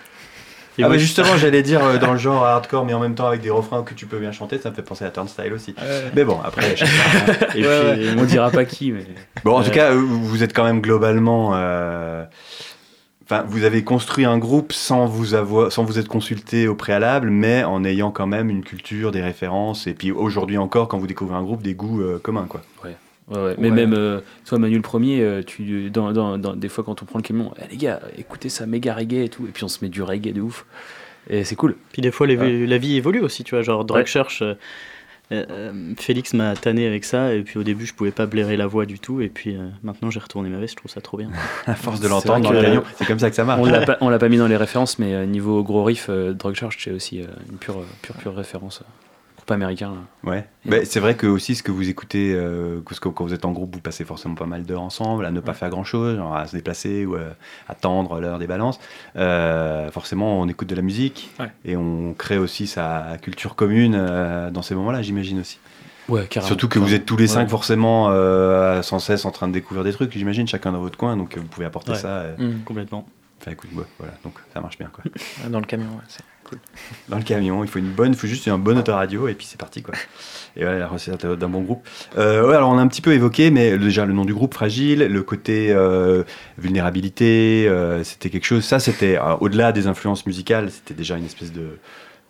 Et 0.78 0.84
ah, 0.84 0.90
je- 0.94 0.98
justement, 0.98 1.38
j'allais 1.38 1.62
dire 1.62 1.84
euh, 1.84 1.98
dans 1.98 2.14
le 2.14 2.18
genre 2.20 2.46
hardcore, 2.46 2.86
mais 2.86 2.94
en 2.94 3.00
même 3.00 3.16
temps 3.16 3.28
avec 3.28 3.42
des 3.42 3.50
refrains 3.50 3.84
que 3.84 3.94
tu 3.94 4.06
peux 4.06 4.18
bien 4.20 4.32
chanter, 4.32 4.58
ça 4.60 4.70
me 4.70 4.76
fait 4.76 4.82
penser 4.82 5.06
à 5.06 5.10
Turnstile 5.12 5.54
aussi. 5.54 5.76
Mais 6.16 6.24
bon, 6.24 6.40
après. 6.44 6.76
chacun- 6.76 6.92
et 7.56 7.66
Ouais, 7.66 7.94
puis, 7.96 8.08
ouais. 8.10 8.16
On 8.20 8.24
dira 8.26 8.50
pas 8.52 8.66
qui, 8.66 8.92
mais. 8.92 9.06
Bon, 9.44 9.58
en 9.60 9.64
tout 9.64 9.72
cas, 9.72 9.92
vous 9.94 10.44
êtes 10.44 10.54
quand 10.54 10.64
même 10.64 10.82
globalement. 10.82 11.52
euh, 11.56 12.24
Enfin, 13.26 13.46
vous 13.48 13.64
avez 13.64 13.86
construit 13.86 14.26
un 14.26 14.38
groupe 14.38 14.74
sans 14.74 15.06
vous 15.06 15.34
avoir, 15.34 15.72
sans 15.72 15.86
vous 15.86 15.98
être 15.98 16.10
consulté 16.10 16.68
au 16.68 16.76
préalable, 16.76 17.30
mais 17.30 17.64
en 17.64 17.86
ayant 17.86 18.12
quand 18.12 18.28
même 18.28 18.50
une 18.50 18.66
culture, 18.66 19.12
des 19.12 19.22
références, 19.22 19.88
et 19.88 19.94
puis 19.94 20.12
aujourd'hui 20.12 20.58
encore, 20.58 20.90
quand 20.90 20.98
vous 20.98 21.08
découvrez 21.08 21.36
un 21.38 21.42
groupe, 21.42 21.62
des 21.64 21.74
goûts 21.74 22.02
euh, 22.02 22.20
communs, 22.22 22.48
quoi. 22.50 22.62
Ouais, 22.84 22.98
ouais. 23.30 23.56
Mais 23.58 23.70
même, 23.72 23.94
euh, 23.94 24.20
toi, 24.46 24.60
Manu 24.60 24.76
le 24.76 24.82
premier, 24.82 25.22
euh, 25.22 25.42
tu, 25.44 25.90
dans, 25.90 26.12
dans, 26.12 26.38
dans- 26.38 26.56
des 26.56 26.70
fois, 26.70 26.84
quand 26.84 27.02
on 27.02 27.06
prend 27.06 27.20
le 27.20 27.24
camion, 27.24 27.52
Eh, 27.62 27.72
les 27.72 27.78
gars, 27.78 28.00
écoutez 28.18 28.50
ça 28.50 28.66
méga 28.66 28.94
reggae 28.94 29.24
et 29.26 29.30
tout, 29.30 29.46
et 29.48 29.52
puis 29.52 29.64
on 29.64 29.68
se 29.70 29.84
met 29.84 29.90
du 29.90 30.02
reggae 30.02 30.34
de 30.34 30.42
ouf. 30.42 30.66
Et 31.30 31.44
c'est 31.46 31.56
cool. 31.56 31.76
Puis 31.94 32.02
des 32.02 32.12
fois, 32.12 32.28
les- 32.28 32.36
Ouais. 32.38 32.66
la 32.68 32.78
vie 32.78 32.98
évolue 32.98 33.22
aussi, 33.22 33.44
tu 33.44 33.56
vois. 33.56 33.62
Genre, 33.62 33.86
Drug 33.86 34.00
Ouais. 34.02 34.06
Church, 34.06 34.42
euh, 34.42 34.56
euh, 35.32 35.94
Félix 35.98 36.34
m'a 36.34 36.54
tanné 36.56 36.86
avec 36.86 37.06
ça, 37.06 37.34
et 37.34 37.44
puis 37.44 37.58
au 37.58 37.64
début, 37.64 37.86
je 37.86 37.94
pouvais 37.94 38.12
pas 38.12 38.26
blairer 38.26 38.58
la 38.58 38.68
voix 38.68 38.86
du 38.86 39.00
tout, 39.00 39.22
et 39.22 39.30
puis 39.30 39.56
euh, 39.56 39.70
maintenant, 39.84 40.12
j'ai 40.12 40.20
retourné 40.20 40.50
ma 40.50 40.58
veste, 40.60 40.74
je 40.74 40.78
trouve 40.78 40.92
ça 40.92 41.00
trop 41.00 41.18
bien. 41.18 41.30
À 41.66 41.76
force 41.76 42.02
de 42.02 42.10
l'entendre 42.10 42.44
dans 42.44 42.52
le 42.52 42.62
camion, 42.62 42.84
c'est 42.98 43.06
comme 43.06 43.20
ça 43.20 43.30
que 43.30 43.36
ça 43.38 43.46
marche. 43.46 43.62
On 43.62 43.66
l'a 43.66 43.82
pas, 43.86 43.98
on 44.02 44.10
l'a 44.10 44.20
pas 44.20 44.28
mis 44.30 44.38
dans 44.38 44.48
les 44.48 44.58
références, 44.58 45.00
mais 45.00 45.14
euh, 45.14 45.26
niveau 45.26 45.64
gros 45.64 45.84
riff, 45.86 46.08
euh, 46.10 46.34
Drug 46.34 46.56
Church, 46.56 46.78
c'est 46.84 46.92
aussi 46.92 47.22
euh, 47.22 47.26
une 47.50 47.58
pure, 47.58 47.84
pure, 48.02 48.16
pure 48.16 48.36
référence. 48.36 48.84
Euh, 49.44 49.46
groupe 49.46 49.52
américain. 49.52 49.94
là. 50.24 50.32
Ouais. 50.32 50.48
Bah, 50.66 50.78
c'est 50.86 51.00
vrai 51.00 51.16
que 51.16 51.28
aussi 51.28 51.56
ce 51.56 51.64
que 51.64 51.72
vous 51.72 51.89
écoutez, 51.89 52.34
euh, 52.34 52.80
parce 52.88 53.00
que 53.00 53.10
quand 53.10 53.24
vous 53.26 53.34
êtes 53.34 53.46
en 53.46 53.52
groupe, 53.52 53.74
vous 53.76 53.82
passez 53.82 54.06
forcément 54.06 54.36
pas 54.36 54.46
mal 54.46 54.64
d'heures 54.64 54.82
ensemble, 54.82 55.26
à 55.26 55.32
ne 55.32 55.39
pas 55.39 55.54
faire 55.54 55.70
grand 55.70 55.84
chose, 55.84 56.16
genre 56.18 56.36
à 56.36 56.48
se 56.48 56.56
déplacer 56.56 57.06
ou 57.06 57.16
à 57.16 57.20
attendre 57.68 58.20
l'heure 58.20 58.39
des 58.39 58.48
balances. 58.48 58.80
Euh, 59.18 59.89
forcément, 59.91 60.39
on 60.39 60.48
écoute 60.48 60.68
de 60.70 60.76
la 60.76 60.82
musique 60.82 61.32
Ouais. 61.39 61.52
et 61.66 61.76
on 61.76 62.14
crée 62.14 62.38
aussi 62.38 62.68
sa 62.68 63.18
culture 63.22 63.56
commune 63.56 63.96
euh, 63.98 64.50
dans 64.52 64.62
ces 64.62 64.76
moments-là, 64.76 65.02
j'imagine 65.02 65.39
aussi. 65.39 65.60
Ouais, 66.10 66.26
carrément. 66.28 66.48
Surtout 66.48 66.68
que 66.68 66.80
vous 66.80 66.94
êtes 66.94 67.06
tous 67.06 67.16
les 67.18 67.28
cinq 67.28 67.50
forcément 67.50 68.08
euh, 68.10 68.82
sans 68.82 69.00
cesse 69.00 69.24
en 69.26 69.32
train 69.32 69.48
de 69.48 69.54
découvrir 69.54 69.84
des 69.86 69.94
trucs, 69.94 70.12
j'imagine, 70.12 70.48
chacun 70.48 70.72
dans 70.74 70.82
votre 70.82 70.98
coin, 70.98 71.16
donc 71.16 71.38
euh, 71.38 71.39
vous 71.39 71.48
pouvez 71.48 71.66
apporter 71.66 71.96
ça. 71.96 72.08
euh, 72.08 72.36
Mm. 72.38 72.64
Complètement. 72.66 73.08
Enfin, 73.44 73.52
écoute, 73.52 73.72
ouais, 73.76 73.84
voilà, 74.00 74.14
donc 74.24 74.36
ça 74.54 74.62
marche 74.62 74.78
bien 74.78 74.89
quoi. 74.94 75.04
Dans 75.50 75.60
le 75.60 75.66
camion, 75.66 75.88
ouais, 75.89 76.04
c'est- 76.08 76.24
Dans 77.10 77.18
le 77.18 77.24
camion, 77.24 77.64
il 77.64 77.70
faut 77.70 77.80
une 77.80 77.91
bonne, 77.91 78.12
il 78.14 78.18
faut 78.18 78.28
juste 78.28 78.48
un 78.48 78.58
bon 78.58 78.78
autoradio 78.78 79.28
et 79.28 79.34
puis 79.34 79.46
c'est 79.46 79.58
parti 79.60 79.82
quoi. 79.82 79.96
Et 80.56 80.62
voilà 80.64 80.78
la 80.80 80.88
recette 80.88 81.26
d'un 81.26 81.48
bon 81.50 81.62
groupe. 81.62 81.86
Euh, 82.18 82.48
ouais, 82.48 82.56
alors 82.56 82.70
on 82.70 82.78
a 82.78 82.82
un 82.82 82.88
petit 82.88 83.02
peu 83.02 83.12
évoqué, 83.14 83.50
mais 83.52 83.78
déjà 83.78 84.06
le 84.06 84.14
nom 84.14 84.24
du 84.24 84.34
groupe 84.34 84.54
fragile, 84.54 85.00
le 85.00 85.24
côté 85.24 85.72
euh, 85.72 86.24
vulnérabilité, 86.58 87.66
euh, 87.68 88.04
c'était 88.04 88.30
quelque 88.30 88.46
chose. 88.46 88.64
Ça, 88.66 88.80
c'était 88.80 89.18
euh, 89.18 89.36
au-delà 89.39 89.72
des 89.72 89.88
influences 89.88 90.26
musicales, 90.26 90.70
c'était 90.72 90.94
déjà 90.94 91.18
une 91.18 91.26
espèce 91.26 91.52
de, 91.54 91.80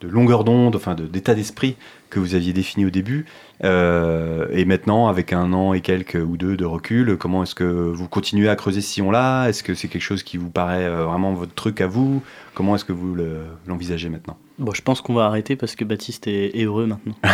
de 0.01 0.07
longueur 0.07 0.43
d'onde, 0.43 0.75
enfin 0.75 0.95
de- 0.95 1.07
d'état 1.07 1.33
d'esprit 1.35 1.75
que 2.09 2.19
vous 2.19 2.35
aviez 2.35 2.53
défini 2.53 2.85
au 2.85 2.89
début. 2.89 3.25
Euh, 3.63 4.47
et 4.51 4.65
maintenant, 4.65 5.07
avec 5.07 5.31
un 5.31 5.53
an 5.53 5.73
et 5.73 5.79
quelques 5.81 6.15
ou 6.15 6.35
deux 6.35 6.57
de 6.57 6.65
recul, 6.65 7.15
comment 7.17 7.43
est-ce 7.43 7.55
que 7.55 7.63
vous 7.63 8.07
continuez 8.09 8.49
à 8.49 8.55
creuser 8.57 8.81
ce 8.81 8.89
sillon-là? 8.93 9.47
Est-ce 9.47 9.63
que 9.63 9.73
c'est 9.73 9.87
quelque 9.87 10.01
chose 10.01 10.21
qui 10.23 10.37
vous 10.37 10.49
paraît 10.49 10.83
euh, 10.83 11.05
vraiment 11.05 11.33
votre 11.33 11.53
truc 11.53 11.79
à 11.79 11.87
vous? 11.87 12.21
Comment 12.55 12.75
est-ce 12.75 12.83
que 12.85 12.91
vous 12.91 13.15
le- 13.15 13.45
l'envisagez 13.67 14.09
maintenant? 14.09 14.37
Bon, 14.59 14.73
je 14.73 14.81
pense 14.81 14.99
qu'on 15.01 15.13
va 15.13 15.25
arrêter 15.25 15.55
parce 15.55 15.75
que 15.75 15.85
Baptiste 15.85 16.27
est, 16.27 16.57
est 16.59 16.65
heureux 16.65 16.85
maintenant. 16.87 17.13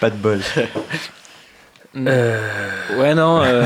Pas 0.00 0.10
de 0.10 0.16
bol. 0.16 0.40
Ouais, 1.94 3.14
non. 3.14 3.42
euh, 3.42 3.64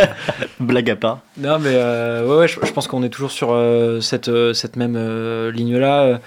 Blague 0.60 0.90
à 0.90 0.96
part. 0.96 1.20
Non, 1.36 1.58
mais 1.58 1.72
euh, 1.74 2.26
ouais, 2.28 2.36
ouais, 2.38 2.48
je, 2.48 2.60
je 2.64 2.72
pense 2.72 2.86
qu'on 2.86 3.02
est 3.02 3.08
toujours 3.10 3.30
sur 3.32 3.48
euh, 3.52 4.00
cette, 4.00 4.28
euh, 4.28 4.52
cette 4.54 4.76
même 4.76 4.94
euh, 4.96 5.50
ligne-là. 5.50 6.20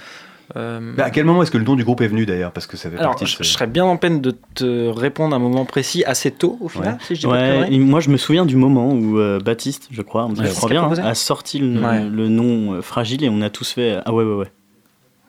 Euh, 0.56 0.94
Bah, 0.96 1.06
à 1.06 1.10
quel 1.12 1.26
moment 1.26 1.44
est-ce 1.44 1.52
que 1.52 1.58
le 1.58 1.64
nom 1.64 1.76
du 1.76 1.84
groupe 1.84 2.02
est 2.02 2.08
venu 2.08 2.26
d'ailleurs 2.26 2.52
Parce 2.52 2.68
que 2.68 2.78
ça 2.78 2.90
fait 2.90 2.98
alors, 2.98 3.12
partie 3.16 3.26
de 3.26 3.44
je, 3.44 3.50
serais 3.50 3.68
bien 3.68 3.86
en 3.86 3.98
peine 3.98 4.22
de 4.22 4.36
te 4.56 4.88
répondre 4.90 5.34
à 5.34 5.38
un 5.38 5.42
moment 5.42 5.66
précis, 5.66 6.04
assez 6.06 6.32
tôt 6.32 6.58
au 6.62 6.70
final, 6.70 6.98
si 7.02 7.16
je 7.16 7.22
dis 7.22 7.28
Ouais, 7.28 7.70
moi 7.80 8.00
je 8.00 8.10
me 8.10 8.18
souviens 8.18 8.46
du 8.46 8.56
moment 8.56 8.92
où 8.92 9.20
euh, 9.20 9.40
Baptiste, 9.40 9.88
je 9.92 10.02
crois, 10.02 10.28
je 10.36 10.42
Ouais, 10.42 10.50
crois 10.50 10.70
bien, 10.70 10.90
a 10.92 11.14
sorti 11.16 11.60
le, 11.60 11.80
Ouais. 11.82 12.04
le 12.04 12.28
nom 12.30 12.74
euh, 12.74 12.82
fragile 12.82 13.24
et 13.24 13.30
on 13.30 13.42
a 13.42 13.50
tous 13.50 13.72
fait 13.72 13.98
ah 14.06 14.14
ouais 14.14 14.24
ouais 14.24 14.34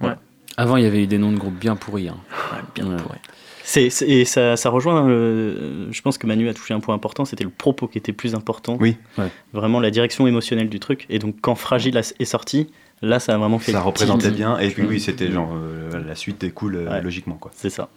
ouais. 0.03 0.11
Avant, 0.57 0.77
il 0.77 0.83
y 0.85 0.87
avait 0.87 1.03
eu 1.03 1.07
des 1.07 1.17
noms 1.19 1.33
de 1.33 1.39
groupes 1.39 1.59
bien 1.59 1.75
pourris. 1.77 2.09
hein. 2.09 2.17
Ouais, 2.53 2.59
bien 2.75 2.87
Ouais. 2.87 2.97
pourri. 3.03 3.19
C'est, 3.63 3.89
c'est- 3.89 4.09
et 4.09 4.25
ça, 4.25 4.57
ça 4.57 4.69
rejoint, 4.69 5.09
euh, 5.09 5.87
je 5.91 6.03
pense 6.03 6.19
que 6.19 6.27
Manu 6.27 6.49
a 6.49 6.55
touché 6.55 6.75
un 6.75 6.81
point 6.81 6.95
important, 6.95 7.25
c'était 7.25 7.45
le 7.45 7.51
propos 7.51 7.87
qui 7.87 7.99
était 7.99 8.13
plus 8.13 8.35
important. 8.35 8.77
Oui. 8.81 8.97
Ouais. 9.17 9.29
Vraiment 9.53 9.79
la 9.81 9.91
direction 9.91 10.27
émotionnelle 10.27 10.69
du 10.69 10.81
truc. 10.81 11.07
Et 11.09 11.19
donc 11.19 11.37
quand 11.41 11.55
Fragile 11.55 11.97
a- 11.97 12.13
est 12.19 12.25
sorti, 12.25 12.67
là 13.03 13.19
ça 13.21 13.35
a 13.35 13.39
vraiment 13.39 13.59
fait 13.59 13.73
ça 13.73 13.81
représentait 13.81 14.31
bien. 14.31 14.59
Et 14.59 14.71
puis 14.71 14.83
Mm. 14.83 14.87
oui, 14.89 15.01
c'était 15.01 15.31
genre 15.31 15.53
euh, 15.55 16.03
la 16.07 16.15
suite 16.15 16.41
découle 16.41 16.77
euh, 16.77 16.91
Ouais. 16.91 17.01
logiquement 17.03 17.35
quoi. 17.37 17.51
C'est 17.55 17.71
ça. 17.71 17.89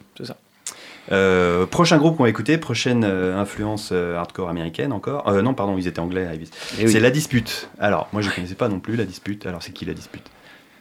Euh, 1.11 1.65
prochain 1.65 1.97
groupe 1.97 2.15
qu'on 2.15 2.23
va 2.23 2.29
écouter, 2.29 2.57
prochaine 2.57 3.03
euh, 3.03 3.37
influence 3.37 3.89
euh, 3.91 4.15
hardcore 4.17 4.47
américaine 4.49 4.93
encore. 4.93 5.27
Euh, 5.27 5.41
non, 5.41 5.53
pardon, 5.53 5.77
ils 5.77 5.87
étaient 5.87 5.99
anglais. 5.99 6.27
Ivis. 6.33 6.49
Et 6.79 6.85
oui. 6.85 6.91
C'est 6.91 7.01
la 7.01 7.11
dispute. 7.11 7.69
Alors, 7.77 8.07
moi 8.13 8.21
je 8.21 8.29
connaissais 8.29 8.55
pas 8.55 8.69
non 8.69 8.79
plus 8.79 8.95
la 8.95 9.03
dispute. 9.05 9.45
Alors 9.45 9.61
c'est 9.61 9.73
qui 9.73 9.83
la 9.85 9.93
dispute? 9.93 10.23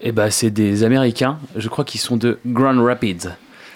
Et 0.01 0.13
bah, 0.13 0.31
c'est 0.31 0.51
des 0.51 0.85
Américains. 0.85 1.39
Je 1.57 1.69
crois 1.69 1.85
qu'ils 1.85 2.01
sont 2.01 2.17
de 2.17 2.39
Grand 2.47 2.81
Rapids. 2.83 3.29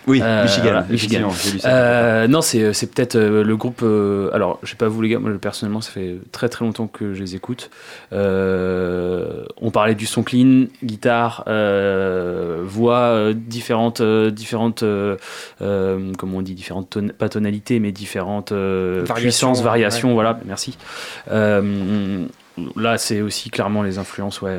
Oui, 0.06 0.20
Euh, 0.22 0.44
Michigan. 0.44 0.62
voilà, 0.64 0.86
Michigan. 0.88 1.30
j'ai 1.30 1.50
lu 1.52 1.58
ça. 1.58 1.68
Euh, 1.68 2.28
non, 2.28 2.40
c'est 2.40 2.72
c'est 2.72 2.86
peut-être 2.92 3.16
euh, 3.16 3.42
le 3.42 3.56
groupe. 3.56 3.80
euh, 3.82 4.30
alors, 4.32 4.58
je 4.62 4.70
sais 4.70 4.76
pas 4.76 4.86
vous 4.86 5.02
les 5.02 5.08
gars, 5.08 5.18
moi 5.18 5.32
personnellement, 5.40 5.80
ça 5.80 5.90
fait 5.90 6.16
très 6.30 6.48
très 6.48 6.64
longtemps 6.64 6.86
que 6.86 7.12
je 7.12 7.20
les 7.20 7.34
écoute. 7.34 7.70
Euh, 8.12 9.44
on 9.60 9.70
parlait 9.70 9.94
du 9.94 10.06
son 10.06 10.22
clean, 10.22 10.66
guitare, 10.84 11.44
euh, 11.48 12.60
voix 12.64 12.98
euh, 12.98 13.34
différentes, 13.34 14.00
euh, 14.00 14.30
différentes, 14.30 14.82
euh, 14.82 15.16
euh, 15.62 16.12
comment 16.18 16.38
on 16.38 16.42
dit, 16.42 16.54
différentes 16.54 16.90
ton- 16.90 17.08
pas 17.08 17.28
tonalités, 17.28 17.80
mais 17.80 17.92
différentes 17.92 18.52
euh, 18.52 19.02
Variations, 19.06 19.48
puissances, 19.50 19.62
variations. 19.64 20.08
ouais. 20.08 20.14
Voilà, 20.14 20.38
merci. 20.44 20.76
Euh, 21.30 22.24
là, 22.76 22.96
c'est 22.98 23.20
aussi 23.22 23.50
clairement 23.50 23.82
les 23.82 23.98
influences, 23.98 24.40
ouais. 24.42 24.56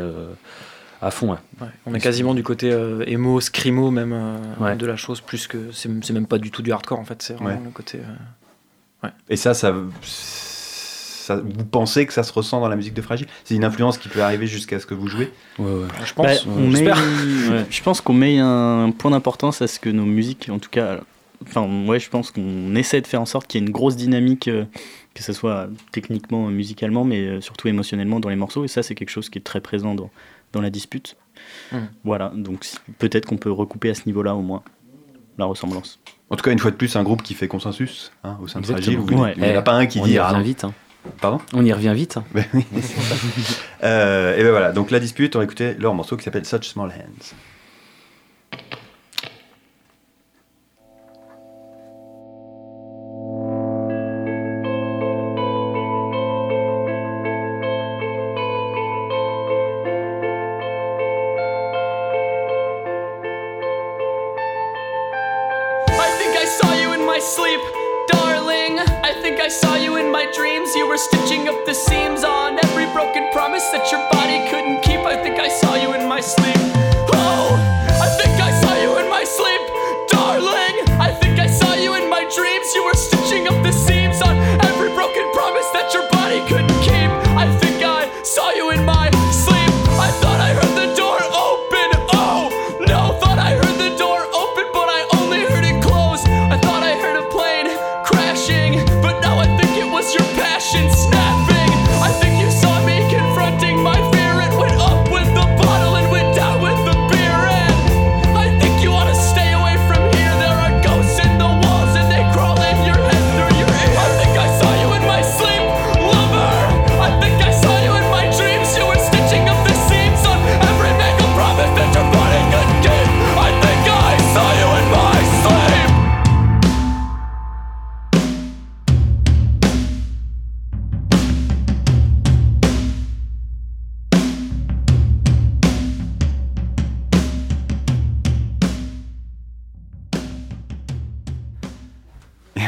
À 1.02 1.12
fond, 1.12 1.32
ouais. 1.32 1.38
Ouais, 1.62 1.68
on 1.86 1.94
est 1.94 2.00
quasiment 2.00 2.34
du 2.34 2.44
côté 2.44 2.72
euh, 2.72 3.04
emo, 3.08 3.40
scrimo 3.40 3.92
même 3.92 4.14
euh, 4.14 4.38
Ouais. 4.60 4.76
de 4.76 4.86
la 4.86 4.96
chose, 4.96 5.22
plus 5.22 5.48
que 5.48 5.72
c'est 5.72 5.90
même 6.14 6.28
pas 6.28 6.38
du 6.40 6.52
tout 6.52 6.62
du 6.62 6.72
hardcore 6.72 7.00
en 7.00 7.06
fait, 7.06 7.22
c'est 7.22 7.34
vraiment 7.34 7.50
Ouais. 7.50 7.62
le 7.66 7.72
côté. 7.72 8.00
euh, 9.04 9.10
Et 9.30 9.36
ça, 9.36 9.54
ça, 9.54 9.74
ça, 10.02 11.36
vous 11.38 11.66
pensez 11.66 12.06
que 12.06 12.14
ça 12.14 12.24
se 12.24 12.32
ressent 12.34 12.60
dans 12.62 12.70
la 12.70 12.76
musique 12.76 12.94
de 12.94 13.02
Fragile? 13.02 13.28
C'est 13.44 13.56
une 13.56 13.64
influence 13.66 13.98
qui 13.98 14.10
peut 14.10 14.22
arriver 14.22 14.48
jusqu'à 14.48 14.80
ce 14.80 14.86
que 14.86 14.94
vous 14.94 15.08
jouez? 15.08 15.32
Ouais, 15.60 15.66
ouais. 15.66 15.88
je 16.04 16.14
Bah, 16.16 16.24
pense. 16.24 16.46
on 16.48 16.68
met, 16.68 16.86
j'espère. 16.86 16.98
ouais, 17.52 17.66
je 17.70 17.84
pense 17.84 18.02
qu'on 18.02 18.14
met 18.14 18.40
un 18.40 18.92
point 18.98 19.12
d'importance 19.12 19.62
à 19.62 19.68
ce 19.68 19.80
que 19.80 19.90
nos 19.90 20.06
musiques, 20.06 20.50
en 20.50 20.60
tout 20.60 20.70
cas 20.70 21.00
enfin, 21.46 21.68
ouais, 21.86 22.00
je 22.00 22.10
pense 22.10 22.32
qu'on 22.32 22.76
essaie 22.76 23.00
de 23.02 23.06
faire 23.08 23.22
en 23.22 23.26
sorte 23.28 23.46
qu'il 23.48 23.62
y 23.62 23.64
ait 23.64 23.68
une 23.68 23.72
grosse 23.74 23.96
dynamique, 23.96 24.48
euh, 24.48 24.66
que 25.14 25.22
ce 25.22 25.34
soit 25.34 25.68
techniquement, 25.92 26.48
musicalement, 26.48 27.04
mais 27.04 27.40
surtout 27.42 27.68
émotionnellement 27.68 28.20
dans 28.20 28.30
les 28.30 28.36
morceaux. 28.36 28.64
Et 28.66 28.68
ça, 28.68 28.82
c'est 28.82 28.96
quelque 28.96 29.10
chose 29.12 29.30
qui 29.30 29.38
est 29.38 29.44
très 29.44 29.62
présent 29.62 29.94
dans, 29.96 30.10
dans 30.54 30.62
la 30.62 30.70
dispute. 30.70 31.16
Mm. 31.72 31.78
Voilà, 32.04 32.32
donc 32.36 32.66
peut-être 32.98 33.26
qu'on 33.26 33.38
peut 33.38 33.52
recouper 33.52 33.90
à 33.90 33.96
ce 33.96 34.02
niveau-là 34.06 34.36
au 34.36 34.42
moins 34.42 34.64
la 35.38 35.46
ressemblance. 35.46 36.00
En 36.30 36.36
tout 36.36 36.44
cas, 36.44 36.52
une 36.52 36.60
fois 36.60 36.72
de 36.72 36.76
plus, 36.76 36.96
un 36.96 37.04
groupe 37.04 37.22
qui 37.24 37.34
fait 37.36 37.48
consensus 37.48 38.12
hein, 38.24 38.38
au 38.42 38.48
sein 38.48 38.60
de 38.60 38.66
Fragile. 38.66 38.94
Exactement. 38.94 39.20
où 39.22 39.24
Ouais. 39.24 39.34
Il 39.38 39.44
n'y 39.44 39.50
en 39.50 39.56
a 39.56 39.60
Eh, 39.60 39.64
pas 39.64 39.74
un 39.74 39.86
qui 39.86 40.00
on 40.00 40.06
dit 40.06 40.14
y 40.14 40.18
ah 40.18 40.30
revient 40.30 40.44
vite. 40.44 40.64
hein. 40.64 40.74
Pardon? 41.22 41.40
On 41.54 41.64
y 41.64 41.72
revient 41.72 41.94
vite. 41.96 42.18
Ben 42.34 42.44
oui, 42.54 42.66
c'est 42.82 42.82
ça. 43.02 43.16
Euh, 43.84 44.38
et 44.38 44.44
ben 44.44 44.50
voilà, 44.50 44.72
donc 44.74 44.92
la 44.92 45.00
dispute, 45.00 45.36
on 45.36 45.40
va 45.40 45.46
écouter 45.46 45.76
leur 45.76 45.94
morceau 45.94 46.18
qui 46.18 46.24
s'appelle 46.24 46.46
Such 46.46 46.68
Small 46.68 46.90
Hands. 46.90 47.36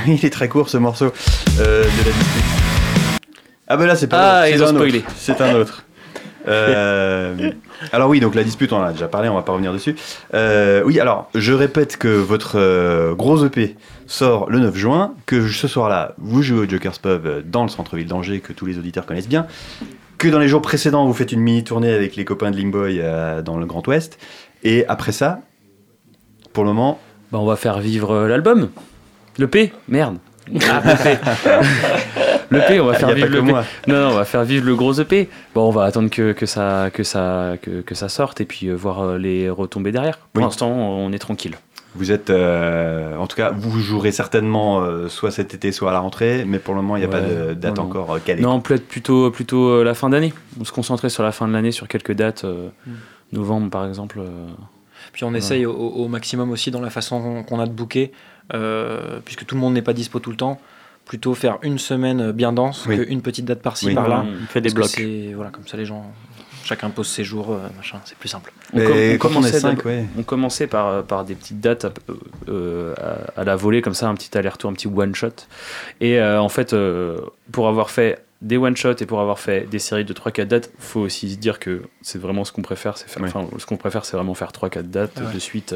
Il 0.22 0.26
est 0.26 0.30
très 0.30 0.49
court 0.49 0.70
ce 0.70 0.78
morceau 0.78 1.12
euh, 1.60 1.84
de 1.84 1.88
la 1.88 2.12
dispute. 2.12 2.43
Ah 3.68 3.78
ben 3.78 3.86
là 3.86 3.95
c'est 3.95 4.07
pas 4.07 4.41
Ah, 4.41 4.49
ils 4.49 4.62
ont 4.64 4.68
un 4.68 4.70
autre. 4.70 4.76
spoilé. 4.78 5.03
C'est 5.18 5.39
un 5.41 5.53
autre. 5.55 5.84
Euh, 6.47 7.51
alors 7.91 8.10
oui, 8.10 8.20
donc 8.20 8.34
la 8.34 8.43
dispute, 8.43 8.74
on 8.74 8.78
en 8.78 8.84
a 8.84 8.91
déjà 8.91 9.07
parlé, 9.07 9.30
on 9.30 9.36
va 9.36 9.43
pas 9.43 9.51
revenir 9.51 9.72
dessus. 9.72 9.95
Euh, 10.34 10.82
oui, 10.86 10.99
alors 10.99 11.30
je 11.36 11.53
répète 11.53 11.97
que 11.97 12.07
votre 12.07 12.53
euh, 12.57 13.14
gros 13.14 13.45
EP 13.45 13.76
sort 14.07 14.49
le 14.49 14.60
9 14.60 14.76
juin, 14.76 15.14
que 15.28 15.47
ce 15.49 15.68
soir-là, 15.68 16.16
vous 16.18 16.41
jouez 16.41 16.60
au 16.66 16.70
Joker's 16.70 16.97
Pub 16.97 17.28
dans 17.45 17.62
le 17.64 17.70
centre-ville 17.70 18.07
d'Angers, 18.07 18.39
que 18.39 18.53
tous 18.53 18.66
les 18.66 18.80
auditeurs 18.80 19.05
connaissent 19.05 19.28
bien, 19.28 19.45
que 20.18 20.28
dans 20.28 20.39
les 20.39 20.47
jours 20.47 20.62
précédents, 20.64 21.05
vous 21.05 21.14
faites 21.14 21.32
une 21.32 21.41
mini-tournée 21.41 21.93
avec 21.93 22.16
les 22.16 22.26
copains 22.26 22.49
de 22.49 22.57
Limboy 22.57 22.99
dans 23.45 23.57
le 23.57 23.66
Grand 23.68 23.86
Ouest, 23.88 24.18
et 24.64 24.86
après 24.88 25.12
ça, 25.12 25.41
pour 26.53 26.64
le 26.64 26.70
moment, 26.72 26.99
Bah, 27.32 27.38
on 27.39 27.45
va 27.45 27.57
faire 27.57 27.80
vivre 27.80 28.26
l'album. 28.28 28.70
Le 29.39 29.47
P 29.47 29.71
Merde. 29.87 30.17
Ah, 30.69 30.81
le 30.83 31.03
P. 31.03 31.17
le 32.49 32.59
P, 32.67 32.79
on 32.79 32.85
va 32.85 32.93
il 32.93 32.99
faire 32.99 33.13
vivre 33.13 33.27
le 33.29 33.39
P. 33.41 33.51
moi. 33.51 33.63
Non, 33.87 33.95
non, 34.01 34.07
on 34.09 34.15
va 34.15 34.25
faire 34.25 34.43
vivre 34.43 34.65
le 34.65 34.75
gros 34.75 34.93
EP. 34.93 35.29
Bon, 35.53 35.67
on 35.67 35.71
va 35.71 35.83
attendre 35.85 36.09
que, 36.09 36.31
que, 36.33 36.45
ça, 36.45 36.89
que, 36.91 37.03
ça, 37.03 37.53
que, 37.61 37.81
que 37.81 37.95
ça 37.95 38.09
sorte 38.09 38.41
et 38.41 38.45
puis 38.45 38.67
euh, 38.67 38.73
voir 38.75 39.01
euh, 39.01 39.17
les 39.17 39.49
retombées 39.49 39.91
derrière. 39.91 40.17
Pour 40.17 40.27
Oui. 40.37 40.43
l'instant, 40.43 40.69
on 40.71 41.11
est 41.11 41.19
tranquille. 41.19 41.55
Vous 41.95 42.11
êtes, 42.11 42.29
euh, 42.29 43.15
en 43.17 43.25
tout 43.27 43.35
cas, 43.35 43.51
vous 43.51 43.79
jouerez 43.79 44.11
certainement 44.11 44.81
euh, 44.81 45.07
soit 45.07 45.31
cet 45.31 45.53
été, 45.55 45.71
soit 45.71 45.89
à 45.89 45.93
la 45.93 45.99
rentrée, 45.99 46.43
mais 46.45 46.59
pour 46.59 46.75
le 46.75 46.81
moment, 46.81 46.97
il 46.97 46.99
n'y 46.99 47.05
a 47.05 47.09
Ouais, 47.09 47.21
pas 47.21 47.27
de 47.49 47.53
date 47.53 47.77
non, 47.77 47.83
encore 47.83 48.13
euh, 48.15 48.19
calée. 48.19 48.41
Non, 48.41 48.59
peut-être 48.61 48.87
plutôt, 48.87 49.31
plutôt 49.31 49.69
euh, 49.69 49.83
la 49.83 49.93
fin 49.95 50.09
d'année. 50.09 50.33
On 50.59 50.65
se 50.65 50.71
concentrait 50.71 51.09
sur 51.09 51.23
la 51.23 51.31
fin 51.31 51.47
de 51.47 51.53
l'année, 51.53 51.71
sur 51.71 51.87
quelques 51.87 52.13
dates. 52.13 52.43
euh, 52.45 52.69
Mm. 52.85 52.91
Novembre, 53.33 53.69
par 53.69 53.87
exemple. 53.87 54.19
euh. 54.19 54.47
Puis 55.13 55.23
on 55.23 55.33
essaye 55.35 55.65
au, 55.65 55.73
au 55.73 56.07
maximum 56.07 56.51
aussi 56.51 56.71
dans 56.71 56.81
la 56.81 56.89
façon 56.89 57.43
qu'on 57.43 57.59
a 57.59 57.65
de 57.67 57.71
booker, 57.71 58.11
puisque 59.26 59.45
tout 59.45 59.56
le 59.56 59.62
monde 59.62 59.74
n'est 59.74 59.82
pas 59.82 59.93
dispo 59.93 60.20
tout 60.20 60.32
le 60.32 60.38
temps, 60.38 60.60
plutôt 61.06 61.34
faire 61.34 61.58
une 61.64 61.80
semaine 61.80 62.32
bien 62.32 62.52
dense 62.54 62.86
Oui. 62.88 63.04
qu'une 63.06 63.22
petite 63.22 63.45
date 63.45 63.62
par-ci 63.62 63.88
Oui. 63.88 63.95
par-là. 63.95 64.26
On 64.43 64.45
fait 64.47 64.62
des 64.62 64.70
blocs. 64.70 65.00
Voilà, 65.36 65.50
comme 65.52 65.68
ça 65.68 65.76
les 65.78 65.86
gens, 65.86 66.12
chacun 66.64 66.89
pose 66.91 67.08
ses 67.08 67.24
jours, 67.24 67.52
euh, 67.52 67.68
machin, 67.78 68.00
c'est 68.06 68.16
plus 68.18 68.30
simple. 68.30 68.52
On, 68.74 68.80
com- 68.86 69.18
commençait 69.18 69.60
5, 69.60 69.78
d'ab- 69.78 69.86
ouais. 69.88 70.06
on 70.20 70.22
commençait 70.24 70.68
par, 70.68 71.04
par 71.04 71.26
des 71.26 71.34
petites 71.34 71.60
dates 71.60 71.86
à, 71.86 71.91
euh, 72.47 72.93
à- 73.36 73.41
à 73.41 73.43
la 73.43 73.56
volée, 73.56 73.82
comme 73.82 73.95
ça, 73.95 74.08
un 74.08 74.14
petit 74.14 74.38
aller-retour, 74.38 74.70
un 74.70 74.74
petit 74.74 74.88
one-shot. 74.88 75.30
Et 76.00 76.20
euh, 76.20 76.39
en 76.39 76.50
fait, 76.50 76.74
euh, 76.74 77.18
pour 77.52 77.68
avoir 77.68 77.89
fait 77.89 78.24
des 78.43 78.58
one-shots 78.58 78.97
et 79.02 79.06
pour 79.08 79.20
avoir 79.20 79.39
fait 79.39 79.68
des 79.70 79.80
séries 79.80 80.06
de 80.06 80.14
3-4 80.14 80.47
dates, 80.47 80.70
faut 80.78 81.00
aussi 81.02 81.32
se 81.32 81.38
dire 81.38 81.58
que 81.60 81.82
c'est 82.04 82.20
vraiment 82.22 82.45
ce 82.45 82.52
qu'on 82.52 82.62
préfère. 82.62 82.97
C'est 82.97 83.10
faire, 83.10 83.24
Ouais. 83.24 83.30
enfin, 83.34 83.47
ce 83.58 83.66
qu'on 83.66 83.78
préfère, 83.78 84.06
c'est 84.06 84.16
vraiment 84.16 84.36
faire 84.36 84.52
3-4 84.52 84.84
dates 84.91 85.20
Ouais. 85.20 85.34
de 85.34 85.39
suite. 85.39 85.74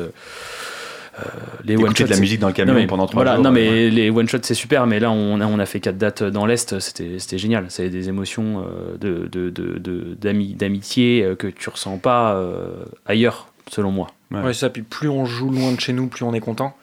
Euh, 1.19 1.23
les 1.63 1.73
Écouter 1.73 1.87
one-shots, 1.89 2.03
de 2.05 2.09
la 2.09 2.15
c'est- 2.15 2.21
musique 2.21 2.39
dans 2.39 2.47
le 2.47 2.53
camion 2.53 2.73
non, 2.73 2.79
mais, 2.79 2.87
pendant 2.87 3.05
3 3.05 3.15
voilà, 3.23 3.35
jours. 3.35 3.43
non 3.43 3.51
mais 3.51 3.89
les 3.89 4.09
one 4.09 4.27
shots 4.27 4.39
c'est 4.41 4.53
super, 4.53 4.87
mais 4.87 4.99
là 4.99 5.11
on 5.11 5.39
a, 5.41 5.45
on 5.45 5.59
a 5.59 5.65
fait 5.65 5.79
quatre 5.79 5.97
dates 5.97 6.23
dans 6.23 6.45
l'est, 6.45 6.79
c'était 6.79 7.19
c'était 7.19 7.37
génial. 7.37 7.65
C'est 7.69 7.89
des 7.89 8.09
émotions 8.09 8.63
euh, 8.65 8.97
de 8.97 9.27
de- 9.31 9.49
de- 9.49 9.77
de- 9.77 10.17
d'ami- 10.19 10.55
d'amitié 10.55 11.23
euh, 11.23 11.35
que 11.35 11.47
tu 11.47 11.69
ressens 11.69 11.97
pas 11.99 12.33
euh, 12.35 12.83
ailleurs, 13.05 13.47
selon 13.69 13.91
moi. 13.91 14.07
Ouais. 14.31 14.41
Ouais, 14.41 14.53
c'est 14.53 14.61
ça. 14.61 14.69
Puis 14.71 14.81
plus 14.81 15.09
on 15.09 15.25
joue 15.25 15.49
loin 15.51 15.71
de 15.71 15.79
chez 15.79 15.93
nous, 15.93 16.07
plus 16.07 16.23
on 16.25 16.33
est 16.33 16.39
content. 16.39 16.75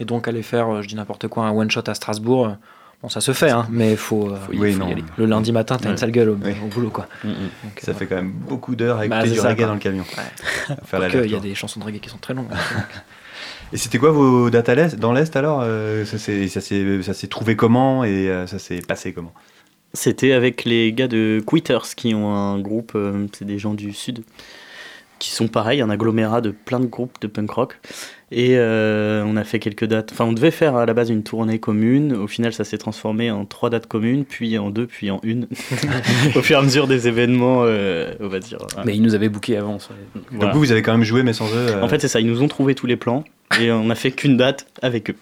Et 0.00 0.04
donc 0.04 0.28
aller 0.28 0.42
faire, 0.42 0.82
je 0.82 0.88
dis 0.88 0.94
n'importe 0.94 1.26
quoi, 1.28 1.44
un 1.46 1.50
one 1.52 1.70
shot 1.70 1.82
à 1.86 1.94
Strasbourg, 1.94 2.56
bon 3.02 3.08
ça 3.08 3.20
se 3.20 3.32
fait, 3.32 3.50
hein, 3.50 3.66
mais 3.70 3.94
faut, 3.96 4.30
euh, 4.30 4.36
Faut 4.46 4.52
y- 4.52 4.58
Oui, 4.58 4.72
faut 4.72 4.86
y 4.88 4.92
aller. 4.92 5.04
le 5.16 5.26
lundi 5.26 5.52
matin 5.52 5.76
t'as 5.76 5.86
Ouais. 5.86 5.90
une 5.92 5.96
sale 5.96 6.10
gueule 6.12 6.30
au, 6.30 6.38
Oui. 6.42 6.52
au 6.64 6.68
boulot 6.68 6.90
quoi. 6.90 7.06
Mm, 7.24 7.28
mm. 7.28 7.32
Donc, 7.64 7.80
Ça 7.80 7.94
fait 7.94 8.06
quand 8.06 8.16
même 8.16 8.32
beaucoup 8.32 8.74
d'heures 8.76 8.98
à 8.98 9.06
Bah, 9.06 9.16
écouter 9.18 9.28
c'est 9.30 9.34
du 9.34 9.40
ça, 9.40 9.48
reggae 9.48 9.56
quoi. 9.58 9.66
dans 9.66 9.74
le 9.74 9.80
camion. 9.80 10.04
Ouais. 10.16 11.08
Il 11.24 11.30
y 11.30 11.34
a 11.36 11.40
des 11.40 11.54
chansons 11.54 11.78
de 11.80 11.84
reggae 11.84 11.98
qui 12.00 12.08
sont 12.08 12.18
très 12.18 12.34
longues. 12.34 12.46
Et 13.72 13.78
c'était 13.78 13.98
quoi 13.98 14.10
vos 14.10 14.50
dates 14.50 14.68
à 14.68 14.74
l'est, 14.74 14.96
dans 14.96 15.12
l'Est 15.12 15.34
alors 15.34 15.60
euh, 15.64 16.04
Ça 16.04 16.18
s'est 16.18 17.26
trouvé 17.28 17.56
comment 17.56 18.04
et 18.04 18.28
euh, 18.28 18.46
ça 18.46 18.58
s'est 18.58 18.82
passé 18.86 19.12
comment? 19.12 19.32
C'était 19.94 20.32
avec 20.32 20.64
les 20.64 20.92
gars 20.92 21.08
de 21.08 21.42
Quitters 21.46 21.94
qui 21.96 22.14
ont 22.14 22.34
un 22.34 22.58
groupe, 22.58 22.92
euh, 22.94 23.26
c'est 23.32 23.44
des 23.44 23.58
gens 23.58 23.74
du 23.74 23.92
sud, 23.92 24.24
qui 25.22 25.30
sont 25.30 25.48
pareils, 25.48 25.80
un 25.80 25.90
agglomérat 25.90 26.40
de 26.40 26.50
plein 26.50 26.80
de 26.80 26.86
groupes 26.86 27.16
de 27.20 27.28
punk 27.28 27.50
rock. 27.50 27.78
Et 28.32 28.56
euh, 28.56 29.22
on 29.26 29.36
a 29.36 29.44
fait 29.44 29.58
quelques 29.58 29.84
dates. 29.84 30.10
Enfin, 30.12 30.24
on 30.24 30.32
devait 30.32 30.50
faire 30.50 30.74
à 30.74 30.86
la 30.86 30.94
base 30.94 31.10
une 31.10 31.22
tournée 31.22 31.58
commune. 31.58 32.14
Au 32.14 32.26
final, 32.26 32.54
ça 32.54 32.64
s'est 32.64 32.78
transformé 32.78 33.30
en 33.30 33.44
trois 33.44 33.68
dates 33.68 33.86
communes, 33.86 34.24
puis 34.24 34.58
en 34.58 34.70
deux, 34.70 34.86
puis 34.86 35.10
en 35.10 35.20
une. 35.22 35.46
Au 36.34 36.42
fur 36.42 36.56
et 36.56 36.58
à 36.58 36.62
mesure 36.62 36.88
des 36.88 37.06
événements, 37.06 37.62
euh, 37.64 38.14
on 38.20 38.28
va 38.28 38.40
dire. 38.40 38.58
voilà. 38.72 38.84
Mais 38.84 38.96
ils 38.96 39.02
nous 39.02 39.14
avaient 39.14 39.28
booké 39.28 39.56
avant. 39.56 39.78
ça. 39.78 39.90
Voilà. 40.30 40.46
Donc 40.46 40.54
vous, 40.54 40.60
vous 40.60 40.72
avez 40.72 40.82
quand 40.82 40.92
même 40.92 41.04
joué 41.04 41.22
mais 41.22 41.34
sans 41.34 41.46
eux 41.48 41.68
euh, 41.68 41.82
En 41.82 41.88
fait, 41.88 42.00
c'est 42.00 42.08
ça. 42.08 42.20
Ils 42.20 42.26
nous 42.26 42.42
ont 42.42 42.48
trouvé 42.48 42.74
tous 42.74 42.86
les 42.86 42.96
plans 42.96 43.22
et 43.60 43.70
on 43.72 43.90
a 43.90 43.94
fait 43.94 44.10
qu'une 44.12 44.36
date 44.36 44.66
avec 44.82 45.10
eux. 45.10 45.16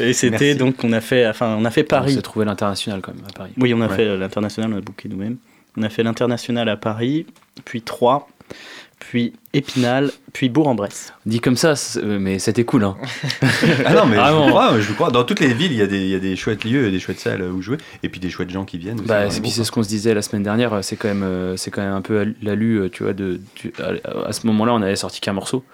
et 0.00 0.12
c'était 0.12 0.54
donc 0.54 0.82
on 0.84 0.92
a 0.92 1.00
fait, 1.00 1.26
enfin, 1.26 1.56
on 1.58 1.64
a 1.64 1.70
fait 1.70 1.82
On 1.84 1.86
Paris. 1.88 2.14
s'est 2.14 2.22
trouvé 2.22 2.44
l'international 2.44 3.00
quand 3.00 3.14
même 3.14 3.24
à 3.28 3.32
Paris. 3.32 3.52
Oui, 3.58 3.72
on 3.74 3.80
a 3.80 3.88
Ouais. 3.88 3.96
fait 3.96 4.06
euh, 4.06 4.16
l'international, 4.18 4.72
on 4.72 4.78
a 4.78 4.80
booké 4.80 5.08
nous-mêmes. 5.08 5.36
On 5.76 5.82
a 5.82 5.88
fait 5.88 6.02
l'international 6.02 6.68
à 6.68 6.76
Paris, 6.76 7.24
puis 7.64 7.80
Troyes, 7.80 8.26
puis 8.98 9.32
Épinal, 9.54 10.10
puis 10.34 10.48
Bourg-en-Bresse. 10.50 11.12
Dit 11.26 11.40
comme 11.40 11.56
ça, 11.56 11.74
euh, 11.96 12.18
mais 12.20 12.38
c'était 12.38 12.64
cool. 12.64 12.84
Hein. 12.84 12.96
Ah 13.86 13.94
non 13.94 14.06
mais 14.06 14.16
je 14.16 14.20
Vraiment. 14.20 14.44
vous 14.44 14.48
crois, 14.50 14.80
je 14.80 14.86
vous 14.88 14.94
crois. 14.94 15.10
Dans 15.10 15.24
toutes 15.24 15.40
les 15.40 15.52
villes, 15.54 15.72
il 15.72 15.78
y, 15.78 15.82
a 15.82 15.86
des, 15.86 15.98
il 16.00 16.08
y 16.08 16.14
a 16.14 16.18
des 16.18 16.36
chouettes 16.36 16.64
lieux, 16.64 16.90
des 16.90 17.00
chouettes 17.00 17.20
salles 17.20 17.42
où 17.42 17.62
jouer, 17.62 17.78
et 18.02 18.08
puis 18.10 18.20
des 18.20 18.28
chouettes 18.30 18.50
gens 18.50 18.64
qui 18.64 18.76
viennent. 18.78 19.00
Bah, 19.00 19.30
c'est, 19.30 19.44
c'est 19.46 19.64
ce 19.64 19.72
qu'on 19.72 19.82
se 19.82 19.88
disait 19.88 20.12
la 20.14 20.22
semaine 20.22 20.42
dernière. 20.42 20.78
C'est 20.84 20.96
quand 20.96 21.08
même, 21.08 21.22
euh, 21.22 21.56
c'est 21.56 21.70
quand 21.70 21.82
même 21.82 21.94
un 21.94 22.02
peu 22.02 22.34
l'alu, 22.42 22.76
euh, 22.80 22.88
tu 22.90 23.02
vois. 23.02 23.12
De, 23.14 23.40
tu- 23.54 23.72
à, 23.82 24.26
à 24.28 24.32
ce 24.32 24.46
moment-là, 24.46 24.74
on 24.74 24.82
avait 24.82 24.96
sorti 24.96 25.20
qu'un 25.20 25.32
morceau. 25.32 25.64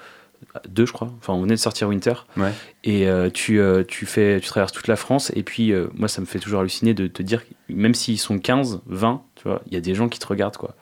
Deux, 0.69 0.87
je 0.87 0.93
crois. 0.93 1.09
Enfin, 1.19 1.33
on 1.35 1.43
venait 1.43 1.55
de 1.55 1.61
sortir 1.61 1.89
Winter. 1.89 2.15
Ouais. 2.37 2.53
Et 2.85 3.09
euh, 3.09 3.29
tu, 3.31 3.61
euh, 3.61 3.83
tu, 3.87 4.07
fais, 4.07 4.41
tu 4.41 4.49
traverses 4.49 4.73
toute 4.73 4.89
la 4.89 4.97
France. 4.97 5.33
Et 5.37 5.43
puis, 5.43 5.73
euh, 5.73 5.89
moi, 5.95 6.09
ça 6.09 6.21
me 6.21 6.27
fait 6.27 6.39
toujours 6.39 6.61
halluciner 6.61 6.95
de 6.95 7.07
te 7.07 7.23
dire, 7.23 7.43
même 7.69 7.95
s'ils 7.95 8.19
sont 8.19 8.39
15, 8.39 8.81
20, 8.87 9.23
tu 9.37 9.49
vois, 9.49 9.63
il 9.67 9.75
y 9.75 9.77
a 9.77 9.81
des 9.81 9.95
gens 9.95 10.09
qui 10.09 10.19
te 10.19 10.27
regardent, 10.27 10.57
quoi. 10.57 10.75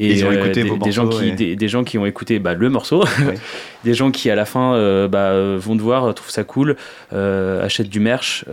Et 0.00 0.10
Ils 0.10 0.24
ont 0.24 0.32
écouté 0.32 0.64
des, 0.64 0.68
vos 0.68 0.76
des 0.76 0.90
gens 0.90 1.08
qui, 1.08 1.28
et- 1.28 1.32
des, 1.32 1.54
des 1.54 1.68
gens 1.68 1.84
qui 1.84 1.98
ont 1.98 2.04
écouté 2.04 2.40
bah, 2.40 2.54
le 2.54 2.68
morceau, 2.68 3.04
des 3.84 3.94
gens 3.94 4.10
qui 4.10 4.28
à 4.28 4.34
la 4.34 4.44
fin 4.44 5.06
bah, 5.06 5.56
vont 5.56 5.76
te 5.76 5.82
voir, 5.82 6.12
trouvent 6.14 6.32
ça 6.32 6.42
cool, 6.42 6.74
achètent 7.12 7.88
du 7.88 8.00
merch, 8.00 8.44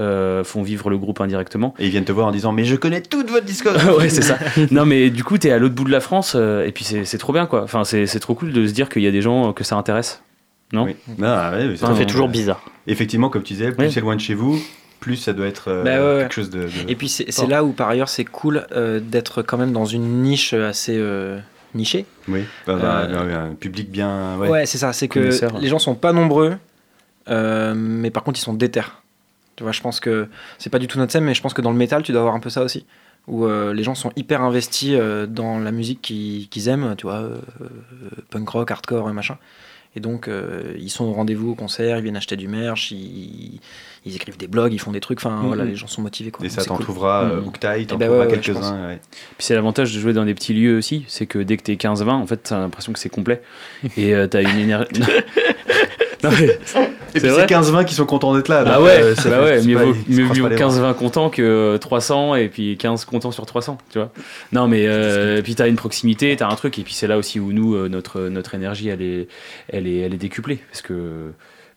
font 0.43 0.61
vivre 0.61 0.91
le 0.91 0.99
groupe 0.99 1.19
indirectement. 1.19 1.73
Et 1.79 1.85
ils 1.85 1.89
viennent 1.89 2.05
te 2.05 2.11
voir 2.11 2.27
en 2.27 2.31
disant 2.31 2.51
Mais 2.51 2.63
je 2.63 2.75
connais 2.75 3.01
toute 3.01 3.31
votre 3.31 3.45
discographie. 3.45 3.89
ouais, 3.97 4.09
c'est 4.09 4.21
ça. 4.21 4.37
Non, 4.69 4.85
mais 4.85 5.09
du 5.09 5.23
coup, 5.23 5.39
t'es 5.39 5.49
à 5.49 5.57
l'autre 5.57 5.73
bout 5.73 5.83
de 5.85 5.91
la 5.91 5.99
France, 5.99 6.35
et 6.35 6.71
puis 6.71 6.85
c'est 6.85 7.17
trop 7.17 7.33
bien, 7.33 7.47
quoi. 7.47 7.63
Enfin, 7.63 7.85
c'est 7.85 8.19
trop 8.19 8.35
cool 8.35 8.53
de 8.53 8.67
se 8.67 8.73
dire 8.73 8.87
qu'il 8.87 9.01
y 9.01 9.07
a 9.07 9.11
des 9.11 9.23
gens 9.23 9.51
que 9.51 9.63
ça 9.63 9.75
intéresse. 9.75 10.21
Non 10.73 10.85
Oui. 10.85 10.95
Ah, 11.21 11.51
ouais, 11.51 11.67
mais 11.67 11.75
Ça 11.77 11.93
fait 11.95 12.05
toujours 12.05 12.29
bizarre. 12.29 12.63
Effectivement, 12.87 13.29
comme 13.29 13.43
tu 13.43 13.53
disais, 13.53 13.71
plus 13.71 13.91
c'est 13.91 14.01
loin 14.01 14.15
de 14.15 14.21
chez 14.21 14.33
vous, 14.33 14.57
plus 14.99 15.15
ça 15.17 15.33
doit 15.33 15.47
être 15.47 15.69
euh, 15.69 15.83
Bah 15.83 15.89
ouais, 15.99 16.13
ouais. 16.15 16.21
quelque 16.23 16.33
chose 16.33 16.49
de. 16.49 16.63
de- 16.63 16.69
Et 16.89 16.95
puis 16.95 17.09
c'est 17.09 17.47
là 17.47 17.63
où 17.63 17.71
par 17.71 17.89
ailleurs 17.89 18.09
c'est 18.09 18.25
cool 18.25 18.65
euh, 18.71 18.99
d'être 18.99 19.41
quand 19.41 19.57
même 19.57 19.71
dans 19.71 19.85
une 19.85 20.21
niche 20.21 20.53
assez 20.53 20.95
euh, 20.97 21.39
nichée. 21.75 22.05
Oui, 22.27 22.43
Enfin, 22.67 22.77
Euh, 22.79 23.45
un, 23.45 23.51
un 23.51 23.55
public 23.55 23.89
bien. 23.91 24.37
Ouais. 24.37 24.49
Ouais, 24.49 24.65
c'est 24.65 24.77
ça, 24.77 24.93
c'est 24.93 25.07
que 25.07 25.31
les 25.59 25.67
gens 25.67 25.79
sont 25.79 25.95
pas 25.95 26.13
nombreux, 26.13 26.57
euh, 27.29 27.73
mais 27.75 28.09
par 28.11 28.23
contre 28.23 28.39
ils 28.39 28.43
sont 28.43 28.53
déter. 28.53 28.81
Tu 29.55 29.63
vois, 29.63 29.71
je 29.73 29.81
pense 29.81 29.99
que 29.99 30.27
c'est 30.57 30.69
pas 30.69 30.79
du 30.79 30.87
tout 30.87 30.97
notre 30.97 31.11
scène, 31.11 31.23
mais 31.25 31.33
je 31.33 31.41
pense 31.41 31.53
que 31.53 31.61
dans 31.61 31.71
le 31.71 31.77
métal 31.77 32.03
tu 32.03 32.11
dois 32.11 32.21
avoir 32.21 32.35
un 32.35 32.39
peu 32.39 32.49
ça 32.49 32.63
aussi. 32.63 32.85
Où 33.27 33.45
euh, 33.45 33.73
les 33.73 33.83
gens 33.83 33.93
sont 33.93 34.11
hyper 34.15 34.41
investis 34.41 34.93
euh, 34.93 35.27
dans 35.27 35.59
la 35.59 35.71
musique 35.71 36.01
qu'ils 36.01 36.47
qu'ils 36.49 36.67
aiment, 36.69 36.95
tu 36.97 37.05
vois, 37.05 37.23
punk 38.31 38.49
rock, 38.49 38.71
hardcore 38.71 39.09
et 39.09 39.13
machin. 39.13 39.37
Et 39.95 39.99
donc 39.99 40.27
euh, 40.27 40.73
ils 40.79 40.89
sont 40.89 41.03
au 41.05 41.11
rendez-vous 41.11 41.51
au 41.51 41.55
concert, 41.55 41.97
ils 41.97 42.03
viennent 42.03 42.15
acheter 42.15 42.37
du 42.37 42.47
merch, 42.47 42.91
ils, 42.91 43.59
ils 44.05 44.15
écrivent 44.15 44.37
des 44.37 44.47
blogs, 44.47 44.71
ils 44.73 44.79
font 44.79 44.93
des 44.93 45.01
trucs, 45.01 45.19
enfin 45.19 45.41
voilà, 45.43 45.65
les 45.65 45.75
gens 45.75 45.87
sont 45.87 46.01
motivés. 46.01 46.31
Quoi. 46.31 46.45
Et 46.45 46.49
Donc, 46.49 46.55
ça 46.55 46.61
c'est 46.61 46.67
t'en 46.69 46.75
cool. 46.77 46.85
trouvera 46.85 47.23
euh. 47.25 47.41
Ouktaï, 47.41 47.85
t'en 47.85 47.95
Eh 47.95 47.99
ben 47.99 48.05
trouveras 48.07 48.25
ouais, 48.27 48.31
ouais, 48.33 48.39
quelques-uns. 48.39 48.87
ouais. 48.87 48.99
Puis 49.37 49.45
c'est 49.45 49.53
l'avantage 49.55 49.93
de 49.93 49.99
jouer 49.99 50.13
dans 50.13 50.23
des 50.23 50.33
petits 50.33 50.53
lieux 50.53 50.77
aussi, 50.77 51.03
c'est 51.07 51.25
que 51.25 51.39
dès 51.39 51.57
que 51.57 51.63
t'es 51.63 51.73
15-20, 51.75 52.09
en 52.09 52.25
fait, 52.25 52.37
t'as 52.37 52.59
l'impression 52.59 52.93
que 52.93 52.99
c'est 52.99 53.09
complet. 53.09 53.41
Et 53.97 54.15
euh, 54.15 54.27
t'as 54.27 54.41
une 54.41 54.57
énergie. 54.59 54.87
Et 57.13 57.19
C'est 57.19 57.27
puis 57.27 57.35
c'est 57.35 57.45
15-20 57.45 57.85
qui 57.85 57.93
sont 57.93 58.05
contents 58.05 58.33
d'être 58.33 58.47
là. 58.47 58.63
Ah 58.65 58.81
ouais, 58.81 59.01
euh, 59.01 59.15
ça 59.15 59.29
bah 59.29 59.43
ouais 59.43 59.59
c'est 59.59 59.67
mieux 59.67 59.77
vaut, 59.77 59.93
ils 60.07 60.15
se 60.15 60.19
mieux 60.21 60.25
croisent 60.25 60.39
vaut 60.39 60.47
pas 60.47 60.55
les 60.55 60.55
bras. 60.55 60.93
15-20 60.93 60.95
contents 60.95 61.29
que 61.29 61.77
300 61.77 62.35
et 62.35 62.47
puis 62.47 62.77
15 62.77 63.03
contents 63.05 63.31
sur 63.31 63.45
300, 63.45 63.77
tu 63.91 63.99
vois. 63.99 64.11
Non, 64.53 64.67
mais 64.69 64.85
euh, 64.87 65.39
et 65.39 65.41
puis 65.41 65.55
t'as 65.55 65.67
une 65.67 65.75
proximité, 65.75 66.33
t'as 66.37 66.47
un 66.47 66.55
truc, 66.55 66.79
et 66.79 66.83
puis 66.83 66.93
c'est 66.93 67.07
là 67.07 67.17
aussi 67.17 67.39
où 67.39 67.51
nous, 67.51 67.75
euh, 67.75 67.89
notre, 67.89 68.21
notre 68.21 68.55
énergie, 68.55 68.87
elle 68.87 69.01
est, 69.01 69.27
elle 69.67 69.87
est, 69.87 69.97
elle 69.97 70.13
est 70.13 70.17
décuplée. 70.17 70.59
Parce 70.71 70.81
que, 70.81 71.31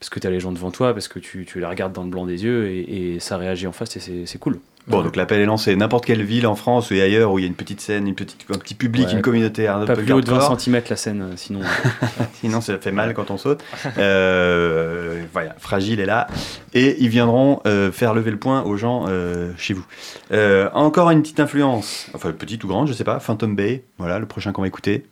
parce 0.05 0.11
que 0.11 0.21
t'as 0.21 0.29
les 0.29 0.39
gens 0.39 0.53
devant 0.53 0.71
toi, 0.71 0.93
parce 0.93 1.09
que 1.09 1.19
tu, 1.19 1.47
tu 1.47 1.61
les 1.61 1.65
regardes 1.67 1.95
dans 1.95 2.03
le 2.03 2.11
blanc 2.11 2.27
des 2.27 2.45
yeux, 2.45 2.69
et, 2.69 3.15
et 3.15 3.21
ça 3.21 3.39
réagit 3.39 3.67
en 3.67 3.73
face, 3.73 3.97
et 3.97 4.27
c'est 4.27 4.39
cool. 4.39 4.61
Bon, 4.87 5.03
donc 5.03 5.17
l'appel 5.17 5.41
est 5.41 5.47
lancé. 5.47 5.75
N'importe 5.77 6.05
quelle 6.05 6.23
ville 6.23 6.47
en 6.47 6.55
France 6.57 6.91
ou 6.91 6.95
ailleurs 6.95 7.33
où 7.33 7.39
il 7.39 7.43
y 7.43 7.45
a 7.47 7.49
une 7.49 7.55
petite 7.55 7.81
scène, 7.81 8.07
une 8.07 8.15
petite, 8.15 8.45
un 8.55 8.59
petit 8.59 8.75
public, 8.75 9.07
Ouais. 9.07 9.13
une 9.15 9.23
communauté 9.23 9.67
un 9.67 9.87
Pas 9.87 9.97
plus 9.97 10.13
haut 10.13 10.21
de 10.21 10.27
20 10.31 10.37
hardcore. 10.37 10.61
cm 10.61 10.83
la 10.91 10.97
scène, 10.97 11.23
euh, 11.23 11.33
sinon. 11.37 11.61
Sinon, 12.35 12.61
ça 12.61 12.77
fait 12.77 12.93
mal 12.93 13.15
quand 13.15 13.31
on 13.31 13.39
saute. 13.39 13.65
Euh, 13.97 15.23
voilà, 15.33 15.55
fragile 15.59 16.01
est 16.01 16.07
là. 16.07 16.27
Et 16.75 16.97
ils 17.03 17.09
viendront 17.09 17.61
euh, 17.67 17.91
faire 17.91 18.13
lever 18.13 18.31
le 18.31 18.37
point 18.39 18.63
aux 18.65 18.77
gens 18.77 19.07
euh, 19.09 19.53
chez 19.57 19.73
vous. 19.73 19.87
Euh, 20.33 20.69
encore 20.75 21.11
une 21.11 21.23
petite 21.23 21.41
influence, 21.41 22.09
enfin 22.15 22.33
petite 22.33 22.63
ou 22.65 22.69
grande, 22.69 22.87
je 22.89 22.93
sais 22.93 23.05
pas. 23.05 23.21
Phantom 23.21 23.57
Bay, 23.57 23.85
voilà, 23.97 24.19
le 24.19 24.27
prochain 24.27 24.53
qu'on 24.53 24.61
va 24.63 24.69
écouter. 24.69 25.07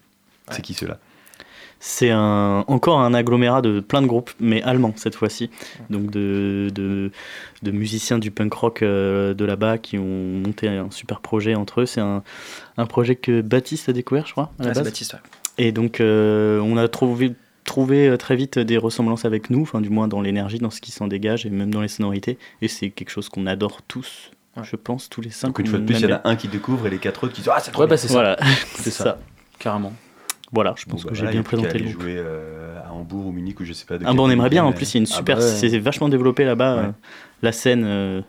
C'est 0.51 0.61
qui 0.61 0.74
ceux-là? 0.74 0.99
C'est 1.84 2.10
un, 2.10 2.64
encore 2.68 3.00
un 3.00 3.12
agglomérat 3.12 3.60
de 3.60 3.80
plein 3.80 4.02
de 4.02 4.06
groupes, 4.06 4.30
mais 4.38 4.62
allemands 4.62 4.92
cette 4.94 5.16
fois-ci. 5.16 5.50
Donc 5.90 6.12
de, 6.12 6.70
de, 6.72 7.10
de 7.62 7.70
musiciens 7.72 8.20
du 8.20 8.30
punk 8.30 8.54
rock 8.54 8.82
euh, 8.82 9.34
de 9.34 9.44
là-bas 9.44 9.78
qui 9.78 9.98
ont 9.98 10.04
monté 10.04 10.68
un 10.68 10.92
super 10.92 11.20
projet 11.20 11.56
entre 11.56 11.80
eux. 11.80 11.86
C'est 11.86 12.00
un, 12.00 12.22
un 12.76 12.86
projet 12.86 13.16
que 13.16 13.40
Baptiste 13.40 13.88
a 13.88 13.92
découvert, 13.92 14.26
je 14.28 14.32
crois, 14.32 14.52
à 14.60 14.62
la 14.62 14.70
Ah, 14.70 14.74
c'est 14.74 14.80
base. 14.80 14.84
Baptiste. 14.84 15.14
ouais. 15.14 15.18
Et 15.58 15.72
donc, 15.72 16.00
euh, 16.00 16.60
on 16.60 16.76
a 16.76 16.86
trouvé, 16.86 17.32
trouvé 17.64 18.06
euh, 18.08 18.16
très 18.16 18.36
vite 18.36 18.60
des 18.60 18.78
ressemblances 18.78 19.24
avec 19.24 19.50
nous, 19.50 19.62
enfin, 19.62 19.80
du 19.80 19.90
moins 19.90 20.06
dans 20.06 20.20
l'énergie, 20.20 20.58
dans 20.60 20.70
ce 20.70 20.80
qui 20.80 20.92
s'en 20.92 21.08
dégage 21.08 21.46
et 21.46 21.50
même 21.50 21.72
dans 21.72 21.80
les 21.82 21.88
sonorités. 21.88 22.38
Et 22.62 22.68
c'est 22.68 22.90
quelque 22.90 23.10
chose 23.10 23.28
qu'on 23.28 23.46
adore 23.48 23.82
tous, 23.82 24.30
Ouais. 24.56 24.62
je 24.62 24.76
pense, 24.76 25.08
tous 25.08 25.20
les 25.20 25.30
cinq. 25.30 25.48
Donc 25.48 25.58
une 25.58 25.66
fois 25.66 25.78
de 25.80 25.84
plus, 25.84 25.96
il 25.98 26.08
y 26.08 26.12
en 26.12 26.16
a 26.18 26.20
un 26.28 26.36
qui 26.36 26.46
découvre 26.46 26.86
et 26.86 26.90
les 26.90 26.98
quatre 26.98 27.24
autres 27.24 27.32
qui 27.32 27.40
disent 27.40 27.50
Ah, 27.52 27.58
c'est 27.58 27.72
trop 27.72 27.82
Ouais, 27.82 27.86
bien. 27.88 27.94
bah 27.94 27.96
c'est 27.96 28.06
ça. 28.08 28.14
Voilà, 28.14 28.36
C'est 28.76 28.82
c'est 28.84 28.90
ça. 28.92 29.04
ça. 29.04 29.18
Carrément. 29.58 29.92
Voilà, 30.53 30.74
je 30.76 30.84
Bon, 30.84 30.92
pense 30.92 31.05
bah 31.05 31.09
que 31.11 31.14
j'ai 31.14 31.20
voilà, 31.22 31.32
il 31.32 31.34
y 31.34 31.38
bien 31.38 31.42
présenté 31.44 31.78
le 31.78 31.84
groupe. 31.86 32.00
jouer 32.03 32.16
euh, 32.18 32.78
à 32.86 32.92
Hambourg 32.92 33.26
ou 33.26 33.32
Munich 33.32 33.59
ou 33.61 33.64
je 33.64 33.72
sais 33.72 33.86
pas. 33.86 33.96
de 33.98 34.05
Ah 34.05 34.09
quelle 34.09 34.16
bah 34.16 34.22
on 34.22 34.30
aimerait 34.30 34.50
bien, 34.50 34.64
en 34.64 34.72
plus 34.72 34.92
il 34.92 34.94
y 34.94 34.98
a 34.98 35.00
une 35.00 35.07
Ah 35.11 35.16
super, 35.16 35.38
bah 35.38 35.42
ouais. 35.44 35.48
c'est 35.50 35.78
vachement 35.78 36.09
développé 36.11 36.44
là-bas, 36.44 36.76
Ouais. 36.76 36.82
euh, 36.88 36.92
la 37.40 37.53
scène 37.53 37.84
euh, 37.84 38.20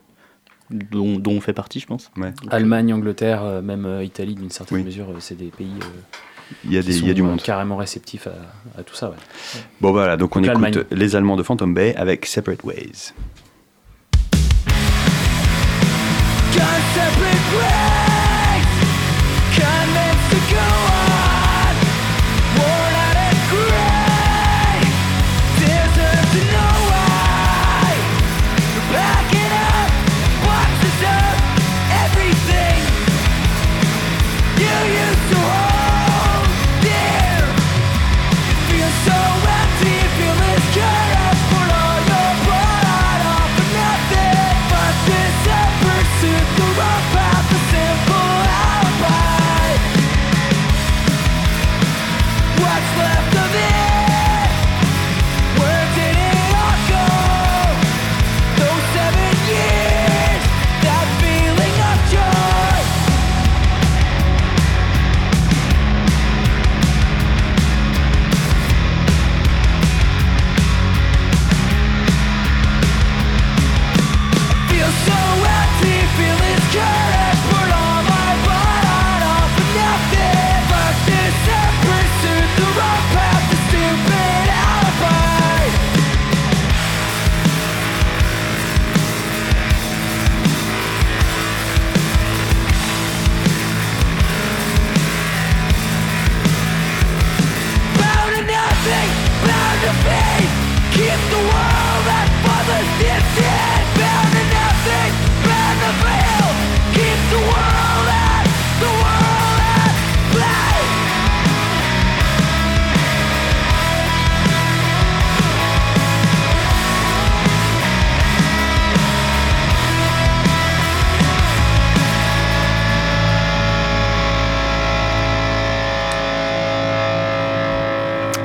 dont, 0.69 1.19
dont 1.19 1.34
on 1.34 1.41
fait 1.41 1.51
partie 1.53 1.80
je 1.82 1.86
pense. 1.86 2.09
Allemagne, 2.49 2.93
Angleterre, 2.93 3.43
euh, 3.43 3.61
même 3.61 3.86
euh, 3.86 4.03
Italie, 4.05 4.36
d'une 4.36 4.49
certaine 4.49 4.78
Oui. 4.78 4.84
mesure, 4.86 5.09
euh, 5.09 5.15
c'est 5.19 5.36
des 5.38 5.47
pays 5.49 5.67
euh, 5.82 6.55
Il 6.63 6.74
y 6.74 6.78
a, 6.78 6.82
qui 6.82 6.88
des, 6.88 6.97
il 6.99 7.01
y 7.03 7.05
a 7.07 7.09
sont, 7.09 7.15
du 7.15 7.21
monde. 7.24 7.41
carrément 7.41 7.76
réceptifs 7.76 8.28
à, 8.28 8.80
à 8.80 8.84
tout 8.84 8.95
ça. 8.95 9.09
Ouais. 9.09 9.15
Bon 9.82 9.91
voilà, 9.91 10.15
donc 10.15 10.34
on 10.38 10.41
Donc, 10.41 10.65
écoute 10.65 10.88
les 10.91 11.15
Allemands 11.17 11.36
de 11.36 11.43
Phantom 11.43 11.74
Bay 11.74 11.93
avec 11.97 12.26
Separate 12.26 12.63
Ways. 12.63 13.11
Separate 16.53 17.53
ways, 17.57 17.82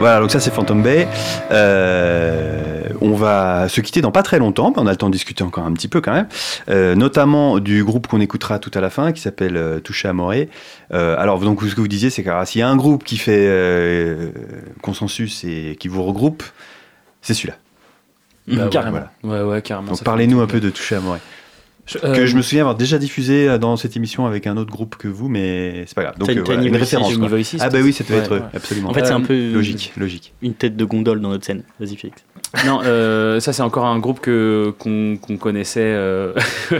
Voilà, 0.01 0.21
donc 0.21 0.31
ça 0.31 0.39
c'est 0.39 0.53
Phantom 0.53 0.81
Bay. 0.81 1.09
Euh, 1.51 2.83
on 3.01 3.15
va 3.15 3.69
se 3.69 3.81
quitter 3.81 4.01
dans 4.01 4.13
pas 4.13 4.23
très 4.23 4.39
longtemps, 4.39 4.71
mais 4.71 4.81
on 4.81 4.87
a 4.87 4.93
le 4.93 4.97
temps 4.97 5.09
de 5.09 5.13
discuter 5.13 5.43
encore 5.43 5.65
un 5.65 5.73
petit 5.73 5.89
peu 5.89 6.01
quand 6.01 6.13
même. 6.13 6.29
Euh, 6.69 6.95
notamment 6.95 7.59
du 7.59 7.83
groupe 7.83 8.07
qu'on 8.07 8.21
écoutera 8.21 8.61
tout 8.61 8.71
à 8.75 8.81
la 8.81 8.91
fin, 8.91 9.13
qui 9.13 9.21
s'appelle 9.21 9.57
euh, 9.57 9.81
Touché 9.81 10.07
à 10.07 10.13
Morée. 10.13 10.51
Euh, 10.93 11.17
alors 11.19 11.41
donc 11.41 11.63
ce 11.63 11.75
que 11.75 11.81
vous 11.81 11.89
disiez, 11.89 12.11
c'est 12.11 12.23
que 12.23 12.31
s'il 12.45 12.61
y 12.61 12.63
a 12.63 12.69
un 12.69 12.77
groupe 12.77 13.03
qui 13.03 13.17
fait 13.17 13.49
consensus 14.83 15.43
et 15.45 15.77
qui 15.79 15.89
vous 15.89 16.05
regroupe, 16.05 16.45
C'est 17.21 17.35
celui-là. 17.35 17.57
Bah, 18.47 18.69
Carrément. 18.71 19.01
Voilà. 19.23 19.45
Ouais, 19.45 19.51
ouais, 19.51 19.63
carrément. 19.63 19.91
Donc 19.91 20.05
parlez-nous 20.05 20.41
un 20.41 20.47
peu 20.47 20.61
de 20.61 20.71
Toucher 20.71 20.95
à 20.95 21.01
Moret. 21.01 21.21
Je- 21.89 21.99
que 21.99 22.07
euh, 22.07 22.27
je 22.27 22.37
me 22.37 22.43
souviens 22.43 22.61
avoir 22.61 22.77
déjà 22.77 22.99
diffusé 22.99 23.49
euh, 23.49 23.57
dans 23.59 23.77
cette 23.77 23.97
émission 23.97 24.27
avec 24.27 24.47
un 24.47 24.57
autre 24.59 24.71
groupe 24.71 24.97
que 24.97 25.09
vous, 25.09 25.29
mais 25.29 25.85
c'est 25.87 25.95
pas 25.95 26.03
grave. 26.03 26.19
Donc 26.19 26.29
euh, 26.29 26.43
voilà, 26.45 26.63
une 26.63 26.77
référence. 26.77 27.13
Ah 27.61 27.71
bah 27.71 27.79
oui, 27.83 27.93
ça 27.95 28.05
devait 28.05 28.17
ouais, 28.17 28.21
être 28.23 28.35
eux, 28.35 28.39
ouais. 28.41 28.45
absolument. 28.55 28.91
En 28.91 28.95
fait, 28.95 29.07
c'est 29.07 29.13
un 29.13 29.23
Euh, 29.23 29.27
peu 29.27 29.53
logique, 29.53 29.93
logique. 29.97 30.35
une 30.43 30.53
tête 30.55 30.77
de 30.77 30.85
gondole 30.85 31.21
dans 31.21 31.31
notre 31.31 31.47
scène. 31.47 31.63
Vas-y, 31.81 31.97
Félix. 31.97 32.23
Non, 32.67 32.81
euh, 32.83 33.41
ça 33.41 33.53
c'est 33.53 33.63
encore 33.63 33.85
un 33.85 33.99
groupe 33.99 34.21
que 34.21 34.73
qu'on 34.79 35.19
connaissait. 35.37 35.81
euh, 35.85 36.33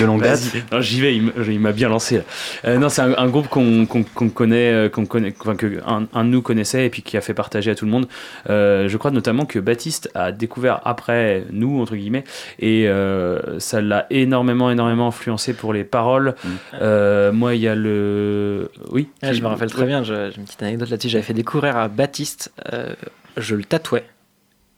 De 0.00 0.04
longue 0.04 0.22
date. 0.22 0.40
J'y 0.80 1.00
vais. 1.00 1.14
Il 1.16 1.60
m'a 1.60 1.70
bien 1.72 1.88
lancé. 1.88 2.16
là. 2.18 2.22
Euh, 2.64 2.78
non, 2.78 2.88
c'est 2.88 3.02
un, 3.02 3.14
un 3.16 3.28
groupe 3.28 3.46
qu'on 3.48 3.86
qu'on 3.86 4.02
qu'on 4.02 4.28
connaît, 4.28 4.90
qu'on 4.92 5.06
connaît, 5.06 5.32
enfin 5.40 5.54
que 5.54 5.80
un, 5.86 6.06
un 6.12 6.24
de 6.24 6.30
nous 6.30 6.42
connaissait 6.42 6.86
et 6.86 6.90
puis 6.90 7.02
qui 7.02 7.16
a 7.16 7.20
fait 7.20 7.32
partager 7.34 7.70
à 7.70 7.74
tout 7.76 7.84
le 7.84 7.92
monde. 7.92 8.08
Euh, 8.50 8.88
je 8.88 8.96
crois 8.96 9.12
notamment 9.12 9.44
que 9.46 9.60
Baptiste 9.60 10.10
a 10.14 10.32
découvert 10.32 10.80
après 10.84 11.44
nous 11.52 11.80
entre 11.80 11.94
guillemets 11.94 12.24
et 12.58 12.88
euh, 12.88 13.60
ça 13.60 13.80
l'a 13.80 14.06
énormément, 14.10 14.70
énormément 14.70 15.06
influencé 15.08 15.52
pour 15.52 15.72
les 15.72 15.84
paroles. 15.84 16.34
Mm. 16.44 16.48
Euh, 16.80 17.32
moi, 17.32 17.54
il 17.54 17.60
y 17.60 17.68
a 17.68 17.76
le, 17.76 18.68
oui. 18.90 19.08
Ouais, 19.22 19.32
je 19.32 19.42
me 19.42 19.46
rappelle 19.46 19.70
très 19.70 19.86
bien, 19.86 20.02
je- 20.02 20.30
j'ai 20.30 20.36
une 20.38 20.44
petite 20.44 20.62
anecdote 20.62 20.90
là-dessus. 20.90 21.08
J'avais 21.08 21.22
fait 21.24 21.34
découvrir 21.34 21.76
à 21.76 21.86
Baptiste, 21.88 22.52
euh, 22.72 22.94
je 23.36 23.54
le 23.54 23.62
tatouais. 23.64 24.04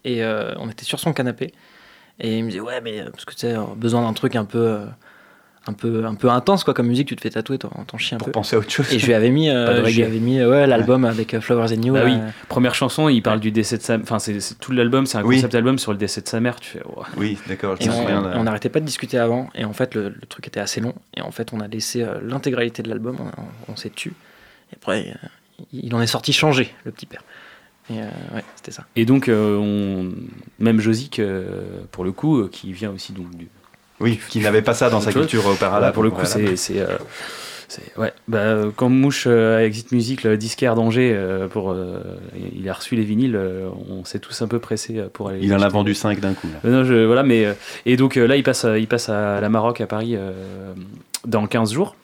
Et 0.04 0.22
euh, 0.22 0.52
on 0.58 0.68
était 0.70 0.84
sur 0.84 1.00
son 1.00 1.12
canapé. 1.12 1.52
Et 2.20 2.38
il 2.38 2.44
me 2.44 2.48
disait, 2.50 2.60
ouais, 2.60 2.80
mais 2.80 3.00
euh, 3.00 3.10
parce 3.10 3.24
que 3.24 3.32
tu 3.32 3.40
sais, 3.40 3.56
euh, 3.56 3.62
besoin 3.76 4.02
d'un 4.02 4.12
truc 4.12 4.36
un 4.36 4.44
peu, 4.44 4.58
euh, 4.58 4.84
un 5.66 5.72
peu, 5.72 6.04
un 6.04 6.14
peu 6.14 6.28
intense, 6.28 6.62
quoi, 6.62 6.74
comme 6.74 6.86
musique, 6.86 7.08
tu 7.08 7.16
te 7.16 7.22
fais 7.22 7.30
tatouer, 7.30 7.58
t'en 7.58 7.98
chies 7.98 8.14
un 8.14 8.18
Pour 8.18 8.26
peu. 8.26 8.32
penser 8.32 8.54
à 8.54 8.58
autre 8.60 8.70
chose. 8.70 8.92
Et 8.92 8.98
je 8.98 9.06
lui 9.06 9.14
avais 9.14 9.30
mis, 9.30 9.48
euh, 9.50 9.84
je 9.86 9.96
lui 9.96 10.04
avais 10.04 10.18
mis 10.20 10.44
ouais, 10.44 10.66
l'album 10.66 11.04
avec 11.06 11.38
Flowers 11.40 11.72
and 11.76 11.82
You. 11.82 11.94
Bah 11.94 12.02
oui. 12.04 12.16
Première 12.48 12.74
chanson, 12.74 13.08
il 13.08 13.22
parle 13.22 13.40
du 13.40 13.50
décès 13.50 13.78
de 13.78 13.82
sa, 13.82 13.96
enfin 13.96 14.18
c'est 14.18 14.38
tout 14.60 14.70
l'album, 14.72 15.06
c'est 15.06 15.18
un 15.18 15.22
Oui. 15.24 15.36
concept 15.36 15.54
album 15.56 15.78
sur 15.78 15.90
le 15.92 15.98
décès 15.98 16.20
de 16.20 16.28
sa 16.28 16.38
mère. 16.38 16.60
Tu 16.60 16.68
fais, 16.70 16.82
ouah. 16.84 17.06
Oui, 17.16 17.38
d'accord, 17.48 17.76
on 17.80 17.84
de- 17.84 18.36
on 18.36 18.44
n'arrêtait 18.44 18.68
pas 18.68 18.80
de 18.80 18.84
discuter 18.86 19.18
avant. 19.18 19.48
Et 19.54 19.64
en 19.64 19.72
fait, 19.72 19.94
le, 19.94 20.10
le 20.10 20.26
truc 20.28 20.46
était 20.46 20.60
assez 20.60 20.80
long. 20.80 20.94
Et 21.16 21.22
en 21.22 21.30
fait, 21.32 21.52
on 21.52 21.60
a 21.60 21.66
laissé 21.66 22.02
euh, 22.02 22.20
l'intégralité 22.22 22.82
de 22.82 22.90
l'album. 22.90 23.16
On, 23.68 23.72
on 23.72 23.76
s'est 23.76 23.90
tu. 23.90 24.10
Et 24.72 24.76
après, 24.76 25.08
euh, 25.10 25.64
il 25.72 25.94
en 25.94 26.00
est 26.02 26.06
sorti 26.06 26.32
changé, 26.32 26.72
le 26.84 26.92
petit 26.92 27.06
père. 27.06 27.24
Et 27.90 27.98
euh, 28.00 28.04
ouais, 28.34 28.44
c'était 28.56 28.70
ça. 28.70 28.84
Et 28.96 29.04
donc, 29.04 29.28
euh, 29.28 29.56
on... 29.58 30.12
même 30.58 30.80
Josique, 30.80 31.18
euh, 31.18 31.82
pour 31.90 32.04
le 32.04 32.12
coup, 32.12 32.38
euh, 32.40 32.48
qui 32.50 32.72
vient 32.72 32.90
aussi 32.90 33.12
donc 33.12 33.30
du. 33.36 33.48
Oui, 34.00 34.18
qui 34.30 34.40
n'avait 34.40 34.62
pas 34.62 34.74
ça 34.74 34.90
dans 34.90 35.00
sa 35.00 35.12
culture 35.12 35.46
auparavant. 35.46 35.92
Pour 35.92 36.02
le 36.02 36.10
coup, 36.10 36.24
c'est. 36.24 36.78
euh, 36.80 36.96
ouais, 37.96 38.12
bah, 38.28 38.56
quand 38.76 38.88
Mouche 38.88 39.24
euh, 39.26 39.58
à 39.58 39.64
Exit 39.64 39.92
Music, 39.92 40.22
le 40.24 40.36
disquaire 40.36 40.74
d'Angers, 40.74 41.12
euh, 41.14 41.46
pour, 41.48 41.70
euh, 41.72 42.00
il 42.56 42.68
a 42.68 42.72
reçu 42.72 42.96
les 42.96 43.04
vinyles, 43.04 43.36
euh, 43.36 43.68
on 43.90 44.04
s'est 44.04 44.18
tous 44.18 44.42
un 44.42 44.48
peu 44.48 44.58
pressés 44.58 44.98
euh, 44.98 45.08
pour 45.12 45.28
aller. 45.28 45.40
Il 45.42 45.54
en 45.54 45.60
a 45.60 45.68
vendu 45.68 45.94
5 45.94 46.20
d'un 46.20 46.34
coup. 46.34 46.48
là. 46.48 46.60
Euh, 46.64 46.72
non, 46.72 46.84
je- 46.84 47.04
voilà, 47.04 47.22
mais. 47.22 47.44
euh, 47.44 47.52
et 47.86 47.96
donc 47.96 48.16
euh, 48.16 48.26
là, 48.26 48.36
il 48.36 48.42
passe, 48.42 48.64
à, 48.64 48.78
il 48.78 48.86
passe 48.88 49.08
à 49.08 49.40
la 49.40 49.48
Maroc, 49.48 49.80
à 49.80 49.86
Paris, 49.86 50.14
euh, 50.16 50.32
dans 51.26 51.46
15 51.46 51.72
jours. 51.72 51.96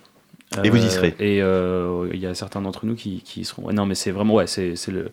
Et 0.65 0.71
vous 0.71 0.79
y 0.79 0.87
Euh, 0.87 0.89
serez. 0.89 1.15
Et 1.21 1.41
euh, 1.43 2.09
il 2.13 2.19
y 2.19 2.27
a 2.27 2.35
certains 2.35 2.61
d'entre 2.61 2.85
nous 2.87 2.97
qui, 2.97 3.23
qui 3.23 3.43
y 3.43 3.45
seront. 3.45 3.73
Non, 3.73 3.87
mais 3.87 3.95
c'est 3.95 4.11
vraiment, 4.11 4.35
ouais, 4.35 4.47
c'est 4.49 4.75
le. 4.89 5.11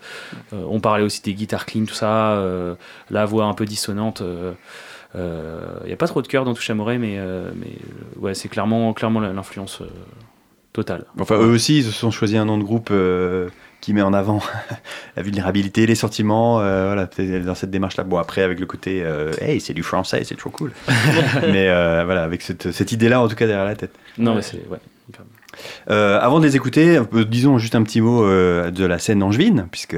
euh, 0.54 0.64
on 0.70 0.80
parlait 0.80 1.04
aussi 1.04 1.22
des 1.22 1.34
guitares 1.36 1.66
clean, 1.66 1.86
tout 1.86 1.94
ça, 1.94 2.42
la 3.12 3.26
voix 3.26 3.46
un 3.46 3.54
peu 3.54 3.66
dissonante. 3.66 4.22
euh, 4.22 4.54
euh, 5.16 5.62
Il 5.84 5.88
n'y 5.88 5.94
a 5.94 5.98
pas 5.98 6.08
trop 6.08 6.22
de 6.22 6.28
cœur 6.28 6.44
dans 6.44 6.54
Touche 6.54 6.70
à 6.70 6.74
mais, 6.74 6.88
euh, 7.20 7.52
mais 7.56 7.68
euh, 7.68 8.20
ouais, 8.20 8.34
c'est 8.34 8.50
clairement, 8.50 8.94
clairement 8.94 9.20
l'influence 9.20 9.82
totale. 10.74 11.06
Enfin, 11.20 11.36
eux 11.36 11.52
aussi, 11.52 11.78
ils 11.80 11.84
se 11.84 11.92
sont 11.92 12.12
choisi 12.12 12.36
un 12.38 12.46
nom 12.46 12.58
de 12.58 12.64
groupe 12.64 12.92
qui 13.80 13.94
met 13.94 14.02
en 14.02 14.14
avant 14.14 14.42
la 15.16 15.22
vulnérabilité, 15.22 15.86
les 15.86 15.96
sentiments, 15.96 16.56
voilà, 16.58 17.08
dans 17.46 17.56
cette 17.56 17.70
démarche-là. 17.72 18.04
Bon, 18.06 18.18
après, 18.18 18.42
avec 18.42 18.60
le 18.60 18.66
côté, 18.66 19.06
hey, 19.42 19.62
c'est 19.62 19.74
du 19.76 19.84
français, 19.84 20.24
c'est 20.24 20.36
trop 20.36 20.50
cool. 20.50 20.72
Mais 21.44 21.68
voilà, 22.06 22.24
avec 22.24 22.42
cette, 22.42 22.72
cette 22.72 22.92
idée-là, 22.92 23.22
en 23.22 23.28
tout 23.28 23.36
cas, 23.36 23.46
derrière 23.46 23.66
la 23.66 23.76
tête. 23.76 23.94
Non, 24.18 24.32
Ouais. 24.32 24.38
mais 24.38 24.42
c'est. 24.42 24.66
Ouais. 24.68 24.80
Euh, 25.90 26.20
avant 26.20 26.40
de 26.40 26.46
les 26.46 26.56
écouter, 26.56 27.00
disons 27.28 27.58
juste 27.58 27.76
un 27.76 27.84
petit 27.84 28.02
mot 28.02 28.24
euh, 28.24 28.72
de 28.72 28.86
la 28.86 29.00
scène 29.00 29.24
angevine, 29.24 29.68
puisque 29.72 29.98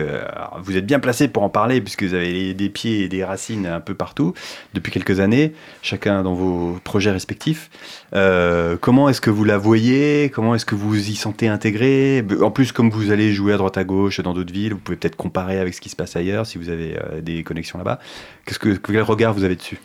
vous 0.61 0.77
êtes 0.77 0.85
bien 0.85 0.99
placé 0.99 1.27
pour 1.27 1.43
en 1.43 1.49
parler, 1.49 1.81
puisque 1.81 2.03
vous 2.03 2.13
avez 2.13 2.53
des 2.53 2.69
pieds 2.69 3.03
et 3.03 3.09
des 3.09 3.23
racines 3.23 3.65
un 3.65 3.79
peu 3.79 3.93
partout 3.93 4.33
depuis 4.73 4.91
quelques 4.91 5.19
années, 5.19 5.53
chacun 5.81 6.23
dans 6.23 6.33
vos 6.33 6.79
projets 6.83 7.11
respectifs. 7.11 7.69
Euh, 8.13 8.77
comment 8.79 9.09
est-ce 9.09 9.21
que 9.21 9.29
vous 9.29 9.43
la 9.43 9.57
voyez? 9.57 10.31
Comment 10.33 10.55
est-ce 10.55 10.65
que 10.65 10.75
vous 10.75 11.09
y 11.09 11.15
sentez 11.15 11.47
intégré 11.47 12.23
En 12.41 12.51
plus, 12.51 12.71
comme 12.71 12.89
vous 12.89 13.11
allez 13.11 13.33
jouer 13.33 13.53
à 13.53 13.57
droite 13.57 13.77
à 13.77 13.83
gauche 13.83 14.19
dans 14.21 14.33
d'autres 14.33 14.53
villes, 14.53 14.73
vous 14.73 14.79
pouvez 14.79 14.97
peut-être 14.97 15.15
comparer 15.15 15.59
avec 15.59 15.73
ce 15.73 15.81
qui 15.81 15.89
se 15.89 15.95
passe 15.95 16.15
ailleurs 16.15 16.45
si 16.45 16.57
vous 16.57 16.69
avez 16.69 16.97
des 17.21 17.43
connexions 17.43 17.77
là-bas. 17.77 17.99
Quel 18.45 19.01
regard 19.01 19.33
vous 19.33 19.43
avez 19.43 19.55
dessus? 19.55 19.79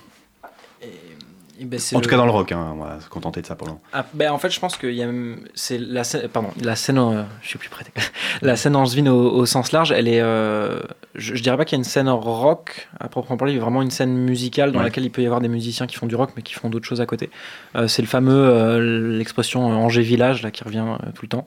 Ben, 1.60 1.78
c'est 1.78 1.94
En 1.96 2.00
le- 2.00 2.04
tout 2.04 2.10
cas 2.10 2.16
dans 2.16 2.24
le 2.24 2.30
rock, 2.32 2.52
hein, 2.52 2.74
on 2.76 2.82
va 2.84 3.00
se 3.00 3.08
contenter 3.08 3.40
de 3.42 3.46
ça 3.46 3.54
pour 3.54 3.66
le 3.66 3.72
moment. 3.74 3.82
Ah, 3.92 4.04
ben, 4.14 4.30
en 4.30 4.38
fait, 4.38 4.50
je 4.50 4.58
pense 4.60 4.76
que 4.76 4.86
y 4.86 5.02
a, 5.02 5.08
c'est 5.54 5.78
la 5.78 6.02
scène, 6.04 6.28
pardon, 6.28 6.50
la 6.62 6.74
scène, 6.76 6.98
euh, 6.98 7.22
je 7.42 7.48
suis 7.48 7.58
plus 7.58 7.68
prêt. 7.68 7.84
la 8.42 8.56
scène 8.56 8.74
angevine 8.76 9.08
au, 9.08 9.30
au 9.30 9.46
sens 9.46 9.72
large, 9.72 9.92
elle 9.92 10.08
est, 10.08 10.20
euh, 10.20 10.80
je, 11.14 11.34
je 11.34 11.42
dirais 11.42 11.56
pas 11.56 11.64
qu'il 11.64 11.76
y 11.76 11.78
a 11.78 11.80
une 11.80 11.84
scène 11.84 12.08
rock 12.08 12.88
à 12.98 13.08
proprement 13.08 13.36
parler, 13.36 13.52
il 13.52 13.56
y 13.56 13.60
a 13.60 13.62
vraiment 13.62 13.82
une 13.82 13.90
scène 13.90 14.14
musicale 14.16 14.72
dans 14.72 14.78
Ouais. 14.78 14.84
laquelle 14.84 15.04
il 15.04 15.10
peut 15.10 15.22
y 15.22 15.26
avoir 15.26 15.40
des 15.40 15.48
musiciens 15.48 15.86
qui 15.86 15.96
font 15.96 16.06
du 16.06 16.16
rock 16.16 16.30
mais 16.36 16.42
qui 16.42 16.54
font 16.54 16.70
d'autres 16.70 16.86
choses 16.86 17.00
à 17.00 17.06
côté. 17.06 17.30
Euh, 17.76 17.86
c'est 17.88 18.02
le 18.02 18.08
fameux, 18.08 18.78
l'expression 19.16 19.64
Angers 19.66 20.02
Village 20.02 20.42
là 20.42 20.50
qui 20.50 20.64
revient 20.64 20.84
tout 21.14 21.22
le 21.24 21.28
temps. 21.28 21.46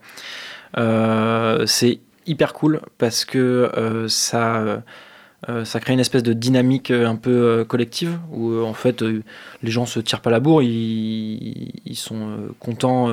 C'est 1.65 1.99
hyper 2.25 2.53
cool 2.53 2.81
parce 2.97 3.25
que 3.25 4.05
ça. 4.07 4.81
Euh, 5.49 5.65
ça 5.65 5.79
crée 5.79 5.93
une 5.93 5.99
espèce 5.99 6.23
de 6.23 6.33
dynamique 6.33 6.91
euh, 6.91 7.07
un 7.07 7.15
peu 7.15 7.31
euh, 7.31 7.65
collective 7.65 8.19
où 8.31 8.51
euh, 8.51 8.63
en 8.63 8.73
fait 8.73 9.01
les 9.01 9.71
gens 9.71 9.85
se 9.85 9.99
tirent 9.99 10.21
pas 10.21 10.29
la 10.29 10.39
bourre, 10.39 10.61
ils, 10.61 11.71
ils 11.85 11.95
sont 11.95 12.37
contents, 12.59 13.09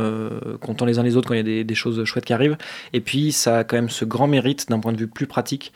contents 0.60 0.84
les 0.84 0.98
uns 0.98 1.02
les 1.02 1.16
autres 1.16 1.28
quand 1.28 1.34
il 1.34 1.38
y 1.38 1.40
a 1.40 1.44
des, 1.44 1.64
des 1.64 1.74
choses 1.74 2.04
chouettes 2.04 2.24
qui 2.24 2.32
arrivent. 2.32 2.56
Et 2.92 3.00
puis 3.00 3.32
ça 3.32 3.58
a 3.58 3.64
quand 3.64 3.76
même 3.76 3.90
ce 3.90 4.04
grand 4.04 4.26
mérite 4.26 4.68
d'un 4.68 4.80
point 4.80 4.92
de 4.92 4.98
vue 4.98 5.06
plus 5.06 5.26
pratique 5.26 5.72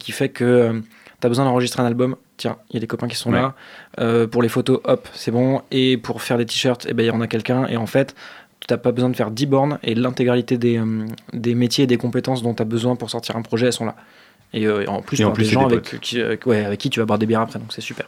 qui 0.00 0.12
fait 0.12 0.28
que 0.30 0.82
tu 1.20 1.26
as 1.26 1.28
besoin 1.28 1.44
d'enregistrer 1.44 1.82
un 1.82 1.86
album. 1.86 2.16
Tiens, 2.36 2.56
il 2.70 2.74
y 2.74 2.76
a 2.78 2.80
des 2.80 2.86
copains 2.86 3.08
qui 3.08 3.16
sont 3.16 3.30
là. 3.30 3.54
Pour 4.26 4.42
les 4.42 4.48
photos, 4.48 4.80
hop, 4.84 5.08
c'est 5.12 5.30
bon. 5.30 5.62
Et 5.70 5.96
pour 5.96 6.22
faire 6.22 6.38
des 6.38 6.46
t-shirts, 6.46 6.86
eh 6.88 6.92
ben, 6.92 7.04
il 7.04 7.06
y 7.06 7.10
en 7.10 7.20
a 7.20 7.26
quelqu'un. 7.26 7.66
Et 7.66 7.76
en 7.76 7.86
fait, 7.86 8.14
tu 8.60 8.72
n'as 8.72 8.78
pas 8.78 8.92
besoin 8.92 9.10
de 9.10 9.16
faire 9.16 9.30
10 9.30 9.46
bornes 9.46 9.78
et 9.82 9.94
l'intégralité 9.94 10.58
des, 10.58 10.80
des 11.32 11.54
métiers 11.54 11.84
et 11.84 11.86
des 11.86 11.98
compétences 11.98 12.42
dont 12.42 12.54
tu 12.54 12.62
as 12.62 12.66
besoin 12.66 12.96
pour 12.96 13.10
sortir 13.10 13.36
un 13.36 13.42
projet, 13.42 13.66
elles 13.66 13.72
sont 13.72 13.86
là. 13.86 13.96
Et 14.52 14.66
euh, 14.66 14.84
en 14.86 15.00
plus, 15.02 15.20
Et 15.20 15.24
en 15.24 15.30
plus, 15.30 15.44
des 15.44 15.50
gens 15.50 15.68
des 15.68 15.76
avec 15.76 16.00
qui, 16.00 16.20
euh, 16.20 16.36
ouais, 16.46 16.64
avec 16.64 16.80
qui 16.80 16.90
tu 16.90 16.98
vas 17.00 17.06
boire 17.06 17.18
des 17.18 17.26
bières 17.26 17.40
après, 17.40 17.58
donc 17.58 17.72
c'est 17.72 17.80
super. 17.80 18.06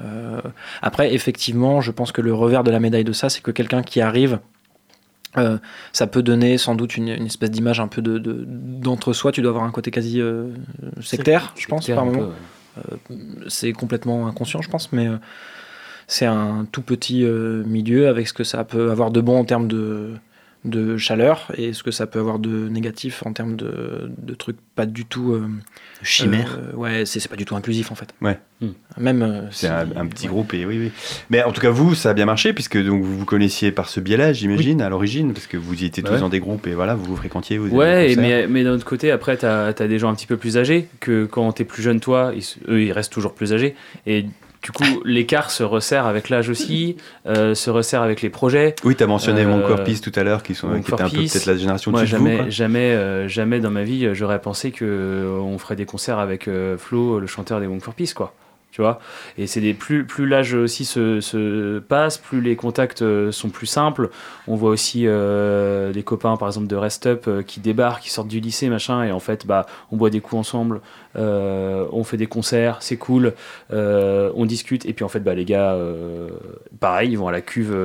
Euh, 0.00 0.40
après, 0.82 1.14
effectivement, 1.14 1.80
je 1.80 1.90
pense 1.90 2.12
que 2.12 2.20
le 2.20 2.32
revers 2.34 2.64
de 2.64 2.70
la 2.70 2.80
médaille 2.80 3.04
de 3.04 3.12
ça, 3.12 3.28
c'est 3.28 3.42
que 3.42 3.50
quelqu'un 3.50 3.82
qui 3.82 4.00
arrive, 4.00 4.38
euh, 5.36 5.58
ça 5.92 6.06
peut 6.06 6.22
donner 6.22 6.56
sans 6.58 6.74
doute 6.74 6.96
une, 6.96 7.08
une 7.08 7.26
espèce 7.26 7.50
d'image 7.50 7.80
un 7.80 7.88
peu 7.88 8.02
de, 8.02 8.18
de- 8.18 8.44
d'entre-soi. 8.46 9.30
Tu 9.32 9.40
dois 9.42 9.50
avoir 9.50 9.64
un 9.64 9.70
côté 9.70 9.90
quasi 9.90 10.20
euh, 10.20 10.48
sectaire, 11.00 11.52
je 11.56 11.66
pense, 11.66 11.86
par 11.88 12.04
moment. 12.04 12.18
peu, 12.18 12.24
ouais. 12.24 13.18
C'est 13.48 13.72
complètement 13.72 14.26
inconscient, 14.28 14.62
je 14.62 14.70
pense, 14.70 14.92
mais 14.92 15.08
euh, 15.08 15.16
c'est 16.06 16.26
un 16.26 16.66
tout 16.70 16.82
petit 16.82 17.24
euh, 17.24 17.64
milieu 17.64 18.08
avec 18.08 18.28
ce 18.28 18.32
que 18.32 18.44
ça 18.44 18.62
peut 18.64 18.90
avoir 18.90 19.10
de 19.10 19.20
bon 19.20 19.38
en 19.38 19.44
termes 19.44 19.66
de, 19.68 20.12
de 20.68 20.96
chaleur 20.96 21.50
et 21.56 21.72
ce 21.72 21.82
que 21.82 21.90
ça 21.90 22.06
peut 22.06 22.18
avoir 22.18 22.38
de 22.38 22.68
négatif 22.68 23.22
en 23.26 23.32
termes 23.32 23.56
de, 23.56 24.10
de 24.16 24.34
trucs 24.34 24.56
pas 24.74 24.86
du 24.86 25.04
tout. 25.04 25.32
euh, 25.32 25.48
Chimère. 26.02 26.58
euh, 26.60 26.76
ouais, 26.76 27.04
c'est 27.06 27.18
c'est 27.20 27.28
pas 27.28 27.36
du 27.36 27.44
tout 27.44 27.56
inclusif 27.56 27.90
en 27.90 27.94
fait. 27.96 28.14
Ouais. 28.22 28.38
Hmm. 28.60 28.68
Même. 28.98 29.22
euh, 29.22 29.42
C'est 29.50 29.66
si- 29.66 29.72
un, 29.72 29.88
un 29.96 30.06
petit 30.06 30.26
ouais. 30.26 30.32
groupe 30.32 30.54
et 30.54 30.64
oui, 30.64 30.78
oui. 30.78 30.92
Mais 31.30 31.42
en 31.42 31.52
tout 31.52 31.60
cas, 31.60 31.70
vous, 31.70 31.94
ça 31.94 32.10
a 32.10 32.14
bien 32.14 32.26
marché 32.26 32.52
puisque 32.52 32.78
donc 32.82 33.02
vous 33.02 33.18
vous 33.18 33.24
connaissiez 33.24 33.72
par 33.72 33.88
ce 33.88 33.98
biais-là, 34.00 34.32
j'imagine, 34.32 34.80
à 34.82 34.88
l'origine, 34.88 35.32
parce 35.32 35.46
que 35.46 35.56
vous 35.56 35.82
y 35.82 35.86
étiez 35.86 36.02
tous 36.02 36.12
Ouais. 36.12 36.20
dans 36.20 36.28
des 36.28 36.40
groupes 36.40 36.66
et 36.66 36.74
voilà, 36.74 36.94
vous 36.94 37.04
vous 37.04 37.16
fréquentiez. 37.16 37.58
Vous 37.58 37.68
Ouais, 37.74 38.12
et 38.12 38.16
mais, 38.16 38.46
mais 38.46 38.62
d'un 38.64 38.72
autre 38.72 38.84
côté, 38.84 39.10
après, 39.10 39.36
tu 39.38 39.46
as, 39.46 39.72
des 39.72 39.98
gens 39.98 40.08
un 40.10 40.14
petit 40.14 40.26
peu 40.26 40.36
plus 40.36 40.56
âgés 40.56 40.88
que 41.00 41.24
quand 41.24 41.52
tu 41.52 41.62
es 41.62 41.64
plus 41.64 41.82
jeune, 41.82 42.00
toi, 42.00 42.32
ils, 42.36 42.44
eux, 42.68 42.82
ils 42.82 42.92
restent 42.92 43.12
toujours 43.12 43.34
plus 43.34 43.52
âgés. 43.52 43.74
Et 44.06 44.26
du 44.68 44.72
coup, 44.72 45.00
l'écart 45.06 45.50
se 45.50 45.62
resserre 45.62 46.04
avec 46.04 46.28
l'âge 46.28 46.50
aussi, 46.50 46.98
euh, 47.26 47.54
se 47.54 47.70
resserre 47.70 48.02
avec 48.02 48.20
les 48.20 48.28
projets. 48.28 48.74
Oui, 48.84 48.94
tu 48.94 49.02
as 49.02 49.06
mentionné 49.06 49.40
Euh, 49.42 49.48
Monk 49.48 49.66
for 49.66 49.82
Peace 49.82 50.00
tout 50.02 50.12
à 50.14 50.22
l'heure, 50.22 50.42
qui, 50.42 50.54
sont, 50.54 50.68
qui 50.72 50.80
étaient 50.80 50.90
for 50.90 51.00
un 51.00 51.08
peu 51.08 51.16
peut-être 51.16 51.46
la 51.46 51.56
génération 51.56 51.90
de 51.90 52.04
jamais, 52.04 52.50
jamais, 52.50 52.92
euh, 52.92 53.28
jamais 53.28 53.60
dans 53.60 53.70
ma 53.70 53.82
vie, 53.82 54.14
j'aurais 54.14 54.42
pensé 54.42 54.70
que 54.70 54.84
euh, 54.84 55.40
on 55.40 55.56
ferait 55.56 55.76
des 55.76 55.86
concerts 55.86 56.18
avec 56.18 56.50
Flo, 56.76 57.18
le 57.18 57.26
chanteur 57.26 57.60
des 57.60 57.66
Monk 57.66 57.82
for 57.82 57.94
Peace, 57.94 58.12
quoi. 58.14 58.34
Tu 58.78 58.82
vois 58.82 59.00
Et 59.36 59.48
c'est 59.48 59.60
des 59.60 59.74
plus, 59.74 60.06
plus 60.06 60.28
l'âge 60.28 60.54
aussi 60.54 60.84
se, 60.84 61.20
se 61.20 61.80
passe, 61.80 62.16
plus 62.16 62.40
les 62.40 62.54
contacts 62.54 63.02
euh, 63.02 63.32
sont 63.32 63.48
plus 63.48 63.66
simples. 63.66 64.08
On 64.46 64.54
voit 64.54 64.70
aussi 64.70 65.02
euh, 65.04 65.90
des 65.92 66.04
copains, 66.04 66.36
par 66.36 66.46
exemple, 66.46 66.68
de 66.68 66.76
Rest 66.76 67.08
Up 67.08 67.24
euh, 67.26 67.42
qui 67.42 67.58
débarquent, 67.58 68.04
qui 68.04 68.10
sortent 68.10 68.28
du 68.28 68.38
lycée, 68.38 68.68
machin, 68.68 69.02
et 69.02 69.10
en 69.10 69.18
fait, 69.18 69.48
bah, 69.48 69.66
on 69.90 69.96
boit 69.96 70.10
des 70.10 70.20
coups 70.20 70.38
ensemble, 70.38 70.80
euh, 71.16 71.86
on 71.90 72.04
fait 72.04 72.16
des 72.16 72.28
concerts, 72.28 72.76
c'est 72.78 72.98
cool, 72.98 73.32
euh, 73.72 74.30
on 74.36 74.46
discute, 74.46 74.86
et 74.86 74.92
puis 74.92 75.04
en 75.04 75.08
fait, 75.08 75.24
bah, 75.24 75.34
les 75.34 75.44
gars, 75.44 75.76
pareil, 76.78 77.10
ils 77.10 77.18
vont 77.18 77.26
à 77.26 77.32
la 77.32 77.40
cuve, 77.40 77.76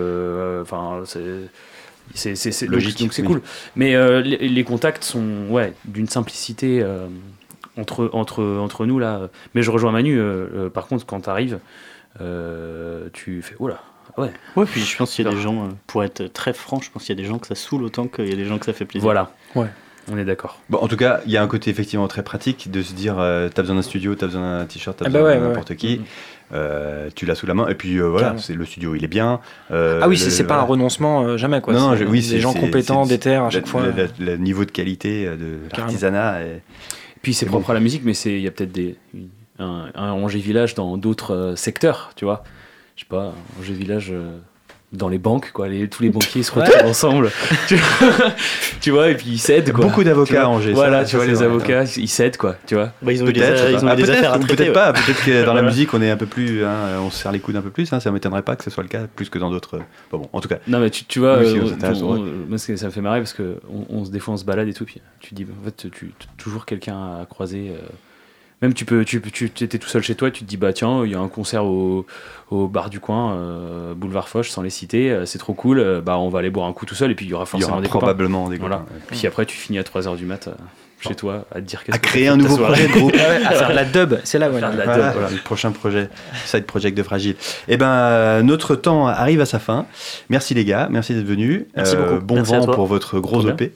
enfin, 0.62 1.02
c'est. 1.06 2.68
Logique, 2.68 3.00
donc 3.00 3.14
c'est 3.14 3.24
oui. 3.24 3.28
cool. 3.28 3.42
Mais 3.76 3.96
les, 4.22 4.38
les 4.48 4.64
contacts 4.64 5.04
sont 5.04 5.48
ouais, 5.50 5.74
d'une 5.86 6.08
simplicité 6.08 6.86
entre, 7.78 8.10
entre, 8.14 8.44
entre 8.44 8.86
nous 8.86 9.00
là. 9.00 9.30
Mais 9.56 9.62
je 9.64 9.72
rejoins 9.72 9.92
Manu, 9.92 10.18
euh, 10.20 10.48
euh, 10.56 10.70
par 10.70 10.88
contre, 10.88 11.06
quand 11.06 11.22
t'arrives, 11.22 11.60
euh, 12.22 13.08
tu 13.14 13.42
fais 13.42 13.56
oula, 13.60 13.80
ouais. 14.18 14.32
Ouais, 14.56 14.66
puis 14.66 14.82
je 14.82 14.98
pense 14.98 15.14
qu'il 15.14 15.26
y 15.26 15.28
a 15.28 15.32
des 15.32 15.40
gens, 15.42 15.66
euh, 15.66 15.70
pour 15.88 16.04
être 16.04 16.26
très 16.32 16.54
franc, 16.54 16.80
je 16.82 16.90
pense 16.92 17.04
qu'il 17.06 17.18
y 17.18 17.20
a 17.20 17.22
des 17.22 17.28
gens 17.28 17.40
que 17.40 17.48
ça 17.48 17.56
saoule 17.56 17.84
autant 17.84 18.08
qu'il 18.08 18.30
y 18.30 18.34
a 18.34 18.36
des 18.36 18.46
gens 18.46 18.58
que 18.60 18.66
ça 18.66 18.74
fait 18.74 18.86
plaisir. 18.86 19.04
Voilà. 19.04 19.32
Ouais. 19.56 19.68
On 20.12 20.18
est 20.18 20.26
d'accord. 20.26 20.60
Bon, 20.70 20.80
en 20.80 20.88
tout 20.90 20.98
cas, 20.98 21.22
il 21.26 21.32
y 21.32 21.38
a 21.38 21.42
un 21.42 21.48
côté 21.48 21.72
effectivement 21.72 22.10
très 22.10 22.24
pratique 22.24 22.70
de 22.70 22.82
se 22.82 22.92
dire 22.94 23.16
euh, 23.20 23.48
t'as 23.54 23.62
besoin 23.62 23.78
d'un 23.78 23.82
studio, 23.82 24.16
t'as 24.16 24.26
besoin 24.26 24.60
d'un 24.60 24.66
t-shirt, 24.66 24.98
t'as 24.98 25.06
Ah 25.06 25.10
bah 25.10 25.20
besoin 25.20 25.34
ouais, 25.36 25.40
de 25.40 25.48
n'importe 25.48 25.70
ouais. 25.70 25.76
qui. 25.78 26.02
Euh, 26.52 27.10
tu 27.16 27.26
l'as 27.26 27.36
sous 27.36 27.46
la 27.48 27.54
main. 27.54 27.68
Et 27.70 27.76
puis 27.76 27.96
euh, 27.98 28.10
voilà, 28.10 28.36
c'est 28.38 28.54
le 28.54 28.66
studio, 28.66 28.96
il 28.96 29.04
est 29.06 29.08
bien. 29.08 29.40
Euh, 29.72 30.02
Ah 30.04 30.10
oui, 30.10 30.16
le- 30.16 30.22
c'est 30.22 30.30
c'est 30.30 30.44
pas 30.44 30.58
un 30.58 30.64
renoncement 30.64 31.24
euh, 31.24 31.38
jamais 31.38 31.62
quoi. 31.62 31.74
Non, 31.74 31.80
non, 31.80 31.92
C'est 31.94 32.00
je- 32.00 32.04
oui, 32.04 32.20
des 32.20 32.28
c'est- 32.28 32.40
gens 32.42 32.52
c'est- 32.52 32.60
compétents, 32.60 33.06
c'est- 33.06 33.12
déter 33.12 33.36
à 33.36 33.50
chaque 33.50 33.66
fois. 33.66 33.84
Le, 34.20 34.36
niveau 34.36 34.66
de 34.66 34.72
qualité 34.72 35.24
de 35.26 35.30
Carrément. 35.70 35.78
l'artisanat. 35.78 36.36
Puis 37.24 37.34
c'est 37.34 37.46
propre 37.48 37.72
à 37.72 37.74
la 37.74 37.80
musique, 37.80 38.04
mais 38.04 38.14
c'est 38.14 38.34
il 38.34 38.42
y 38.42 38.48
a 38.48 38.52
peut-être 38.52 38.72
des 38.74 38.98
un, 39.58 39.90
un 39.96 40.12
Angers 40.12 40.40
Village 40.40 40.76
dans 40.76 40.98
d'autres 40.98 41.34
euh, 41.34 41.56
secteurs, 41.56 42.12
tu 42.16 42.26
vois. 42.26 42.44
Je 42.96 43.02
sais 43.02 43.08
pas, 43.08 43.34
Angers 43.60 43.74
Village 43.74 44.12
euh, 44.12 44.38
dans 44.94 45.10
les 45.10 45.18
banques, 45.18 45.52
quoi. 45.52 45.68
Les, 45.68 45.88
tous 45.90 46.04
les 46.04 46.10
banquiers 46.10 46.44
se 46.44 46.52
retrouvent 46.52 46.86
ensemble. 46.86 47.32
tu, 47.68 47.76
vois, 47.76 48.16
tu 48.82 48.92
vois, 48.92 49.10
et 49.10 49.16
puis 49.16 49.26
ils 49.32 49.38
cèdent, 49.40 49.72
quoi. 49.74 49.86
Beaucoup 49.86 50.04
d'avocats 50.04 50.44
à 50.44 50.48
Angers. 50.48 50.74
Voilà, 50.74 51.04
ça, 51.04 51.10
tu 51.12 51.16
vois, 51.18 51.26
les 51.26 51.34
vrai. 51.34 51.46
avocats, 51.46 51.84
ils 51.98 52.08
cèdent, 52.08 52.38
quoi. 52.38 52.56
Tu 52.68 52.76
vois. 52.76 52.92
Bah, 53.02 53.12
ils 53.12 53.24
ont 53.24 53.28
eu 53.28 53.34
des, 53.34 53.42
Peut-être, 53.42 53.70
ils 53.72 53.84
ont 53.84 53.88
ah, 53.88 53.96
des 53.96 54.04
peut-être, 54.04 54.18
affaires 54.18 54.34
à 54.34 54.38
ou 54.38 54.40
traiter. 54.40 54.56
peut-être 54.56 54.68
ouais. 54.70 54.74
pas. 54.74 54.94
Peut-être 54.94 55.26
que 55.26 55.46
dans 55.46 55.54
la 55.54 55.64
musique, 55.64 55.94
on 55.94 56.02
est 56.02 56.12
un 56.12 56.18
peu 56.18 56.26
plus, 56.28 56.64
hein, 56.64 57.00
on 57.02 57.10
se 57.10 57.22
serre 57.24 57.32
les 57.32 57.40
coudes 57.40 57.56
un 57.56 57.62
peu 57.62 57.72
plus. 57.72 57.92
Hein, 57.92 58.00
ça 58.00 58.12
m'étonnerait 58.12 58.44
pas 58.44 58.56
que 58.56 58.64
ce 58.64 58.70
soit 58.70 58.84
le 58.84 58.90
cas, 58.90 59.08
plus 59.16 59.30
que 59.30 59.40
dans 59.40 59.50
d'autres. 59.50 59.80
Bon, 60.12 60.20
bon, 60.20 60.30
en 60.32 60.40
tout 60.42 60.50
cas. 60.50 60.58
Non, 60.68 60.80
mais 60.80 60.90
tu, 60.90 61.06
tu 61.06 61.20
vois, 61.20 61.40
Oui, 61.40 61.50
si, 61.50 61.58
euh, 61.58 61.94
on 62.02 62.14
on- 62.14 62.26
moi, 62.50 62.58
ça 62.58 62.72
me 62.86 62.92
fait 62.92 63.02
marrer 63.02 63.20
parce 63.20 63.34
que 63.34 63.58
on, 63.70 63.86
on 63.98 64.06
se 64.06 64.12
des 64.12 64.20
fois 64.20 64.36
on 64.36 64.38
se 64.38 64.46
balade 64.46 64.68
et 64.68 64.74
tout, 64.74 64.86
puis 64.86 65.02
tu 65.20 65.34
dis, 65.34 65.44
en 65.44 65.66
fait, 65.66 65.76
tu 65.76 65.90
tu- 65.90 66.12
toujours 66.38 66.66
quelqu'un 66.66 66.96
à 67.22 67.26
croiser. 67.26 67.72
euh, 67.72 67.82
même 68.64 68.74
tu 68.74 68.86
peux, 68.86 69.06
tu, 69.06 69.22
tu 69.22 69.46
étais 69.64 69.78
tout 69.78 69.88
seul 69.90 70.02
chez 70.02 70.16
toi, 70.16 70.30
et 70.30 70.32
tu 70.32 70.44
te 70.44 70.50
dis, 70.50 70.58
bah 70.58 70.74
tiens, 70.74 71.06
il 71.06 71.12
y 71.12 71.16
a 71.16 71.20
un 71.20 71.28
concert 71.28 71.66
au, 71.66 72.06
au 72.50 72.68
bar 72.68 72.90
du 72.90 73.00
coin, 73.00 73.34
euh, 73.36 73.94
boulevard 73.94 74.28
Foch, 74.30 74.50
sans 74.50 74.62
les 74.64 74.70
citer, 74.72 75.12
euh, 75.12 75.26
c'est 75.28 75.38
trop 75.38 75.54
cool, 75.54 75.80
euh, 75.80 76.02
bah 76.02 76.18
on 76.18 76.30
va 76.30 76.40
aller 76.40 76.50
boire 76.50 76.66
un 76.68 76.74
coup 76.74 76.86
tout 76.88 76.96
seul, 76.96 77.12
et 77.12 77.16
puis 77.16 77.26
il 77.28 77.30
y 77.30 77.34
aura 77.34 77.44
Il 77.44 77.48
y 77.48 77.50
forcément 77.52 77.74
aura 77.74 77.82
des 77.82 77.88
copains. 77.88 78.00
probablement 78.08 78.50
des 78.50 78.58
Voilà. 78.58 78.78
copains. 78.78 78.92
ouais. 78.94 79.02
Puis 79.18 79.28
après, 79.28 79.46
tu 79.46 79.56
finis 79.58 79.78
à 79.80 79.84
3h 79.84 80.16
du 80.18 80.26
mat 80.26 80.48
euh, 80.48 80.52
chez 81.02 81.16
toi 81.16 81.44
à 81.52 81.56
te 81.56 81.60
dire 81.66 81.84
qu'est-ce 81.84 81.96
À 81.98 82.00
que 82.00 82.08
créer 82.08 82.30
un 82.30 82.38
nouveau 82.38 82.56
projet 82.58 82.88
de 82.88 82.94
groupe. 82.94 83.14
à 83.46 83.52
faire 83.52 83.70
de 83.70 83.74
la 83.76 83.84
dub, 83.84 84.16
c'est 84.24 84.40
là 84.40 84.48
voilà. 84.48 84.70
Dub, 84.70 84.80
voilà. 84.86 85.14
le 85.30 85.38
prochain 85.44 85.72
projet, 85.72 86.08
side 86.46 86.64
project 86.66 86.98
de 86.98 87.04
Fragile. 87.04 87.36
Eh 87.68 87.76
ben, 87.76 88.42
notre 88.44 88.76
temps 88.76 89.08
arrive 89.08 89.42
à 89.42 89.46
sa 89.46 89.60
fin. 89.60 89.86
Merci 90.30 90.54
les 90.54 90.64
gars, 90.64 90.88
merci 90.90 91.14
d'être 91.14 91.26
venus. 91.26 91.62
Euh, 91.64 91.66
Merci 91.76 91.96
beaucoup. 91.98 92.20
Bon 92.26 92.36
Merci 92.36 92.54
vent 92.56 92.66
pour 92.68 92.86
votre 92.86 93.20
gros. 93.20 93.46
EP. 93.50 93.74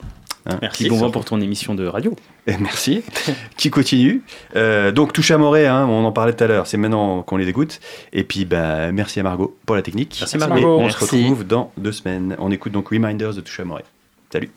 Hein, 0.48 0.58
Merci. 0.62 0.84
Puis 0.84 0.90
bon 0.90 0.96
vent 0.96 1.10
pour 1.10 1.24
ton 1.24 1.40
émission 1.40 1.74
de 1.74 1.86
radio. 1.86 2.16
Et 2.46 2.56
merci. 2.56 3.02
qui 3.56 3.70
continue. 3.70 4.22
Euh, 4.56 4.90
donc, 4.92 5.12
touche 5.12 5.30
à 5.30 5.38
Morée, 5.38 5.66
hein, 5.66 5.86
on 5.86 6.04
en 6.04 6.12
parlait 6.12 6.32
tout 6.32 6.42
à 6.42 6.46
l'heure, 6.46 6.66
c'est 6.66 6.78
maintenant 6.78 7.22
qu'on 7.22 7.36
les 7.36 7.48
écoute. 7.48 7.80
Et 8.12 8.24
puis, 8.24 8.44
bah, 8.46 8.90
merci 8.90 9.20
à 9.20 9.22
Margot 9.22 9.56
pour 9.66 9.76
la 9.76 9.82
technique. 9.82 10.16
Merci, 10.20 10.36
Et 10.36 10.38
Margot. 10.38 10.78
on 10.78 10.82
Merci. 10.84 11.06
se 11.06 11.16
retrouve 11.16 11.44
dans 11.46 11.70
deux 11.76 11.92
semaines. 11.92 12.34
On 12.38 12.50
écoute 12.50 12.72
donc 12.72 12.88
Reminders 12.88 13.34
de 13.34 13.40
Touche 13.42 13.60
à 13.60 13.64
Morée. 13.64 13.84
Salut. 14.32 14.50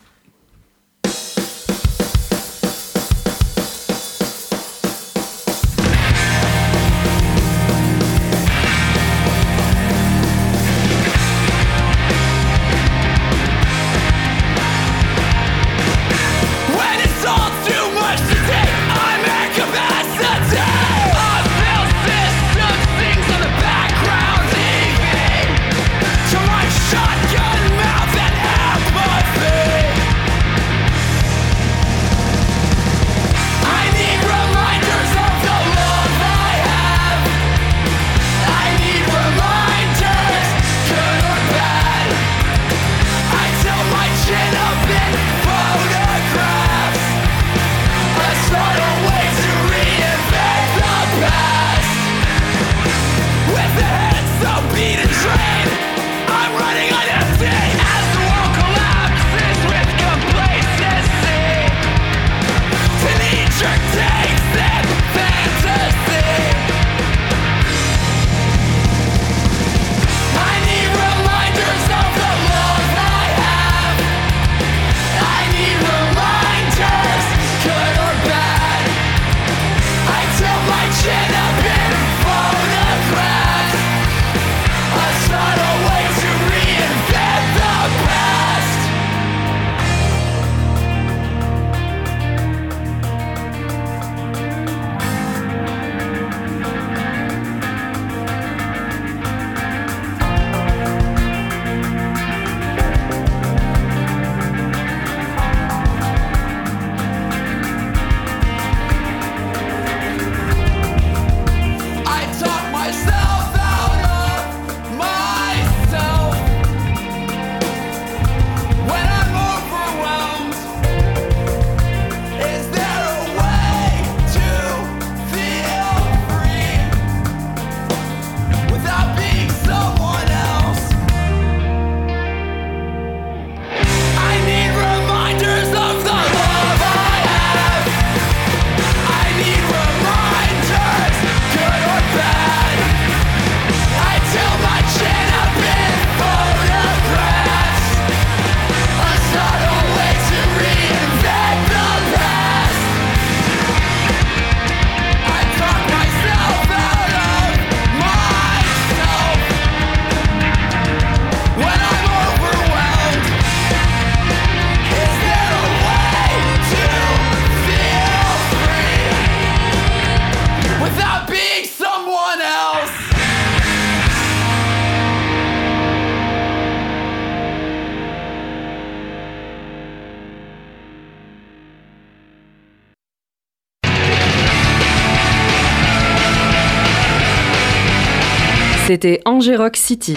C'était 188.92 189.22
Angers 189.24 189.56
Rock 189.56 189.78
City. 189.78 190.14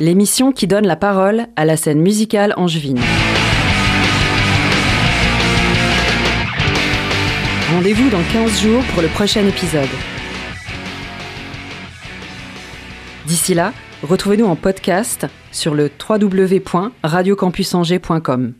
L'émission 0.00 0.50
qui 0.50 0.66
donne 0.66 0.88
la 0.88 0.96
parole 0.96 1.46
à 1.54 1.64
la 1.64 1.76
scène 1.76 2.00
musicale 2.00 2.52
angevine. 2.56 2.98
Rendez-vous 7.70 8.10
dans 8.10 8.24
15 8.32 8.60
jours 8.60 8.82
pour 8.92 9.02
le 9.02 9.08
prochain 9.08 9.46
épisode. 9.46 9.86
D'ici 13.28 13.54
là, 13.54 13.72
retrouvez-nous 14.02 14.46
en 14.46 14.56
podcast 14.56 15.28
sur 15.52 15.76
le 15.76 15.92
www.radiocampusangers.com. 16.10 18.54